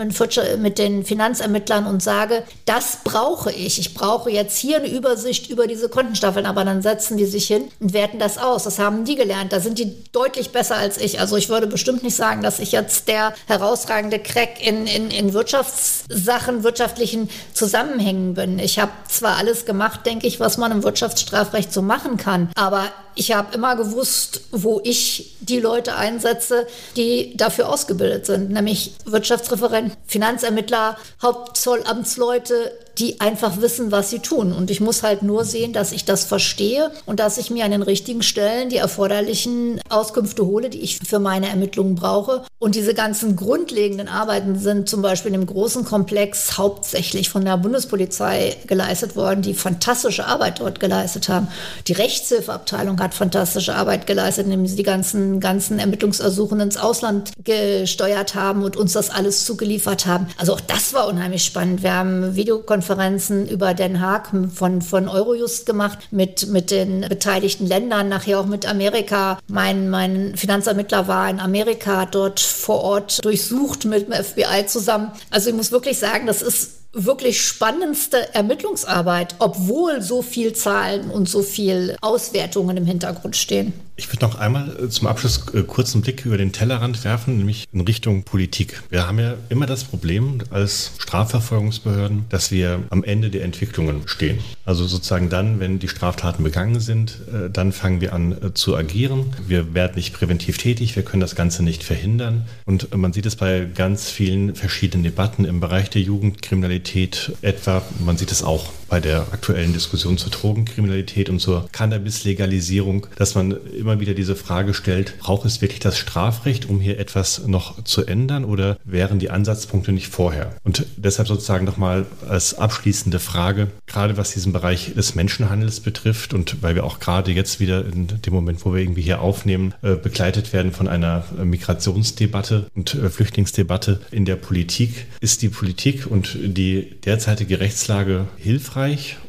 mit 0.60 0.78
den 0.78 1.04
Finanzermittlern 1.04 1.86
und 1.86 2.02
sage, 2.02 2.42
das 2.64 2.98
brauche 3.04 3.52
ich. 3.52 3.78
Ich 3.78 3.94
brauche 3.94 4.30
jetzt 4.30 4.58
hier 4.58 4.78
eine 4.78 4.88
Übersicht 4.88 5.48
über 5.48 5.68
diese 5.68 5.88
Kontenstaffeln, 5.88 6.46
aber 6.46 6.64
dann 6.64 6.82
setzen 6.82 7.16
die 7.16 7.26
sich 7.26 7.46
hin 7.46 7.68
und 7.78 7.92
werten 7.92 8.18
das 8.18 8.38
aus. 8.38 8.64
Das 8.64 8.80
haben 8.80 8.95
haben 8.96 9.04
die 9.04 9.14
gelernt? 9.14 9.52
Da 9.52 9.60
sind 9.60 9.78
die 9.78 9.94
deutlich 10.12 10.50
besser 10.50 10.76
als 10.76 10.96
ich. 10.98 11.20
Also 11.20 11.36
ich 11.36 11.48
würde 11.48 11.66
bestimmt 11.66 12.02
nicht 12.02 12.16
sagen, 12.16 12.42
dass 12.42 12.58
ich 12.58 12.72
jetzt 12.72 13.08
der 13.08 13.34
herausragende 13.46 14.18
Crack 14.18 14.64
in, 14.66 14.86
in, 14.86 15.10
in 15.10 15.34
Wirtschaftssachen, 15.34 16.62
wirtschaftlichen 16.62 17.28
Zusammenhängen 17.52 18.34
bin. 18.34 18.58
Ich 18.58 18.78
habe 18.78 18.92
zwar 19.06 19.36
alles 19.36 19.66
gemacht, 19.66 20.06
denke 20.06 20.26
ich, 20.26 20.40
was 20.40 20.56
man 20.56 20.72
im 20.72 20.82
Wirtschaftsstrafrecht 20.82 21.72
so 21.72 21.82
machen 21.82 22.16
kann, 22.16 22.48
aber 22.54 22.90
ich 23.16 23.32
habe 23.32 23.54
immer 23.54 23.76
gewusst, 23.76 24.42
wo 24.52 24.80
ich 24.84 25.36
die 25.40 25.58
Leute 25.58 25.96
einsetze, 25.96 26.66
die 26.96 27.36
dafür 27.36 27.68
ausgebildet 27.68 28.26
sind, 28.26 28.50
nämlich 28.50 28.94
Wirtschaftsreferenten, 29.06 29.96
Finanzermittler, 30.06 30.96
Hauptzollamtsleute, 31.22 32.72
die 32.98 33.20
einfach 33.20 33.60
wissen, 33.60 33.92
was 33.92 34.10
sie 34.10 34.20
tun. 34.20 34.52
Und 34.52 34.70
ich 34.70 34.80
muss 34.80 35.02
halt 35.02 35.22
nur 35.22 35.44
sehen, 35.44 35.72
dass 35.72 35.92
ich 35.92 36.04
das 36.04 36.24
verstehe 36.24 36.90
und 37.04 37.20
dass 37.20 37.36
ich 37.36 37.50
mir 37.50 37.64
an 37.64 37.70
den 37.70 37.82
richtigen 37.82 38.22
Stellen 38.22 38.70
die 38.70 38.76
erforderlichen 38.76 39.80
Auskünfte 39.90 40.46
hole, 40.46 40.70
die 40.70 40.80
ich 40.80 40.98
für 40.98 41.18
meine 41.18 41.48
Ermittlungen 41.48 41.94
brauche. 41.94 42.44
Und 42.58 42.74
diese 42.74 42.94
ganzen 42.94 43.36
grundlegenden 43.36 44.08
Arbeiten 44.08 44.58
sind 44.58 44.88
zum 44.88 45.02
Beispiel 45.02 45.34
im 45.34 45.44
großen 45.44 45.84
Komplex 45.84 46.56
hauptsächlich 46.56 47.28
von 47.28 47.44
der 47.44 47.58
Bundespolizei 47.58 48.56
geleistet 48.66 49.14
worden, 49.14 49.42
die 49.42 49.54
fantastische 49.54 50.26
Arbeit 50.26 50.60
dort 50.60 50.80
geleistet 50.80 51.28
haben. 51.28 51.48
Die 51.86 51.92
Rechtshilfeabteilung 51.92 52.98
hat 53.00 53.05
fantastische 53.14 53.74
Arbeit 53.74 54.06
geleistet, 54.06 54.46
indem 54.46 54.66
sie 54.66 54.76
die 54.76 54.82
ganzen, 54.82 55.40
ganzen 55.40 55.78
Ermittlungsersuchen 55.78 56.60
ins 56.60 56.76
Ausland 56.76 57.32
gesteuert 57.44 58.34
haben 58.34 58.62
und 58.62 58.76
uns 58.76 58.92
das 58.92 59.10
alles 59.10 59.44
zugeliefert 59.44 60.06
haben. 60.06 60.28
Also 60.38 60.54
auch 60.54 60.60
das 60.60 60.94
war 60.94 61.08
unheimlich 61.08 61.44
spannend. 61.44 61.82
Wir 61.82 61.94
haben 61.94 62.36
Videokonferenzen 62.36 62.86
Konferenzen 62.96 63.48
über 63.48 63.74
Den 63.74 64.00
Haag 64.00 64.30
von, 64.54 64.80
von 64.80 65.08
Eurojust 65.08 65.66
gemacht 65.66 65.98
mit, 66.10 66.48
mit 66.48 66.70
den 66.70 67.02
beteiligten 67.02 67.66
Ländern, 67.66 68.08
nachher 68.08 68.40
auch 68.40 68.46
mit 68.46 68.66
Amerika. 68.66 69.38
Mein, 69.48 69.90
mein 69.90 70.36
Finanzermittler 70.36 71.08
war 71.08 71.28
in 71.28 71.40
Amerika, 71.40 71.98
hat 71.98 72.14
dort 72.14 72.40
vor 72.40 72.80
Ort 72.82 73.24
durchsucht 73.24 73.84
mit 73.84 74.06
dem 74.06 74.24
FBI 74.24 74.66
zusammen. 74.66 75.12
Also 75.30 75.50
ich 75.50 75.56
muss 75.56 75.72
wirklich 75.72 75.98
sagen, 75.98 76.26
das 76.26 76.42
ist 76.42 76.75
wirklich 76.96 77.40
spannendste 77.42 78.34
Ermittlungsarbeit, 78.34 79.36
obwohl 79.38 80.00
so 80.00 80.22
viel 80.22 80.54
Zahlen 80.54 81.10
und 81.10 81.28
so 81.28 81.42
viel 81.42 81.96
Auswertungen 82.00 82.76
im 82.78 82.86
Hintergrund 82.86 83.36
stehen. 83.36 83.74
Ich 83.98 84.12
würde 84.12 84.26
noch 84.26 84.34
einmal 84.34 84.76
äh, 84.78 84.88
zum 84.90 85.06
Abschluss 85.06 85.46
äh, 85.54 85.62
kurz 85.62 85.94
einen 85.94 86.02
Blick 86.02 86.26
über 86.26 86.36
den 86.36 86.52
Tellerrand 86.52 87.02
werfen, 87.02 87.38
nämlich 87.38 87.66
in 87.72 87.80
Richtung 87.80 88.24
Politik. 88.24 88.82
Wir 88.90 89.06
haben 89.06 89.18
ja 89.18 89.34
immer 89.48 89.64
das 89.64 89.84
Problem 89.84 90.42
als 90.50 90.92
Strafverfolgungsbehörden, 90.98 92.26
dass 92.28 92.50
wir 92.50 92.82
am 92.90 93.02
Ende 93.04 93.30
der 93.30 93.42
Entwicklungen 93.42 94.02
stehen. 94.06 94.40
Also 94.66 94.86
sozusagen 94.86 95.30
dann, 95.30 95.60
wenn 95.60 95.78
die 95.78 95.88
Straftaten 95.88 96.44
begangen 96.44 96.78
sind, 96.78 97.20
äh, 97.32 97.48
dann 97.48 97.72
fangen 97.72 98.02
wir 98.02 98.12
an 98.12 98.36
zu 98.52 98.76
agieren. 98.76 99.32
Wir 99.46 99.72
werden 99.72 99.94
nicht 99.96 100.12
präventiv 100.12 100.58
tätig, 100.58 100.94
wir 100.94 101.02
können 101.02 101.22
das 101.22 101.34
Ganze 101.34 101.62
nicht 101.62 101.82
verhindern. 101.82 102.44
Und 102.66 102.94
man 102.94 103.14
sieht 103.14 103.24
es 103.24 103.36
bei 103.36 103.66
ganz 103.74 104.10
vielen 104.10 104.54
verschiedenen 104.54 105.04
Debatten 105.04 105.46
im 105.46 105.60
Bereich 105.60 105.88
der 105.88 106.02
Jugendkriminalität 106.02 107.32
etwa. 107.40 107.80
Man 108.04 108.18
sieht 108.18 108.30
es 108.30 108.42
auch 108.42 108.70
bei 108.88 109.00
der 109.00 109.32
aktuellen 109.32 109.72
Diskussion 109.72 110.18
zur 110.18 110.30
Drogenkriminalität 110.30 111.28
und 111.28 111.40
zur 111.40 111.68
Cannabis-Legalisierung, 111.72 113.06
dass 113.16 113.34
man 113.34 113.56
immer 113.78 114.00
wieder 114.00 114.14
diese 114.14 114.36
Frage 114.36 114.74
stellt, 114.74 115.18
braucht 115.18 115.46
es 115.46 115.60
wirklich 115.60 115.80
das 115.80 115.98
Strafrecht, 115.98 116.68
um 116.68 116.80
hier 116.80 116.98
etwas 116.98 117.46
noch 117.46 117.82
zu 117.84 118.06
ändern 118.06 118.44
oder 118.44 118.78
wären 118.84 119.18
die 119.18 119.30
Ansatzpunkte 119.30 119.92
nicht 119.92 120.08
vorher? 120.08 120.56
Und 120.64 120.86
deshalb 120.96 121.28
sozusagen 121.28 121.64
nochmal 121.64 122.06
als 122.28 122.54
abschließende 122.54 123.18
Frage, 123.18 123.68
gerade 123.86 124.16
was 124.16 124.32
diesen 124.32 124.52
Bereich 124.52 124.94
des 124.94 125.14
Menschenhandels 125.14 125.80
betrifft 125.80 126.34
und 126.34 126.62
weil 126.62 126.74
wir 126.74 126.84
auch 126.84 127.00
gerade 127.00 127.32
jetzt 127.32 127.60
wieder 127.60 127.84
in 127.84 128.06
dem 128.06 128.32
Moment, 128.32 128.64
wo 128.64 128.72
wir 128.72 128.80
irgendwie 128.80 129.02
hier 129.02 129.20
aufnehmen, 129.20 129.74
äh, 129.82 129.94
begleitet 129.94 130.52
werden 130.52 130.72
von 130.72 130.88
einer 130.88 131.24
Migrationsdebatte 131.42 132.66
und 132.74 132.94
äh, 132.94 133.10
Flüchtlingsdebatte 133.10 134.00
in 134.10 134.24
der 134.24 134.36
Politik, 134.36 135.06
ist 135.20 135.42
die 135.42 135.48
Politik 135.48 136.06
und 136.06 136.38
die 136.40 136.96
derzeitige 137.04 137.60
Rechtslage 137.60 138.26
hilfreich, 138.36 138.75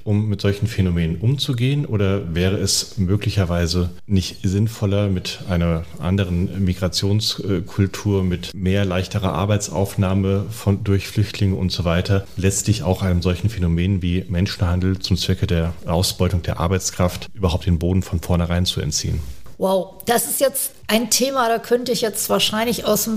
um 0.03 0.27
mit 0.27 0.41
solchen 0.41 0.67
Phänomenen 0.67 1.17
umzugehen 1.17 1.85
oder 1.85 2.35
wäre 2.35 2.57
es 2.57 2.97
möglicherweise 2.97 3.89
nicht 4.05 4.39
sinnvoller 4.43 5.07
mit 5.07 5.39
einer 5.49 5.85
anderen 5.99 6.65
Migrationskultur, 6.65 8.23
mit 8.23 8.53
mehr 8.53 8.83
leichterer 8.83 9.31
Arbeitsaufnahme 9.31 10.47
von, 10.51 10.83
durch 10.83 11.07
Flüchtlinge 11.07 11.55
und 11.55 11.71
so 11.71 11.85
weiter, 11.85 12.27
letztlich 12.35 12.83
auch 12.83 13.01
einem 13.01 13.21
solchen 13.21 13.49
Phänomen 13.49 14.01
wie 14.01 14.25
Menschenhandel 14.27 14.99
zum 14.99 15.15
Zwecke 15.15 15.47
der 15.47 15.73
Ausbeutung 15.85 16.41
der 16.41 16.59
Arbeitskraft 16.59 17.29
überhaupt 17.33 17.65
den 17.65 17.79
Boden 17.79 18.03
von 18.03 18.19
vornherein 18.19 18.65
zu 18.65 18.81
entziehen. 18.81 19.21
Wow, 19.59 19.95
das 20.05 20.25
ist 20.25 20.39
jetzt 20.39 20.73
ein 20.87 21.09
Thema, 21.09 21.49
da 21.49 21.57
könnte 21.57 21.91
ich 21.91 22.01
jetzt 22.01 22.29
wahrscheinlich 22.29 22.85
aus 22.85 23.05
dem 23.05 23.15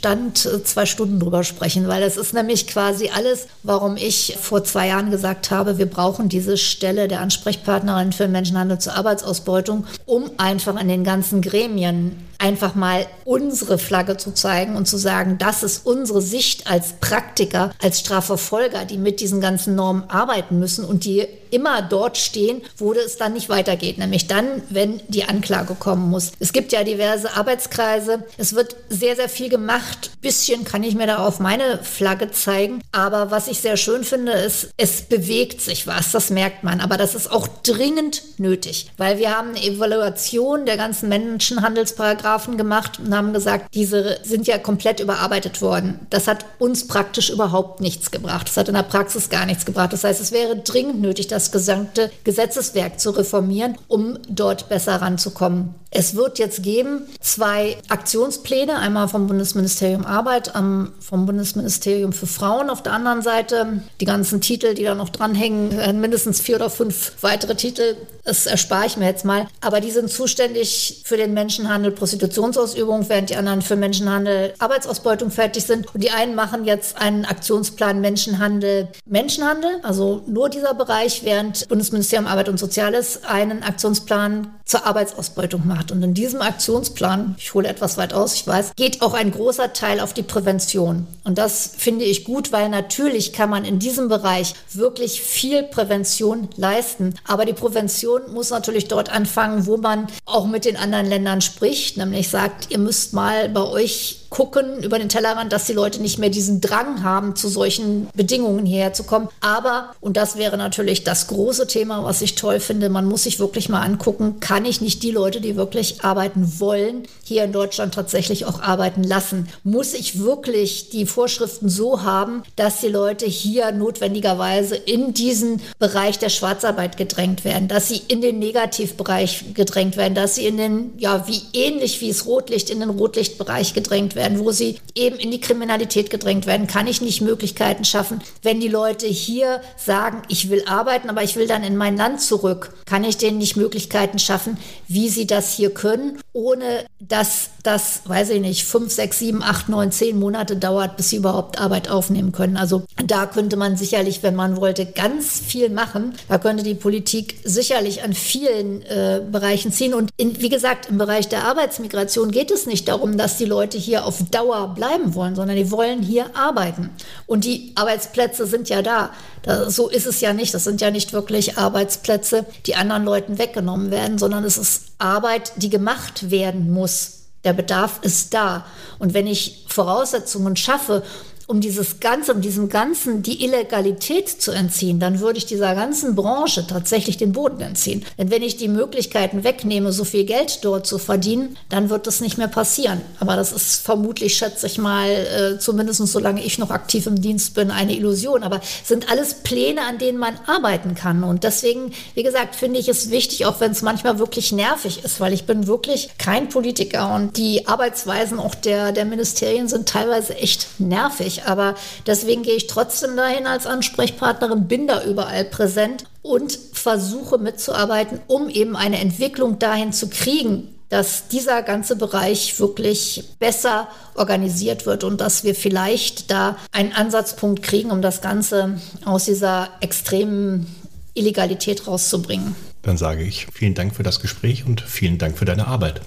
Stand 0.00 0.46
äh, 0.46 0.64
zwei 0.64 0.86
Stunden 0.86 1.20
drüber 1.20 1.44
sprechen, 1.44 1.86
weil 1.86 2.02
es 2.02 2.16
ist 2.16 2.32
nämlich 2.32 2.66
quasi 2.66 3.10
alles, 3.14 3.48
warum 3.62 3.98
ich 3.98 4.38
vor 4.40 4.64
zwei 4.64 4.88
Jahren 4.88 5.10
gesagt 5.10 5.50
habe, 5.50 5.76
wir 5.76 5.84
brauchen 5.84 6.30
diese 6.30 6.56
Stelle 6.56 7.06
der 7.06 7.20
Ansprechpartnerin 7.20 8.12
für 8.12 8.26
Menschenhandel 8.26 8.78
zur 8.78 8.96
Arbeitsausbeutung, 8.96 9.84
um 10.06 10.30
einfach 10.38 10.80
in 10.80 10.88
den 10.88 11.04
ganzen 11.04 11.42
Gremien 11.42 12.16
einfach 12.40 12.74
mal 12.74 13.06
unsere 13.24 13.78
Flagge 13.78 14.16
zu 14.16 14.32
zeigen 14.32 14.76
und 14.76 14.86
zu 14.86 14.96
sagen, 14.96 15.36
das 15.38 15.62
ist 15.62 15.86
unsere 15.86 16.22
Sicht 16.22 16.66
als 16.66 16.94
Praktiker, 17.00 17.72
als 17.82 18.00
Strafverfolger, 18.00 18.84
die 18.84 18.98
mit 18.98 19.20
diesen 19.20 19.40
ganzen 19.40 19.74
Normen 19.74 20.08
arbeiten 20.08 20.58
müssen 20.58 20.84
und 20.84 21.04
die 21.04 21.26
immer 21.50 21.82
dort 21.82 22.16
stehen, 22.16 22.62
wo 22.76 22.92
es 22.92 23.16
dann 23.16 23.32
nicht 23.32 23.48
weitergeht, 23.48 23.98
nämlich 23.98 24.28
dann, 24.28 24.62
wenn 24.68 25.00
die 25.08 25.24
Anklage 25.24 25.74
kommen 25.74 26.08
muss. 26.08 26.32
Es 26.38 26.52
gibt 26.52 26.72
ja 26.72 26.84
diverse 26.84 27.34
Arbeitskreise. 27.36 28.24
Es 28.36 28.54
wird 28.54 28.76
sehr, 28.88 29.16
sehr 29.16 29.28
viel 29.28 29.48
gemacht. 29.48 30.12
Bisschen 30.20 30.64
kann 30.64 30.84
ich 30.84 30.94
mir 30.94 31.08
da 31.08 31.18
auf 31.26 31.40
meine 31.40 31.80
Flagge 31.82 32.30
zeigen. 32.30 32.80
Aber 32.92 33.32
was 33.32 33.48
ich 33.48 33.60
sehr 33.60 33.76
schön 33.76 34.04
finde, 34.04 34.32
ist, 34.32 34.70
es 34.76 35.02
bewegt 35.02 35.60
sich 35.60 35.88
was. 35.88 36.12
Das 36.12 36.30
merkt 36.30 36.62
man. 36.62 36.80
Aber 36.80 36.96
das 36.96 37.16
ist 37.16 37.30
auch 37.30 37.48
dringend 37.64 38.22
nötig, 38.38 38.90
weil 38.96 39.18
wir 39.18 39.36
haben 39.36 39.50
eine 39.50 39.62
Evaluation 39.62 40.66
der 40.66 40.76
ganzen 40.76 41.08
Menschenhandelsparagraphen 41.08 42.29
gemacht 42.38 42.98
und 42.98 43.14
haben 43.14 43.32
gesagt, 43.32 43.74
diese 43.74 44.18
sind 44.22 44.46
ja 44.46 44.58
komplett 44.58 45.00
überarbeitet 45.00 45.60
worden. 45.62 46.06
Das 46.10 46.28
hat 46.28 46.44
uns 46.58 46.86
praktisch 46.86 47.30
überhaupt 47.30 47.80
nichts 47.80 48.10
gebracht. 48.10 48.48
Das 48.48 48.56
hat 48.56 48.68
in 48.68 48.74
der 48.74 48.82
Praxis 48.82 49.28
gar 49.28 49.46
nichts 49.46 49.66
gebracht. 49.66 49.92
Das 49.92 50.04
heißt, 50.04 50.20
es 50.20 50.32
wäre 50.32 50.56
dringend 50.56 51.00
nötig, 51.00 51.26
das 51.26 51.52
gesamte 51.52 52.10
Gesetzeswerk 52.24 53.00
zu 53.00 53.10
reformieren, 53.10 53.76
um 53.88 54.18
dort 54.28 54.68
besser 54.68 55.02
ranzukommen. 55.02 55.74
Es 55.92 56.14
wird 56.14 56.38
jetzt 56.38 56.62
geben 56.62 57.08
zwei 57.20 57.76
Aktionspläne, 57.88 58.76
einmal 58.76 59.08
vom 59.08 59.26
Bundesministerium 59.26 60.06
Arbeit, 60.06 60.52
vom 60.52 61.26
Bundesministerium 61.26 62.12
für 62.12 62.28
Frauen 62.28 62.70
auf 62.70 62.82
der 62.82 62.92
anderen 62.92 63.22
Seite. 63.22 63.82
Die 64.00 64.04
ganzen 64.04 64.40
Titel, 64.40 64.74
die 64.74 64.84
da 64.84 64.94
noch 64.94 65.08
dranhängen, 65.08 66.00
mindestens 66.00 66.40
vier 66.40 66.56
oder 66.56 66.70
fünf 66.70 67.14
weitere 67.22 67.56
Titel, 67.56 67.96
das 68.24 68.46
erspare 68.46 68.86
ich 68.86 68.96
mir 68.96 69.06
jetzt 69.06 69.24
mal. 69.24 69.48
Aber 69.60 69.80
die 69.80 69.90
sind 69.90 70.10
zuständig 70.10 71.02
für 71.04 71.16
den 71.16 71.34
Menschenhandel, 71.34 71.90
Prostitutionsausübung, 71.90 73.08
während 73.08 73.30
die 73.30 73.36
anderen 73.36 73.60
für 73.60 73.74
Menschenhandel, 73.74 74.54
Arbeitsausbeutung 74.60 75.32
fertig 75.32 75.64
sind. 75.64 75.92
Und 75.92 76.04
die 76.04 76.12
einen 76.12 76.36
machen 76.36 76.64
jetzt 76.64 76.98
einen 76.98 77.24
Aktionsplan 77.24 78.00
Menschenhandel, 78.00 78.88
Menschenhandel, 79.06 79.80
also 79.82 80.22
nur 80.28 80.48
dieser 80.48 80.74
Bereich, 80.74 81.24
während 81.24 81.66
Bundesministerium 81.68 82.28
Arbeit 82.28 82.48
und 82.48 82.58
Soziales 82.58 83.24
einen 83.24 83.64
Aktionsplan 83.64 84.54
zur 84.70 84.86
Arbeitsausbeutung 84.86 85.66
macht. 85.66 85.90
Und 85.90 86.00
in 86.02 86.14
diesem 86.14 86.40
Aktionsplan, 86.40 87.34
ich 87.38 87.52
hole 87.54 87.68
etwas 87.68 87.96
weit 87.96 88.14
aus, 88.14 88.34
ich 88.34 88.46
weiß, 88.46 88.76
geht 88.76 89.02
auch 89.02 89.14
ein 89.14 89.32
großer 89.32 89.72
Teil 89.72 89.98
auf 89.98 90.14
die 90.14 90.22
Prävention. 90.22 91.08
Und 91.24 91.38
das 91.38 91.72
finde 91.76 92.04
ich 92.04 92.24
gut, 92.24 92.52
weil 92.52 92.68
natürlich 92.68 93.32
kann 93.32 93.50
man 93.50 93.64
in 93.64 93.80
diesem 93.80 94.08
Bereich 94.08 94.54
wirklich 94.72 95.22
viel 95.22 95.64
Prävention 95.64 96.48
leisten. 96.56 97.14
Aber 97.26 97.44
die 97.46 97.52
Prävention 97.52 98.32
muss 98.32 98.50
natürlich 98.50 98.86
dort 98.86 99.10
anfangen, 99.10 99.66
wo 99.66 99.76
man 99.76 100.06
auch 100.24 100.46
mit 100.46 100.64
den 100.64 100.76
anderen 100.76 101.06
Ländern 101.06 101.40
spricht, 101.40 101.96
nämlich 101.96 102.28
sagt, 102.28 102.70
ihr 102.70 102.78
müsst 102.78 103.12
mal 103.12 103.48
bei 103.48 103.62
euch 103.62 104.20
gucken 104.30 104.82
über 104.82 104.98
den 104.98 105.08
Tellerrand, 105.08 105.52
dass 105.52 105.66
die 105.66 105.72
Leute 105.72 106.00
nicht 106.00 106.18
mehr 106.18 106.30
diesen 106.30 106.60
Drang 106.60 107.02
haben, 107.02 107.36
zu 107.36 107.48
solchen 107.48 108.08
Bedingungen 108.14 108.64
hierher 108.64 108.92
zu 108.92 109.02
kommen. 109.02 109.28
Aber, 109.40 109.90
und 110.00 110.16
das 110.16 110.36
wäre 110.36 110.56
natürlich 110.56 111.04
das 111.04 111.26
große 111.26 111.66
Thema, 111.66 112.04
was 112.04 112.22
ich 112.22 112.36
toll 112.36 112.60
finde, 112.60 112.88
man 112.88 113.06
muss 113.06 113.24
sich 113.24 113.40
wirklich 113.40 113.68
mal 113.68 113.82
angucken, 113.82 114.38
kann 114.40 114.59
ich 114.64 114.80
nicht 114.80 115.02
die 115.02 115.10
Leute, 115.10 115.40
die 115.40 115.56
wirklich 115.56 116.04
arbeiten 116.04 116.60
wollen, 116.60 117.04
hier 117.24 117.44
in 117.44 117.52
Deutschland 117.52 117.94
tatsächlich 117.94 118.44
auch 118.44 118.60
arbeiten 118.60 119.02
lassen? 119.02 119.48
Muss 119.64 119.94
ich 119.94 120.20
wirklich 120.20 120.90
die 120.90 121.06
Vorschriften 121.06 121.68
so 121.68 122.02
haben, 122.02 122.42
dass 122.56 122.80
die 122.80 122.88
Leute 122.88 123.26
hier 123.26 123.72
notwendigerweise 123.72 124.76
in 124.76 125.14
diesen 125.14 125.60
Bereich 125.78 126.18
der 126.18 126.28
Schwarzarbeit 126.28 126.96
gedrängt 126.96 127.44
werden, 127.44 127.68
dass 127.68 127.88
sie 127.88 128.02
in 128.08 128.20
den 128.20 128.38
Negativbereich 128.38 129.54
gedrängt 129.54 129.96
werden, 129.96 130.14
dass 130.14 130.34
sie 130.34 130.46
in 130.46 130.56
den, 130.56 130.92
ja, 130.98 131.26
wie 131.28 131.42
ähnlich 131.52 132.00
wie 132.00 132.10
es 132.10 132.26
Rotlicht, 132.26 132.70
in 132.70 132.80
den 132.80 132.90
Rotlichtbereich 132.90 133.74
gedrängt 133.74 134.14
werden, 134.14 134.38
wo 134.38 134.50
sie 134.50 134.78
eben 134.94 135.16
in 135.16 135.30
die 135.30 135.40
Kriminalität 135.40 136.10
gedrängt 136.10 136.46
werden, 136.46 136.66
kann 136.66 136.86
ich 136.86 137.00
nicht 137.00 137.20
Möglichkeiten 137.20 137.84
schaffen. 137.84 138.20
Wenn 138.42 138.60
die 138.60 138.68
Leute 138.68 139.06
hier 139.06 139.60
sagen, 139.76 140.22
ich 140.28 140.50
will 140.50 140.64
arbeiten, 140.66 141.10
aber 141.10 141.22
ich 141.22 141.36
will 141.36 141.46
dann 141.46 141.64
in 141.64 141.76
mein 141.76 141.96
Land 141.96 142.20
zurück, 142.20 142.72
kann 142.86 143.04
ich 143.04 143.16
denen 143.16 143.38
nicht 143.38 143.56
Möglichkeiten 143.56 144.18
schaffen, 144.18 144.49
wie 144.88 145.08
sie 145.08 145.26
das 145.26 145.52
hier 145.52 145.70
können, 145.70 146.18
ohne 146.32 146.84
dass 147.00 147.50
das, 147.62 148.02
weiß 148.04 148.30
ich 148.30 148.40
nicht, 148.40 148.64
fünf, 148.64 148.92
sechs, 148.92 149.18
sieben, 149.18 149.42
acht, 149.42 149.68
neun, 149.68 149.92
zehn 149.92 150.18
Monate 150.18 150.56
dauert, 150.56 150.96
bis 150.96 151.10
sie 151.10 151.16
überhaupt 151.16 151.60
Arbeit 151.60 151.90
aufnehmen 151.90 152.32
können. 152.32 152.56
Also 152.56 152.84
da 153.04 153.26
könnte 153.26 153.56
man 153.56 153.76
sicherlich, 153.76 154.22
wenn 154.22 154.34
man 154.34 154.56
wollte, 154.56 154.86
ganz 154.86 155.40
viel 155.40 155.70
machen. 155.70 156.14
Da 156.28 156.38
könnte 156.38 156.62
die 156.62 156.74
Politik 156.74 157.36
sicherlich 157.44 158.02
an 158.02 158.14
vielen 158.14 158.82
äh, 158.82 159.22
Bereichen 159.30 159.72
ziehen. 159.72 159.94
Und 159.94 160.10
in, 160.16 160.40
wie 160.40 160.48
gesagt, 160.48 160.88
im 160.88 160.98
Bereich 160.98 161.28
der 161.28 161.44
Arbeitsmigration 161.44 162.30
geht 162.30 162.50
es 162.50 162.66
nicht 162.66 162.88
darum, 162.88 163.16
dass 163.16 163.36
die 163.36 163.44
Leute 163.44 163.78
hier 163.78 164.06
auf 164.06 164.22
Dauer 164.30 164.74
bleiben 164.74 165.14
wollen, 165.14 165.34
sondern 165.34 165.56
die 165.56 165.70
wollen 165.70 166.02
hier 166.02 166.36
arbeiten. 166.36 166.90
Und 167.26 167.44
die 167.44 167.72
Arbeitsplätze 167.74 168.46
sind 168.46 168.68
ja 168.68 168.82
da. 168.82 169.10
Da. 169.42 169.70
So 169.70 169.88
ist 169.88 170.06
es 170.06 170.20
ja 170.20 170.32
nicht. 170.32 170.54
Das 170.54 170.64
sind 170.64 170.80
ja 170.80 170.90
nicht 170.90 171.12
wirklich 171.12 171.58
Arbeitsplätze, 171.58 172.46
die 172.66 172.74
anderen 172.74 173.04
Leuten 173.04 173.38
weggenommen 173.38 173.90
werden, 173.90 174.18
sondern 174.18 174.44
es 174.44 174.58
ist 174.58 174.92
Arbeit, 174.98 175.52
die 175.56 175.70
gemacht 175.70 176.30
werden 176.30 176.70
muss. 176.70 177.18
Der 177.44 177.54
Bedarf 177.54 178.00
ist 178.02 178.34
da. 178.34 178.66
Und 178.98 179.14
wenn 179.14 179.26
ich 179.26 179.64
Voraussetzungen 179.68 180.56
schaffe, 180.56 181.02
um 181.50 181.60
dieses 181.60 181.98
Ganze, 181.98 182.32
um 182.32 182.40
diesem 182.40 182.68
Ganzen 182.68 183.22
die 183.22 183.44
Illegalität 183.44 184.28
zu 184.28 184.52
entziehen, 184.52 185.00
dann 185.00 185.18
würde 185.18 185.36
ich 185.36 185.46
dieser 185.46 185.74
ganzen 185.74 186.14
Branche 186.14 186.64
tatsächlich 186.64 187.16
den 187.16 187.32
Boden 187.32 187.60
entziehen. 187.60 188.04
Denn 188.16 188.30
wenn 188.30 188.44
ich 188.44 188.56
die 188.56 188.68
Möglichkeiten 188.68 189.42
wegnehme, 189.42 189.92
so 189.92 190.04
viel 190.04 190.24
Geld 190.24 190.60
dort 190.64 190.86
zu 190.86 190.98
verdienen, 190.98 191.56
dann 191.68 191.90
wird 191.90 192.06
das 192.06 192.20
nicht 192.20 192.38
mehr 192.38 192.46
passieren. 192.46 193.00
Aber 193.18 193.34
das 193.34 193.50
ist 193.50 193.84
vermutlich, 193.84 194.36
schätze 194.36 194.68
ich 194.68 194.78
mal, 194.78 195.08
äh, 195.10 195.58
zumindest 195.58 196.06
solange 196.06 196.40
ich 196.40 196.58
noch 196.58 196.70
aktiv 196.70 197.08
im 197.08 197.20
Dienst 197.20 197.54
bin, 197.54 197.72
eine 197.72 197.96
Illusion. 197.96 198.44
Aber 198.44 198.60
sind 198.84 199.10
alles 199.10 199.34
Pläne, 199.34 199.82
an 199.82 199.98
denen 199.98 200.18
man 200.18 200.38
arbeiten 200.46 200.94
kann. 200.94 201.24
Und 201.24 201.42
deswegen, 201.42 201.92
wie 202.14 202.22
gesagt, 202.22 202.54
finde 202.54 202.78
ich 202.78 202.88
es 202.88 203.10
wichtig, 203.10 203.46
auch 203.46 203.58
wenn 203.58 203.72
es 203.72 203.82
manchmal 203.82 204.20
wirklich 204.20 204.52
nervig 204.52 205.02
ist, 205.02 205.18
weil 205.18 205.32
ich 205.32 205.46
bin 205.46 205.66
wirklich 205.66 206.10
kein 206.16 206.48
Politiker 206.48 207.12
und 207.12 207.36
die 207.36 207.66
Arbeitsweisen 207.66 208.38
auch 208.38 208.54
der, 208.54 208.92
der 208.92 209.04
Ministerien 209.04 209.66
sind 209.66 209.88
teilweise 209.88 210.36
echt 210.36 210.68
nervig. 210.78 211.39
Nicht. 211.40 211.48
Aber 211.48 211.74
deswegen 212.06 212.42
gehe 212.42 212.54
ich 212.54 212.66
trotzdem 212.66 213.16
dahin 213.16 213.46
als 213.46 213.66
Ansprechpartnerin, 213.66 214.68
bin 214.68 214.86
da 214.86 215.02
überall 215.04 215.44
präsent 215.44 216.04
und 216.22 216.58
versuche 216.72 217.38
mitzuarbeiten, 217.38 218.20
um 218.26 218.48
eben 218.48 218.76
eine 218.76 218.98
Entwicklung 219.00 219.58
dahin 219.58 219.92
zu 219.92 220.08
kriegen, 220.08 220.74
dass 220.88 221.28
dieser 221.28 221.62
ganze 221.62 221.96
Bereich 221.96 222.58
wirklich 222.58 223.24
besser 223.38 223.88
organisiert 224.14 224.86
wird 224.86 225.04
und 225.04 225.20
dass 225.20 225.44
wir 225.44 225.54
vielleicht 225.54 226.30
da 226.30 226.56
einen 226.72 226.92
Ansatzpunkt 226.92 227.62
kriegen, 227.62 227.90
um 227.90 228.02
das 228.02 228.20
Ganze 228.20 228.80
aus 229.04 229.24
dieser 229.24 229.68
extremen 229.80 230.66
Illegalität 231.14 231.86
rauszubringen. 231.86 232.56
Dann 232.82 232.96
sage 232.96 233.22
ich 233.22 233.46
vielen 233.52 233.74
Dank 233.74 233.94
für 233.94 234.02
das 234.02 234.20
Gespräch 234.20 234.64
und 234.66 234.80
vielen 234.80 235.18
Dank 235.18 235.38
für 235.38 235.44
deine 235.44 235.66
Arbeit. 235.66 236.00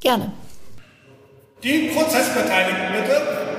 Gerne. 0.00 0.32
Die 1.62 1.90
Prozessbeteiligten 1.94 2.92
bitte. 2.92 3.55